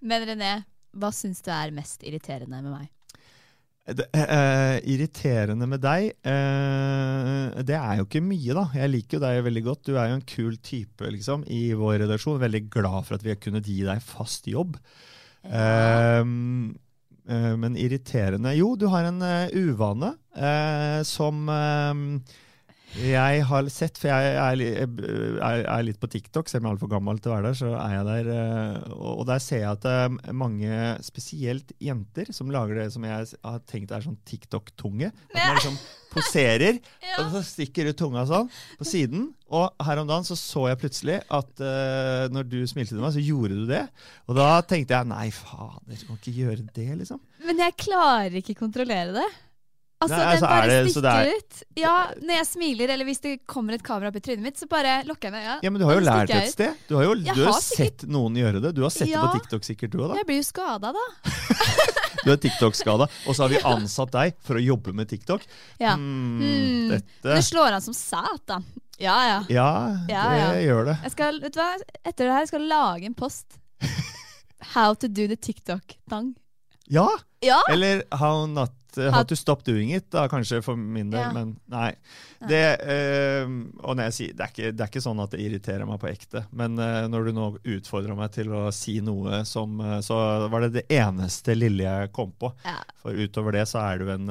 Men 0.00 0.24
René, 0.30 0.52
hva 0.94 1.10
syns 1.12 1.42
du 1.44 1.50
er 1.52 1.74
mest 1.74 2.06
irriterende 2.06 2.62
med 2.62 2.78
meg? 2.78 2.86
Det, 3.88 4.04
uh, 4.12 4.76
irriterende 4.84 5.64
med 5.64 5.80
deg 5.80 6.10
uh, 6.28 7.56
Det 7.64 7.76
er 7.78 7.94
jo 7.96 8.04
ikke 8.04 8.20
mye, 8.20 8.56
da. 8.58 8.66
Jeg 8.76 8.92
liker 8.92 9.16
jo 9.16 9.22
deg 9.22 9.38
veldig 9.46 9.62
godt. 9.64 9.86
Du 9.86 9.94
er 9.94 10.10
jo 10.10 10.18
en 10.18 10.26
kul 10.28 10.58
type 10.60 11.12
liksom, 11.14 11.46
i 11.48 11.70
vår 11.78 12.02
redaksjon. 12.04 12.40
Veldig 12.42 12.66
glad 12.74 13.06
for 13.08 13.16
at 13.16 13.24
vi 13.24 13.32
har 13.32 13.40
kunnet 13.40 13.68
gi 13.68 13.80
deg 13.88 14.04
fast 14.04 14.50
jobb. 14.50 14.76
Ja. 15.48 16.20
Uh, 16.20 16.76
men 17.28 17.74
irriterende 17.76 18.54
Jo, 18.56 18.70
du 18.80 18.86
har 18.88 19.04
en 19.04 19.20
uvane 19.52 20.14
som 21.04 21.42
jeg 22.96 23.42
har 23.44 23.68
sett, 23.68 23.98
for 24.00 24.08
jeg 24.08 24.36
er, 24.38 25.82
litt 25.84 26.00
på 26.00 26.08
TikTok, 26.10 26.48
selv 26.48 26.62
om 26.62 26.68
jeg 26.68 26.70
er 26.70 26.76
altfor 26.76 26.90
gammel 26.94 27.20
til 27.20 27.30
å 27.30 27.34
være 27.34 27.50
der, 27.50 27.58
så 27.58 27.72
er 27.76 27.94
jeg 27.94 28.06
der. 28.08 28.30
Eh, 28.32 28.94
og 28.96 29.24
der 29.28 29.42
ser 29.44 29.62
jeg 29.62 29.70
at 29.70 29.84
det 29.84 29.94
eh, 29.94 30.16
er 30.32 30.36
mange, 30.40 30.80
spesielt 31.04 31.74
jenter, 31.84 32.32
som 32.34 32.52
lager 32.54 32.80
det 32.80 32.88
som 32.94 33.04
jeg 33.04 33.32
har 33.44 33.62
tenkt 33.68 33.92
er 33.92 34.04
sånn 34.06 34.18
TikTok-tunge. 34.28 35.10
At 35.12 35.36
man 35.36 35.58
liksom 35.58 35.76
poserer, 36.14 36.78
og 37.20 37.34
så 37.34 37.42
stikker 37.44 37.90
ut 37.90 37.98
tunga 38.00 38.24
sånn 38.28 38.48
på 38.80 38.88
siden. 38.88 39.28
Og 39.52 39.84
her 39.84 40.00
om 40.00 40.08
dagen 40.08 40.26
så 40.28 40.36
så 40.38 40.66
jeg 40.70 40.80
plutselig 40.80 41.18
at 41.22 41.60
uh, 41.64 42.24
når 42.32 42.48
du 42.48 42.58
smilte 42.68 42.94
til 42.94 43.04
meg, 43.04 43.14
så 43.16 43.24
gjorde 43.24 43.60
du 43.60 43.66
det. 43.68 43.84
Og 44.28 44.36
da 44.36 44.48
tenkte 44.64 44.96
jeg 44.96 45.10
nei, 45.12 45.28
fader, 45.34 45.92
du 45.92 46.08
kan 46.08 46.20
ikke 46.20 46.36
gjøre 46.40 46.64
det, 46.72 46.88
liksom. 47.02 47.20
Men 47.44 47.62
jeg 47.64 47.76
klarer 47.84 48.40
ikke 48.40 48.56
kontrollere 48.58 49.14
det. 49.20 49.28
Altså, 49.98 50.14
Nei, 50.14 50.34
den 50.36 50.44
bare 50.44 50.66
det, 50.70 50.90
stikker 50.92 51.08
er... 51.10 51.30
ut. 51.34 51.62
Ja, 51.78 51.94
Når 52.22 52.36
jeg 52.36 52.46
smiler, 52.46 52.90
eller 52.94 53.06
hvis 53.08 53.18
det 53.24 53.32
kommer 53.50 53.74
et 53.74 53.82
kamera 53.82 54.12
opp 54.12 54.18
i 54.20 54.22
trynet 54.22 54.44
mitt, 54.44 54.60
så 54.60 54.68
bare 54.70 55.00
lukker 55.08 55.26
jeg 55.26 55.34
meg 55.34 55.48
øya. 55.48 55.56
Ja, 55.66 55.72
men 55.74 55.82
du 55.82 55.86
har 55.88 55.98
jo 55.98 56.04
lært 56.06 56.34
et 56.36 56.52
sted. 56.52 56.84
Du 56.86 56.94
har 57.00 57.08
jo 57.08 57.16
du 57.18 57.32
har, 57.32 57.48
har 57.50 57.64
sett 57.64 58.04
noen 58.06 58.38
gjøre 58.38 58.62
det. 58.62 58.72
Du 58.78 58.84
har 58.86 58.94
sett 58.94 59.10
ja, 59.10 59.24
det 59.24 59.32
på 59.34 59.42
TikTok 59.42 59.66
sikkert, 59.66 59.90
du 59.90 59.98
òg, 60.04 60.12
da. 60.12 60.20
Jeg 60.20 60.28
blir 60.30 60.38
jo 60.38 60.46
skada, 60.46 60.92
da. 60.94 61.04
du 62.24 62.30
er 62.30 62.38
TikTok-skada, 62.46 63.10
og 63.10 63.34
så 63.34 63.44
har 63.44 63.54
vi 63.56 63.62
ansatt 63.74 64.14
deg 64.14 64.38
for 64.46 64.60
å 64.60 64.62
jobbe 64.62 64.94
med 64.94 65.10
TikTok. 65.10 65.48
Ja. 65.82 65.96
Mm, 65.98 66.38
mm. 66.44 66.94
Dette 66.94 67.34
Du 67.34 67.48
slår 67.50 67.80
an 67.80 67.86
som 67.90 67.96
satan. 67.98 68.66
Ja, 69.02 69.18
ja. 69.26 69.38
Ja, 69.50 69.68
det 70.06 70.14
ja, 70.14 70.50
gjør 70.62 70.92
det. 70.92 70.98
Jeg 71.08 71.14
skal, 71.14 71.42
vet 71.42 71.58
du 71.58 71.62
hva? 71.62 71.72
Etter 72.04 72.26
det 72.26 72.38
her 72.38 72.50
skal 72.50 72.62
jeg 72.62 72.70
lage 72.70 73.10
en 73.10 73.18
post. 73.18 73.58
How 74.74 74.94
to 74.94 75.10
do 75.10 75.26
the 75.26 75.38
TikTok-tang. 75.38 76.36
Ja. 76.88 77.10
ja! 77.44 77.60
Eller 77.70 78.02
how 78.14 78.46
not 78.46 78.77
uh, 78.96 79.10
how 79.12 79.22
to 79.22 79.36
stop 79.36 79.64
doing 79.66 79.90
it, 79.92 80.06
da, 80.14 80.24
kanskje 80.30 80.60
for 80.64 80.78
min 80.78 81.10
del. 81.12 81.20
Ja. 81.20 81.32
Men 81.34 81.56
nei. 81.68 81.90
Det, 82.48 82.62
uh, 82.86 83.50
og 83.82 84.00
sier, 84.14 84.32
det 84.36 84.44
er, 84.44 84.52
ikke, 84.52 84.70
det, 84.70 84.84
er 84.84 84.92
ikke, 84.92 85.02
sånn 85.04 85.20
at 85.22 85.34
det 85.34 85.42
irriterer 85.44 85.88
meg 85.88 86.00
på 86.02 86.08
ekte. 86.10 86.44
Men 86.56 86.78
uh, 86.80 87.04
når 87.10 87.28
du 87.28 87.32
nå 87.36 87.48
utfordrer 87.76 88.16
meg 88.18 88.32
til 88.36 88.54
å 88.54 88.68
si 88.74 88.98
noe 89.04 89.42
som 89.48 89.80
Så 90.04 90.16
var 90.50 90.64
det 90.64 90.70
det 90.78 90.84
eneste 90.94 91.54
lille 91.56 91.84
jeg 91.84 92.12
kom 92.14 92.32
på. 92.38 92.52
Ja. 92.64 92.78
For 93.02 93.16
utover 93.18 93.58
det 93.58 93.66
så 93.70 93.82
er 93.84 94.02
du 94.02 94.12
en 94.14 94.30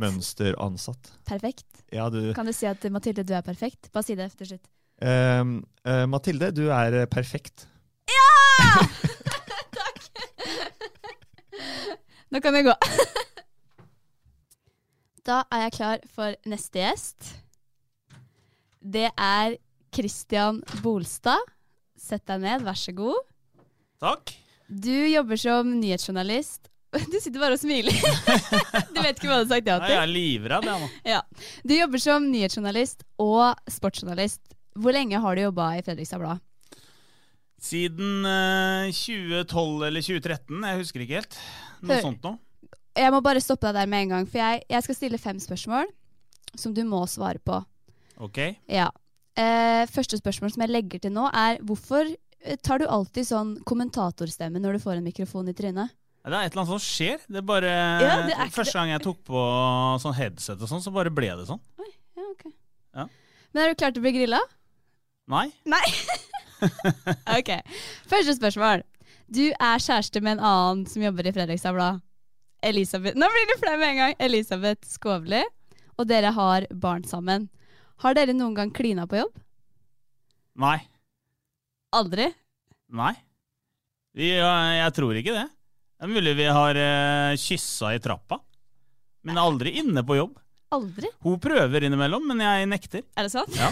mønsteransatt. 0.00 1.14
Perfekt. 1.30 1.66
Ja, 1.94 2.10
du, 2.12 2.34
kan 2.36 2.46
du 2.46 2.54
si 2.54 2.68
at 2.70 2.84
Mathilde, 2.92 3.24
du 3.26 3.34
er 3.34 3.46
perfekt? 3.46 3.90
Bare 3.94 4.06
si 4.06 4.18
det 4.18 4.30
til 4.38 4.52
slutt. 4.52 4.70
Uh, 5.00 6.04
Mathilde, 6.10 6.52
du 6.54 6.66
er 6.74 7.02
perfekt. 7.10 7.66
Ja! 8.10 8.84
Takk! 9.78 10.10
Nå 12.30 12.40
kan 12.40 12.54
vi 12.54 12.62
gå. 12.62 12.74
da 15.30 15.44
er 15.52 15.66
jeg 15.68 15.76
klar 15.76 16.04
for 16.10 16.34
neste 16.48 16.82
gjest. 16.82 17.34
Det 18.80 19.08
er 19.14 19.56
Christian 19.94 20.60
Bolstad. 20.82 21.38
Sett 22.00 22.24
deg 22.26 22.42
ned, 22.42 22.64
vær 22.66 22.78
så 22.78 22.94
god. 22.96 23.18
Takk. 24.00 24.32
Du 24.70 24.94
jobber 24.94 25.38
som 25.40 25.76
nyhetsjournalist. 25.78 26.66
Du 27.12 27.20
sitter 27.22 27.38
bare 27.38 27.54
og 27.54 27.60
smiler. 27.62 27.94
du 28.94 28.96
vet 28.98 29.14
ikke 29.14 29.28
hva 29.28 29.36
du 29.36 29.44
har 29.44 29.50
sagt 29.52 29.68
ja 29.70 29.76
til? 29.78 29.84
Nei, 29.84 29.92
jeg 29.92 30.00
er 30.02 30.10
livredd, 30.10 30.66
jeg 30.66 30.82
nå. 30.82 30.88
Ja. 31.06 31.20
Du 31.62 31.74
jobber 31.76 32.02
som 32.02 32.26
nyhetsjournalist 32.32 33.04
og 33.22 33.70
sportsjournalist. 33.70 34.42
Hvor 34.74 34.94
lenge 34.96 35.20
har 35.22 35.38
du 35.38 35.44
jobba 35.44 35.68
i 35.78 35.84
Fredrikstad 35.86 36.18
Blad? 36.22 36.42
Siden 37.62 38.26
uh, 38.26 38.90
2012 38.90 39.86
eller 39.86 40.02
2013, 40.02 40.66
jeg 40.66 40.80
husker 40.80 41.04
ikke 41.04 41.20
helt. 41.20 41.38
Noe 41.84 41.94
Hør. 41.94 42.06
sånt 42.08 42.26
noe. 42.26 42.40
Jeg 42.98 43.12
må 43.14 43.20
bare 43.22 43.42
stoppe 43.42 43.68
deg 43.68 43.78
der 43.78 43.90
med 43.90 44.06
en 44.06 44.14
gang, 44.16 44.26
for 44.28 44.40
jeg, 44.42 44.64
jeg 44.70 44.86
skal 44.86 44.96
stille 44.98 45.20
fem 45.20 45.38
spørsmål 45.42 45.90
som 46.58 46.74
du 46.74 46.82
må 46.88 47.04
svare 47.06 47.38
på. 47.38 47.60
Ok. 48.20 48.40
Ja. 48.68 48.88
Eh, 49.38 49.84
første 49.90 50.18
spørsmål 50.18 50.52
som 50.52 50.64
jeg 50.64 50.72
legger 50.74 51.02
til 51.04 51.14
nå, 51.14 51.28
er 51.30 51.60
hvorfor 51.64 52.08
eh, 52.10 52.58
tar 52.60 52.82
du 52.82 52.88
alltid 52.90 53.28
sånn 53.28 53.54
kommentatorstemme 53.68 54.60
når 54.60 54.76
du 54.76 54.82
får 54.82 54.98
en 54.98 55.06
mikrofon 55.06 55.48
i 55.48 55.56
trynet? 55.56 55.94
Det 56.20 56.36
er 56.36 56.44
et 56.44 56.52
eller 56.52 56.66
annet 56.66 56.74
som 56.74 56.82
skjer. 56.84 57.22
Det 57.30 57.40
er 57.40 57.46
bare, 57.48 57.70
ja, 58.02 58.16
det 58.28 58.50
første 58.52 58.76
gang 58.76 58.90
jeg 58.92 59.04
tok 59.06 59.22
på 59.30 59.44
sånn 60.02 60.16
headset, 60.18 60.60
og 60.60 60.68
sånn, 60.68 60.82
så 60.84 60.92
bare 60.92 61.12
ble 61.14 61.30
det 61.38 61.46
sånn. 61.48 61.62
Oi, 61.80 61.88
ja, 62.18 62.26
ok. 62.26 62.44
Ja. 62.98 63.06
Men 63.54 63.62
er 63.62 63.72
du 63.72 63.80
klar 63.80 63.94
til 63.94 64.02
å 64.02 64.04
bli 64.04 64.12
grilla? 64.18 64.42
Nei. 65.30 65.46
Nei? 65.70 65.80
ok. 67.38 67.54
Første 68.10 68.36
spørsmål. 68.36 68.84
Du 69.32 69.46
er 69.48 69.80
kjæreste 69.80 70.20
med 70.20 70.36
en 70.36 70.44
annen 70.44 70.84
som 70.90 71.02
jobber 71.06 71.30
i 71.30 71.32
Fredrikstad 71.32 71.72
Blad. 71.76 72.02
Elisabeth 72.62 73.18
Nå 73.18 73.28
blir 73.32 73.48
det 73.50 73.58
flau 73.60 73.76
med 73.78 73.88
en 73.88 74.00
gang! 74.02 74.14
Elisabeth 74.18 74.88
Skovli. 74.88 75.42
Og 76.00 76.08
dere 76.08 76.32
har 76.36 76.66
barn 76.70 77.04
sammen. 77.04 77.48
Har 78.00 78.16
dere 78.16 78.32
noen 78.36 78.54
gang 78.56 78.70
klina 78.72 79.06
på 79.08 79.18
jobb? 79.20 79.34
Nei. 80.60 80.78
Aldri? 81.96 82.30
Nei. 82.96 83.14
Jeg 84.16 84.92
tror 84.96 85.18
ikke 85.20 85.34
det. 85.36 85.46
Det 86.00 86.08
er 86.08 86.12
mulig 86.14 86.32
vi 86.38 86.46
har 86.48 86.78
uh, 86.80 87.36
kyssa 87.36 87.92
i 87.92 88.00
trappa, 88.00 88.38
men 89.28 89.38
aldri 89.38 89.74
inne 89.82 90.00
på 90.06 90.16
jobb. 90.16 90.38
Aldri? 90.72 91.10
Hun 91.20 91.36
prøver 91.42 91.84
innimellom, 91.84 92.24
men 92.30 92.40
jeg 92.40 92.68
nekter. 92.70 93.04
Er 93.18 93.28
det 93.28 93.32
sant? 93.34 93.52
Ja. 93.52 93.68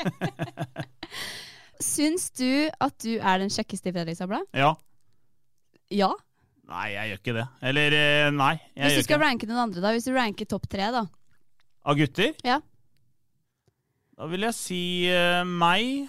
Syns 1.80 2.28
du 2.36 2.68
at 2.68 2.96
du 3.00 3.14
er 3.16 3.40
den 3.40 3.52
kjekkeste 3.52 3.88
i 3.88 3.94
Fredrikstad 3.94 4.28
Blad? 4.28 4.44
Ja. 4.52 4.74
Ja? 5.88 6.10
Nei, 6.70 6.86
jeg 6.94 7.10
gjør 7.10 7.20
ikke 7.20 7.34
det. 7.34 7.46
Eller 7.70 7.94
uh, 7.98 8.28
nei. 8.36 8.54
Hvis 8.78 9.00
du 9.00 9.06
skal 9.08 9.22
ranke 9.24 9.48
noen 9.48 9.64
andre, 9.64 9.82
da? 9.82 9.90
Hvis 9.96 10.06
du 10.06 10.14
ranker 10.14 10.46
topp 10.50 10.68
tre, 10.70 10.86
da? 10.94 11.02
Av 11.90 11.98
gutter? 11.98 12.36
Ja. 12.46 12.60
Da 14.14 14.28
vil 14.30 14.46
jeg 14.46 14.54
si 14.54 14.82
uh, 15.10 15.42
meg, 15.48 16.06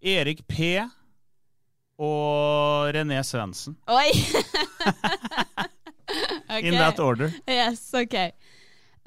Erik 0.00 0.44
P 0.48 0.76
og 2.00 2.94
René 2.94 3.18
Svendsen. 3.26 3.74
Oi! 3.90 4.08
okay. 6.46 6.62
In 6.68 6.78
that 6.78 7.02
order. 7.02 7.34
Yes, 7.50 7.82
ok. 7.96 8.16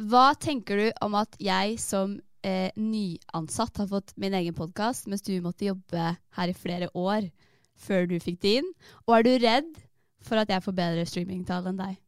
Hva 0.10 0.34
tenker 0.42 0.80
du 0.80 0.88
om 1.06 1.16
at 1.20 1.36
jeg 1.42 1.78
som 1.82 2.18
eh, 2.46 2.70
nyansatt 2.76 3.78
har 3.82 3.90
fått 3.92 4.14
min 4.20 4.36
egen 4.38 4.56
podkast, 4.58 5.08
mens 5.08 5.26
du 5.26 5.36
måtte 5.44 5.68
jobbe 5.70 6.14
her 6.38 6.52
i 6.52 6.56
flere 6.58 6.90
år 6.98 7.30
før 7.80 8.08
du 8.10 8.18
fikk 8.22 8.42
din? 8.46 8.70
Og 9.08 9.20
er 9.20 9.28
du 9.28 9.34
redd 9.44 9.70
for 10.28 10.42
at 10.42 10.52
jeg 10.52 10.64
får 10.64 10.76
bedre 10.78 11.06
streamingtall 11.10 11.70
enn 11.72 11.80
deg? 11.80 12.00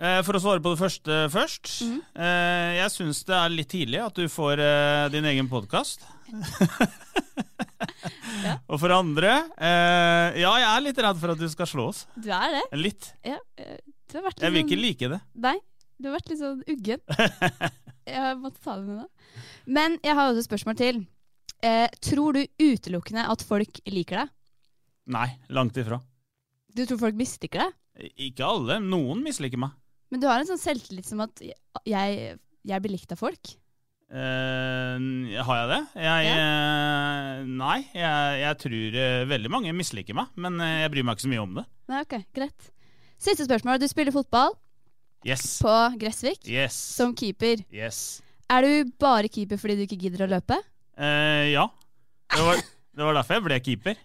Eh, 0.00 0.20
for 0.24 0.36
å 0.36 0.40
svare 0.40 0.62
på 0.64 0.72
det 0.72 0.80
første 0.80 1.24
først. 1.32 1.74
Mm 1.84 1.98
jeg 2.80 2.92
syns 2.92 3.20
det 3.28 3.34
er 3.36 3.52
litt 3.52 3.68
tidlig 3.72 3.98
at 4.00 4.16
du 4.16 4.24
får 4.30 4.60
eh, 4.62 5.06
din 5.12 5.26
egen 5.28 5.48
podkast. 5.50 6.04
ja. 8.44 8.54
Og 8.70 8.78
for 8.80 8.92
andre 8.94 9.32
Ja, 9.58 10.52
jeg 10.60 10.68
er 10.68 10.84
litt 10.84 11.00
redd 11.02 11.18
for 11.20 11.34
at 11.34 11.40
du 11.40 11.48
skal 11.52 11.68
slå 11.68 11.88
oss. 11.90 12.04
Du 12.14 12.30
er 12.32 12.54
det? 12.54 12.62
Litt. 12.78 13.10
Ja, 13.26 13.38
litt 13.58 14.14
jeg 14.14 14.22
vil 14.22 14.36
sånn... 14.40 14.58
ikke 14.62 14.80
like 14.80 15.10
det. 15.12 15.20
Nei, 15.46 15.56
du 15.98 16.08
har 16.08 16.16
vært 16.16 16.32
litt 16.32 16.40
sånn 16.40 16.62
uggen. 16.70 17.02
jeg 18.14 18.38
måtte 18.40 18.62
ta 18.64 18.78
det 18.78 18.86
med 18.86 19.02
deg. 19.02 19.40
Men 19.78 19.98
jeg 20.06 20.18
har 20.18 20.30
også 20.30 20.44
et 20.44 20.50
spørsmål 20.50 20.78
til. 20.80 21.02
Tror 22.10 22.38
du 22.38 22.70
utelukkende 22.70 23.26
at 23.34 23.44
folk 23.46 23.82
liker 23.90 24.22
deg? 24.22 24.32
Nei, 25.10 25.28
langt 25.52 25.82
ifra. 25.82 25.98
Du 26.76 26.84
tror 26.86 27.00
folk 27.00 27.18
misliker 27.18 27.64
deg? 27.64 28.10
Ikke 28.30 28.46
alle. 28.46 28.78
Noen 28.82 29.24
misliker 29.24 29.60
meg. 29.60 29.74
Men 30.10 30.22
du 30.22 30.26
har 30.30 30.42
en 30.42 30.48
sånn 30.48 30.60
selvtillit 30.60 31.06
som 31.06 31.22
at 31.22 31.42
jeg, 31.42 32.36
jeg 32.66 32.82
blir 32.82 32.94
likt 32.96 33.12
av 33.14 33.20
folk? 33.20 33.52
Uh, 34.10 34.98
har 35.46 35.58
jeg 35.60 35.68
det? 35.70 35.80
Jeg, 36.02 36.24
ja. 36.26 36.38
uh, 36.42 37.42
nei, 37.46 37.76
jeg, 37.94 38.40
jeg 38.40 38.58
tror 38.64 38.96
uh, 38.98 39.28
veldig 39.30 39.52
mange 39.54 39.74
misliker 39.76 40.18
meg. 40.18 40.32
Men 40.40 40.58
jeg 40.64 40.90
bryr 40.94 41.06
meg 41.06 41.18
ikke 41.18 41.26
så 41.28 41.32
mye 41.34 41.44
om 41.44 41.54
det. 41.60 41.66
Nei, 41.92 42.02
ok, 42.06 42.16
Greit. 42.34 42.72
Siste 43.20 43.46
spørsmål. 43.46 43.78
Du 43.78 43.86
spiller 43.90 44.14
fotball 44.14 44.56
yes. 45.26 45.60
på 45.62 45.76
Gressvik 46.00 46.50
yes. 46.50 46.78
som 46.96 47.14
keeper. 47.14 47.62
Yes. 47.70 48.18
Er 48.50 48.66
du 48.66 48.90
bare 48.98 49.30
keeper 49.30 49.60
fordi 49.60 49.78
du 49.78 49.86
ikke 49.86 50.00
gidder 50.06 50.26
å 50.26 50.32
løpe? 50.34 50.58
ja. 51.00 51.62
Det 52.30 52.42
var, 52.44 52.58
det 52.96 53.06
var, 53.06 53.14
derfor 53.16 53.38
jeg 53.38 53.46
ble 53.46 53.58
keeper. 53.64 53.98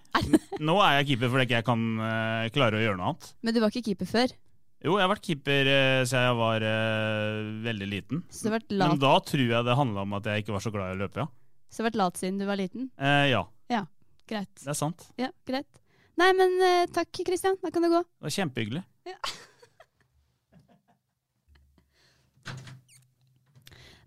Nå 0.61 0.79
er 0.85 0.99
jeg 0.99 1.11
keeper 1.11 1.31
fordi 1.33 1.45
jeg 1.45 1.63
ikke 1.63 1.67
kan 1.71 2.49
klare 2.53 2.77
å 2.77 2.83
gjøre 2.83 2.99
noe 2.99 3.13
annet. 3.13 3.31
Men 3.41 3.55
du 3.55 3.61
var 3.63 3.73
ikke 3.73 3.89
keeper 3.89 4.09
før? 4.09 4.35
Jo, 4.85 4.99
jeg 4.99 5.01
har 5.01 5.09
vært 5.09 5.25
keeper 5.25 5.69
uh, 5.71 6.03
siden 6.05 6.27
jeg 6.27 6.35
var 6.37 6.65
uh, 6.67 7.37
veldig 7.65 7.87
liten. 7.89 8.19
Så 8.29 8.45
det 8.45 8.51
har 8.51 8.55
vært 8.59 8.75
lat? 8.75 8.91
Men 8.91 9.01
da 9.01 9.13
tror 9.31 9.47
jeg 9.47 9.65
det 9.65 9.77
handla 9.79 10.03
om 10.05 10.13
at 10.19 10.29
jeg 10.29 10.43
ikke 10.43 10.53
var 10.53 10.63
så 10.65 10.71
glad 10.75 10.91
i 10.91 10.97
å 10.97 10.99
løpe, 10.99 11.23
ja. 11.23 11.27
Så 11.73 11.79
du 11.79 11.81
har 11.81 11.89
vært 11.89 12.01
lat 12.03 12.21
siden 12.21 12.37
du 12.37 12.45
var 12.45 12.59
liten? 12.59 12.91
Uh, 13.01 13.25
ja. 13.31 13.41
Ja, 13.73 13.81
greit. 14.29 14.53
Det 14.61 14.71
er 14.75 14.77
sant. 14.77 15.07
Ja, 15.21 15.31
greit. 15.49 15.81
Nei, 16.21 16.29
men 16.37 16.53
takk, 16.95 17.09
Kristian. 17.27 17.57
Da 17.59 17.73
kan 17.75 17.83
du 17.83 17.89
gå. 17.91 17.99
Det 18.05 18.29
var 18.29 18.35
kjempehyggelig. 18.37 18.85
Ja. 19.09 19.17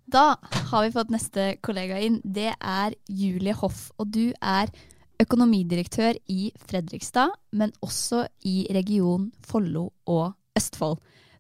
Da 0.09 0.38
har 0.70 0.86
vi 0.86 0.92
fått 0.94 1.11
neste 1.12 1.50
kollega 1.61 1.98
inn. 2.00 2.22
Det 2.24 2.54
er 2.56 2.94
Julie 3.12 3.52
Hoff. 3.59 3.90
Og 4.00 4.09
du 4.14 4.30
er 4.40 4.70
økonomidirektør 5.20 6.16
i 6.32 6.48
Fredrikstad, 6.64 7.34
men 7.52 7.74
også 7.84 8.24
i 8.48 8.62
region 8.72 9.28
Follo 9.44 9.90
og 10.09 10.32
Østfold. 10.56 10.96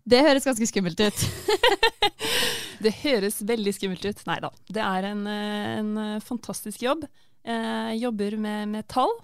Det 0.08 0.20
høres 0.24 0.44
ganske 0.44 0.68
skummelt 0.68 1.00
ut. 1.00 1.24
det 2.84 2.92
høres 3.00 3.40
veldig 3.48 3.74
skummelt 3.76 4.04
ut. 4.04 4.20
Nei 4.28 4.38
da. 4.44 4.52
Det 4.68 4.84
er 4.84 5.08
en, 5.14 5.24
en 5.32 6.20
fantastisk 6.24 6.84
jobb. 6.84 7.06
Eh, 7.48 7.94
jobber 8.02 8.36
med, 8.36 8.68
med, 8.74 8.88
tall, 8.90 9.14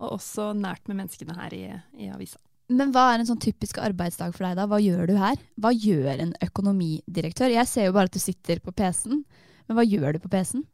og 0.00 0.16
også 0.16 0.52
nært 0.56 0.88
med 0.88 1.02
menneskene 1.02 1.36
her 1.42 1.56
i, 1.56 1.64
i 2.00 2.08
avisa. 2.12 2.40
Men 2.72 2.94
hva 2.94 3.10
er 3.12 3.20
en 3.20 3.28
sånn 3.28 3.42
typisk 3.42 3.78
arbeidsdag 3.82 4.32
for 4.32 4.46
deg, 4.46 4.56
da? 4.56 4.68
Hva 4.70 4.80
gjør 4.80 5.10
du 5.10 5.16
her? 5.20 5.40
Hva 5.60 5.72
gjør 5.74 6.22
en 6.24 6.32
økonomidirektør? 6.46 7.52
Jeg 7.52 7.68
ser 7.68 7.90
jo 7.90 7.96
bare 7.96 8.08
at 8.08 8.16
du 8.16 8.22
sitter 8.22 8.62
på 8.64 8.72
PC-en, 8.72 9.20
men 9.68 9.76
hva 9.76 9.84
gjør 9.84 10.16
du 10.16 10.22
på 10.24 10.32
PC-en? 10.32 10.64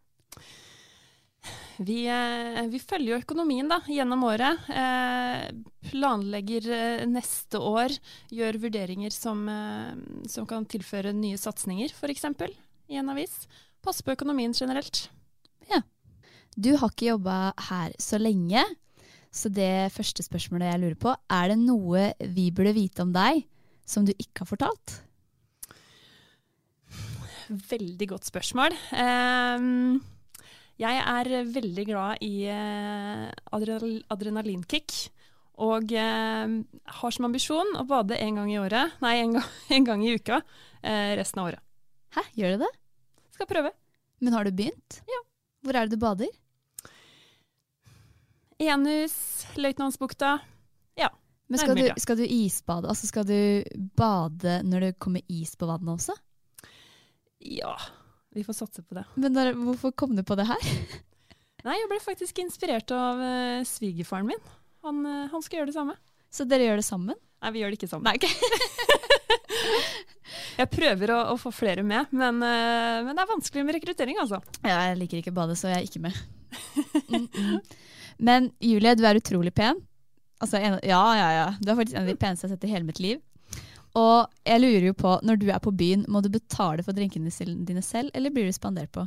Vi, 1.81 2.05
eh, 2.13 2.67
vi, 2.69 2.79
følger 2.79 3.15
jo 3.15 3.21
økonomien 3.23 3.69
da, 3.71 3.79
gjennom 3.89 4.27
året. 4.29 4.67
Eh, 4.69 5.47
planlegger 5.89 6.67
eh, 6.77 7.07
neste 7.09 7.57
år. 7.57 7.95
Gjør 8.29 8.59
vurderinger 8.67 9.15
som, 9.15 9.47
som 10.29 10.49
kan 10.49 10.69
tilføre 10.69 11.15
nye 11.17 11.41
satsinger, 11.41 11.95
f.eks. 11.97 12.29
i 12.93 13.01
en 13.01 13.09
avis. 13.15 13.47
Passe 13.81 14.05
på 14.05 14.13
økonomien 14.13 14.53
generelt. 14.53 15.07
Ja. 15.73 15.81
Du 16.53 16.75
har 16.77 16.93
ikke 16.93 17.15
jobba 17.15 17.41
her 17.71 17.97
så 17.99 18.21
lenge, 18.21 18.67
så 19.31 19.51
det 19.55 19.91
første 19.95 20.25
spørsmålet 20.27 20.73
jeg 20.73 20.83
lurer 20.83 20.99
på, 20.99 21.15
er 21.31 21.53
det 21.53 21.59
noe 21.63 22.11
vi 22.35 22.51
burde 22.55 22.75
vite 22.77 23.05
om 23.07 23.13
deg 23.15 23.45
som 23.87 24.07
du 24.07 24.13
ikke 24.17 24.45
har 24.45 24.51
fortalt? 24.51 24.97
Veldig 27.51 28.07
godt 28.13 28.29
spørsmål. 28.31 28.75
Eh, 28.95 29.69
jeg 30.81 31.01
er 31.13 31.31
veldig 31.53 31.87
glad 31.89 32.23
i 32.25 32.35
eh, 32.49 33.25
adrenalinkick. 33.53 34.95
Og 35.61 35.93
eh, 35.93 36.53
har 36.97 37.13
som 37.13 37.27
ambisjon 37.29 37.75
å 37.77 37.85
bade 37.89 38.17
en 38.17 38.39
gang 38.41 38.53
i 38.53 38.61
året, 38.61 38.95
nei, 39.05 39.19
en 39.21 39.37
gang, 39.37 39.49
en 39.77 39.89
gang 39.89 40.05
i 40.07 40.15
uka 40.17 40.41
eh, 40.81 41.13
resten 41.21 41.43
av 41.43 41.51
året. 41.51 41.65
Hæ, 42.17 42.25
gjør 42.39 42.55
du 42.55 42.65
det? 42.65 42.71
Skal 43.37 43.51
prøve. 43.51 43.75
Men 44.25 44.37
har 44.37 44.49
du 44.49 44.57
begynt? 44.57 45.03
Ja. 45.09 45.21
Hvor 45.65 45.77
er 45.77 45.87
det 45.87 45.99
du 45.99 46.01
bader? 46.01 46.33
Enhus, 48.61 49.47
Løytnantsbukta. 49.57 50.39
Ja. 50.95 51.09
Men 51.47 51.59
skal 51.59 51.77
du, 51.77 51.87
skal 51.97 52.19
du, 52.19 52.27
isbade? 52.27 52.91
Altså 52.93 53.09
skal 53.09 53.25
du 53.25 53.65
bade 53.97 54.61
når 54.69 54.85
det 54.85 54.91
kommer 55.01 55.25
is 55.33 55.55
på 55.57 55.69
vannet 55.71 55.95
også? 55.95 56.13
Ja. 57.41 57.73
Vi 58.37 58.45
får 58.45 58.59
satse 58.61 58.85
på 58.85 58.99
det. 58.99 59.07
Men 59.17 59.35
der, 59.35 59.55
hvorfor 59.57 59.95
kom 59.97 60.13
du 60.17 60.23
på 60.23 60.37
det 60.37 60.45
her? 60.51 60.69
Nei, 61.65 61.79
jeg 61.79 61.89
ble 61.89 62.03
faktisk 62.05 62.45
inspirert 62.45 62.93
av 62.93 63.25
uh, 63.25 63.65
svigerfaren 63.69 64.29
min. 64.29 64.53
Han, 64.85 65.03
uh, 65.09 65.27
han, 65.33 65.43
skal 65.45 65.63
gjøre 65.63 65.73
det 65.73 65.79
samme. 65.81 65.97
Så 66.31 66.45
dere 66.49 66.69
gjør 66.69 66.81
det 66.83 66.87
sammen? 66.87 67.17
Nei, 67.41 67.57
vi 67.57 67.65
gjør 67.65 67.73
det 67.73 67.81
ikke 67.81 67.91
sammen. 67.91 68.13
Nei, 68.13 68.21
okay. 68.21 68.33
jeg 70.61 70.73
prøver 70.77 71.17
å, 71.17 71.21
å, 71.33 71.41
få 71.41 71.53
flere 71.57 71.85
med, 71.85 72.13
men, 72.13 72.45
uh, 72.45 73.01
men, 73.09 73.15
det 73.17 73.25
er 73.25 73.33
vanskelig 73.33 73.65
med 73.65 73.81
rekruttering, 73.81 74.21
altså. 74.21 74.45
Ja, 74.61 74.83
jeg 74.91 75.01
liker 75.01 75.25
ikke 75.25 75.33
å 75.33 75.41
bade, 75.41 75.57
så 75.57 75.73
jeg 75.73 75.81
er 75.81 75.89
ikke 75.89 76.05
med. 76.11 76.21
Mm 77.11 77.27
-mm. 77.27 77.59
Men 78.21 78.51
Julie, 78.61 78.95
du 78.99 79.07
er 79.09 79.19
utrolig 79.19 79.53
pen. 79.57 79.81
Altså, 80.41 80.61
en, 80.61 80.79
ja, 80.85 81.03
ja, 81.17 81.29
ja. 81.37 81.49
Du 81.61 81.73
er 81.73 81.79
faktisk 81.79 81.97
en 81.97 82.07
av 82.07 82.13
de 82.13 82.21
peneste 82.21 82.47
jeg 82.47 82.51
har 82.51 82.57
sett 82.57 82.69
i 82.69 82.73
hele 82.73 82.89
mitt 82.89 83.01
liv. 83.03 83.21
Og 83.99 84.29
jeg 84.47 84.63
lurer 84.63 84.87
jo 84.91 84.97
på, 84.97 85.17
når 85.27 85.41
du 85.41 85.49
er 85.51 85.63
på 85.63 85.73
byen, 85.75 86.05
må 86.09 86.23
du 86.23 86.31
betale 86.33 86.85
for 86.87 86.97
drinkene 86.97 87.33
dine 87.67 87.83
selv, 87.83 88.13
eller 88.15 88.33
blir 88.33 88.47
du 88.47 88.55
spandert 88.55 88.93
på? 88.95 89.07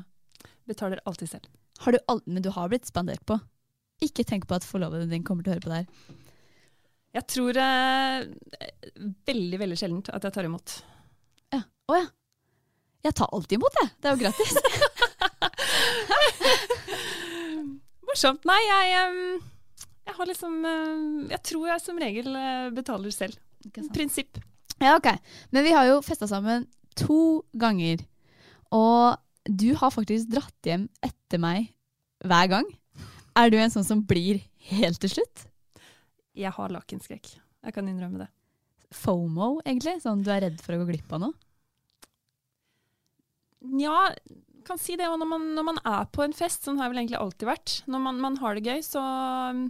Betaler 0.68 1.02
alltid 1.08 1.32
selv. 1.32 1.48
Har 1.84 1.96
du 1.96 2.00
alt, 2.12 2.26
men 2.28 2.44
du 2.44 2.52
har 2.54 2.70
blitt 2.72 2.90
spandert 2.90 3.24
på? 3.28 3.38
Ikke 4.04 4.26
tenk 4.28 4.46
på 4.50 4.58
at 4.58 4.68
forloveden 4.68 5.12
din 5.14 5.24
kommer 5.24 5.46
til 5.46 5.54
å 5.54 5.56
høre 5.56 5.64
på 5.64 5.72
det 5.72 5.80
her. 5.82 6.20
Jeg 7.14 7.28
tror 7.30 7.60
eh, 7.62 8.26
veldig, 9.30 9.60
veldig 9.62 9.78
sjeldent 9.80 10.12
at 10.14 10.26
jeg 10.26 10.36
tar 10.36 10.50
imot. 10.50 10.78
Ja. 11.54 11.62
Å 11.64 12.00
ja. 12.02 12.08
Jeg 13.04 13.18
tar 13.20 13.32
alltid 13.36 13.60
imot, 13.60 13.82
jeg. 13.82 13.92
Det 14.00 14.10
er 14.10 14.16
jo 14.16 14.24
gratis. 14.24 14.54
Morsomt. 18.14 18.44
Nei, 18.46 18.60
jeg, 18.62 19.14
jeg 20.06 20.16
har 20.20 20.30
liksom 20.30 20.58
Jeg 21.32 21.40
tror 21.50 21.70
jeg 21.72 21.82
som 21.82 21.98
regel 21.98 22.36
eh, 22.38 22.68
betaler 22.76 23.14
selv. 23.16 23.40
Prinsipp. 23.96 24.38
Ja, 24.78 25.00
ok. 25.00 25.10
Men 25.56 25.66
vi 25.66 25.72
har 25.74 25.88
jo 25.90 26.02
festa 26.06 26.28
sammen 26.30 26.68
to 27.00 27.42
ganger. 27.58 28.04
Og 28.70 29.18
du 29.50 29.72
har 29.80 29.94
faktisk 29.96 30.30
dratt 30.30 30.70
hjem 30.70 30.86
etter 31.02 31.42
meg 31.42 31.72
hver 32.22 32.52
gang. 32.52 32.70
Er 33.34 33.50
du 33.50 33.58
en 33.58 33.74
sånn 33.74 33.88
som 33.88 34.06
blir 34.06 34.44
helt 34.70 35.02
til 35.02 35.16
slutt? 35.16 35.48
Jeg 36.38 36.54
har 36.54 36.74
lakenskrekk. 36.74 37.34
Jeg 37.66 37.74
kan 37.74 37.90
innrømme 37.90 38.28
det. 38.28 38.30
FOMO, 38.94 39.56
egentlig? 39.66 39.98
Sånn 40.06 40.22
du 40.22 40.30
er 40.30 40.46
redd 40.46 40.62
for 40.62 40.76
å 40.76 40.84
gå 40.84 40.92
glipp 40.92 41.18
av 41.18 41.26
noe? 41.26 41.34
Nja, 43.74 44.12
kan 44.68 44.80
si 44.82 44.98
det. 45.00 45.08
Når 45.08 45.30
man, 45.30 45.50
når 45.58 45.68
man, 45.68 45.82
er 45.88 46.08
på 46.14 46.24
en 46.26 46.36
fest, 46.36 46.66
sånn 46.66 46.80
har 46.82 46.92
vel 46.92 47.04
egentlig 47.04 47.20
alltid 47.20 47.50
vært, 47.50 47.76
når 47.90 48.04
man, 48.08 48.22
man 48.24 48.40
har 48.42 48.58
det 48.58 48.66
gøy, 48.68 48.82
så 48.86 49.04
um, 49.54 49.68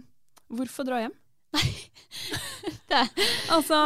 hvorfor 0.54 0.88
dra 0.88 1.02
hjem? 1.04 1.16
Nei. 2.92 3.04
Altså, 3.54 3.78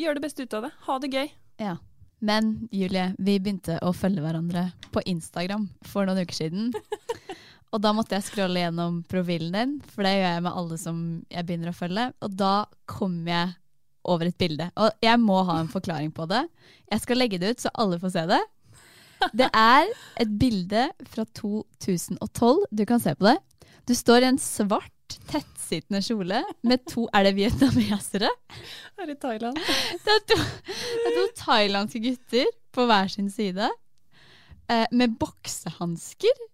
gjør 0.00 0.18
det 0.18 0.24
beste 0.24 0.44
ut 0.44 0.58
av 0.58 0.66
det. 0.66 0.72
Ha 0.88 0.98
det 1.02 1.12
gøy. 1.14 1.30
Ja. 1.60 1.76
Men 2.20 2.68
Julie, 2.68 3.14
vi 3.16 3.38
begynte 3.40 3.78
å 3.80 3.94
følge 3.96 4.20
hverandre 4.20 4.66
på 4.92 5.00
Instagram 5.08 5.70
for 5.88 6.04
noen 6.04 6.26
uker 6.26 6.36
siden. 6.36 6.68
Og 7.70 7.80
da 7.80 7.94
måtte 7.94 8.16
jeg 8.16 8.26
scrolle 8.26 8.64
gjennom 8.64 9.00
profilen 9.08 9.54
din, 9.54 9.74
for 9.92 10.04
det 10.04 10.16
gjør 10.16 10.26
jeg 10.26 10.44
med 10.44 10.56
alle 10.58 10.78
som 10.82 11.02
jeg 11.30 11.46
begynner 11.46 11.70
å 11.70 11.76
følge. 11.76 12.06
Og 12.26 12.36
da 12.36 12.54
kom 12.90 13.20
jeg 13.30 13.54
over 14.10 14.30
et 14.30 14.38
bilde. 14.40 14.66
Og 14.80 15.04
jeg 15.04 15.20
må 15.22 15.38
ha 15.46 15.60
en 15.60 15.70
forklaring 15.70 16.10
på 16.16 16.26
det. 16.30 16.42
Jeg 16.90 17.04
skal 17.04 17.20
legge 17.20 17.38
det 17.40 17.54
ut 17.54 17.62
så 17.62 17.72
alle 17.78 18.00
får 18.02 18.14
se 18.16 18.24
det. 18.32 18.40
Det 19.36 19.48
er 19.52 19.90
et 20.20 20.30
bilde 20.40 20.86
fra 21.12 21.26
2012. 21.36 22.64
Du 22.72 22.84
kan 22.88 23.02
se 23.02 23.14
på 23.14 23.28
det. 23.28 23.36
Du 23.88 23.94
står 23.96 24.24
i 24.24 24.30
en 24.30 24.40
svart, 24.40 25.16
tettsittende 25.30 25.98
kjole 26.06 26.40
med 26.62 26.84
to 26.86 27.08
Er 27.16 27.26
det 27.26 27.34
vietnamesere? 27.34 28.30
Er 29.00 29.08
det 29.08 29.18
Thailand? 29.22 29.58
Det 30.04 30.14
er 30.14 30.24
to, 30.30 30.38
det 30.38 31.08
er 31.10 31.16
to 31.16 31.26
thailandske 31.40 32.02
gutter 32.04 32.50
på 32.72 32.86
hver 32.86 33.10
sin 33.10 33.30
side. 33.30 33.70
Eh, 34.70 34.86
med 34.92 35.16
boksehansker. 35.18 36.44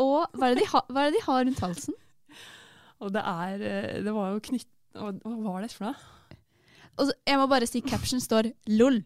Og 0.00 0.26
hva 0.34 0.50
er, 0.50 0.58
de 0.58 0.66
ha, 0.72 0.82
hva 0.88 1.04
er, 1.04 1.12
det 1.12 1.20
de 1.20 1.26
har 1.28 1.44
rundt 1.44 1.62
halsen? 1.62 1.96
Og 3.00 3.12
det 3.14 3.22
er 3.22 3.62
eh, 3.68 4.00
Det 4.04 4.14
var 4.16 4.32
jo 4.34 4.42
knytt... 4.50 4.68
Hva 4.96 5.12
var 5.44 5.62
det 5.62 5.70
for 5.72 5.90
noe? 5.90 7.14
Jeg 7.28 7.38
må 7.38 7.46
bare 7.48 7.68
si 7.68 7.80
caption 7.80 8.20
står 8.20 8.50
'LOL'. 8.66 9.04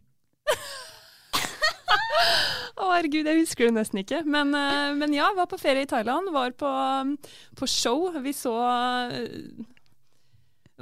Å, 2.75 2.89
herregud, 2.91 3.29
jeg 3.29 3.45
husker 3.45 3.69
det 3.69 3.77
nesten 3.77 4.01
ikke. 4.03 4.25
Men, 4.27 4.51
uh, 4.57 4.91
men 4.99 5.15
ja, 5.15 5.29
var 5.37 5.47
på 5.51 5.61
ferie 5.61 5.87
i 5.87 5.91
Thailand. 5.91 6.33
Var 6.35 6.57
på, 6.59 6.67
um, 6.67 7.15
på 7.59 7.69
show. 7.71 8.09
Vi 8.25 8.33
så 8.35 8.55
uh, 8.59 9.15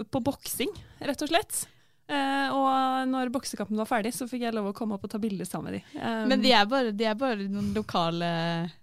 på 0.08 0.22
boksing, 0.24 0.72
rett 1.04 1.24
og 1.24 1.32
slett. 1.32 1.66
Uh, 2.12 2.48
og 2.52 3.08
når 3.08 3.30
boksekampen 3.32 3.78
var 3.78 3.88
ferdig, 3.88 4.12
så 4.16 4.26
fikk 4.28 4.42
jeg 4.46 4.56
lov 4.56 4.70
å 4.70 4.74
komme 4.76 4.96
opp 4.96 5.04
og 5.06 5.12
ta 5.12 5.20
bilde 5.20 5.46
sammen 5.48 5.70
med 5.70 5.78
de. 5.78 5.82
Um, 6.00 6.24
men 6.32 6.42
de 6.44 6.50
er, 6.56 6.64
bare, 6.68 6.90
de 6.96 7.04
er, 7.08 7.16
bare, 7.18 7.46
noen 7.48 7.70
lokale 7.76 8.30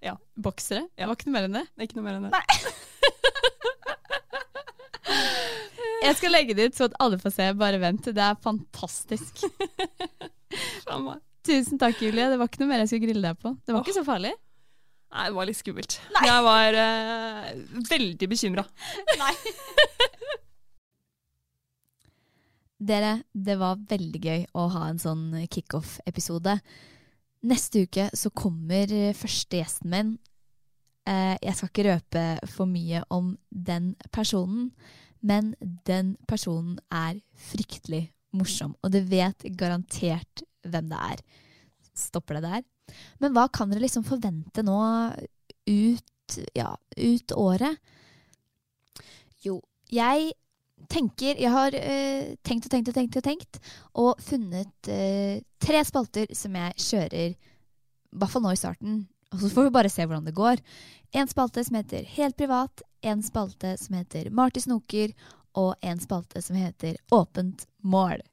ja. 0.05 0.15
boksere? 0.37 0.85
Ja. 0.93 1.03
Det 1.03 1.09
var 1.09 1.17
ikke 1.17 1.29
noe 1.29 1.37
mer 1.37 1.49
enn 1.49 1.57
det? 1.59 1.65
Ikke 1.85 1.97
noe 1.99 2.07
mer 2.07 2.15
enn 2.19 2.29
det. 2.29 2.33
Nei. 2.37 2.45
jeg 6.05 6.17
skal 6.21 6.33
legge 6.33 6.55
det 6.57 6.69
ut 6.69 6.77
så 6.77 6.89
at 6.89 6.99
alle 7.01 7.17
får 7.21 7.33
se. 7.35 7.49
Bare 7.57 7.81
vent. 7.81 8.13
Det 8.13 8.25
er 8.29 8.43
fantastisk. 8.45 9.33
Tusen 11.47 11.79
takk, 11.79 12.01
Julie. 12.03 12.27
Det 12.29 12.37
var 12.39 12.49
ikke 12.49 12.61
noe 12.63 12.71
mer 12.71 12.83
jeg 12.83 12.91
skulle 12.91 13.07
grille 13.07 13.31
deg 13.31 13.39
på. 13.39 13.53
Det 13.63 13.73
var 13.73 13.81
oh. 13.81 13.85
ikke 13.85 13.99
så 13.99 14.05
farlig. 14.07 14.33
Nei, 15.09 15.25
det 15.25 15.37
var 15.39 15.49
litt 15.49 15.57
skummelt. 15.57 15.97
Nei. 16.13 16.25
Jeg 16.27 16.45
var 16.45 16.77
uh, 16.77 17.47
veldig 17.89 18.29
bekymra. 18.29 18.65
Nei. 19.17 19.33
Dere, 22.89 23.15
det 23.33 23.57
var 23.59 23.81
veldig 23.89 24.21
gøy 24.23 24.45
å 24.55 24.67
ha 24.75 24.85
en 24.87 25.01
sånn 25.01 25.33
kickoff-episode. 25.51 26.59
Neste 27.49 27.83
uke 27.87 28.05
så 28.15 28.31
kommer 28.31 28.91
første 29.17 29.59
gjesten 29.59 29.91
min. 29.91 30.13
Uh, 31.09 31.35
jeg 31.41 31.57
skal 31.57 31.71
ikke 31.71 31.87
røpe 31.89 32.23
for 32.53 32.69
mye 32.69 33.01
om 33.09 33.33
den 33.49 33.95
personen, 34.15 34.69
men 35.25 35.55
den 35.89 36.13
personen 36.29 36.77
er 36.93 37.17
fryktelig 37.49 38.11
morsom. 38.37 38.77
Og 38.85 38.93
det 38.93 39.07
vet 39.09 39.47
garantert 39.57 40.45
hvem 40.67 40.89
det 40.91 40.99
er. 41.13 41.23
Stopper 41.97 42.39
det 42.39 42.45
der? 42.47 42.65
Men 43.21 43.35
hva 43.35 43.47
kan 43.53 43.69
dere 43.69 43.83
liksom 43.85 44.05
forvente 44.07 44.63
nå 44.65 44.79
ut, 45.69 46.37
ja, 46.57 46.73
ut 46.97 47.35
året? 47.37 47.79
Jo, 49.45 49.59
jeg 49.89 50.33
tenker 50.89 51.37
Jeg 51.37 51.51
har 51.51 51.75
uh, 51.75 52.35
tenkt 52.47 52.65
og 52.65 52.71
tenkt 52.71 52.89
og 52.89 52.95
tenkt 52.95 53.17
og 53.19 53.25
tenkt, 53.25 53.59
og 53.99 54.21
funnet 54.23 54.89
uh, 54.89 55.37
tre 55.61 55.81
spalter 55.85 56.31
som 56.33 56.55
jeg 56.55 56.85
kjører, 56.85 57.35
i 57.35 58.17
hvert 58.17 58.31
fall 58.31 58.45
nå 58.45 58.53
i 58.55 58.59
starten. 58.59 59.01
Og 59.29 59.43
så 59.43 59.51
får 59.53 59.67
vi 59.67 59.75
bare 59.75 59.91
se 59.91 60.05
hvordan 60.07 60.25
det 60.25 60.37
går. 60.37 60.61
En 61.19 61.29
spalte 61.29 61.61
som 61.65 61.77
heter 61.77 62.07
Helt 62.15 62.37
privat, 62.39 62.81
en 63.05 63.21
spalte 63.25 63.75
som 63.77 63.99
heter 63.99 64.31
Marty 64.33 64.63
snoker, 64.63 65.13
og 65.57 65.75
en 65.85 65.99
spalte 66.01 66.41
som 66.45 66.57
heter 66.57 66.97
Åpent 67.13 67.67
mål. 67.81 68.23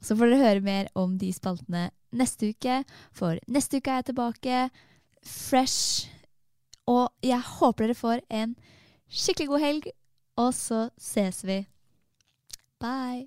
Så 0.00 0.16
får 0.16 0.32
dere 0.32 0.42
høre 0.44 0.64
mer 0.64 0.90
om 0.98 1.16
de 1.20 1.32
spaltene 1.34 1.88
neste 2.16 2.52
uke, 2.54 2.82
for 3.12 3.40
neste 3.50 3.80
uke 3.80 3.92
er 3.92 4.02
jeg 4.02 4.10
tilbake 4.12 4.62
fresh. 5.26 6.08
Og 6.88 7.08
jeg 7.24 7.40
håper 7.58 7.88
dere 7.88 7.98
får 7.98 8.24
en 8.30 8.56
skikkelig 9.08 9.52
god 9.52 9.64
helg, 9.66 9.90
og 10.38 10.52
så 10.56 10.88
ses 10.96 11.44
vi. 11.44 11.62
Bye. 12.78 13.26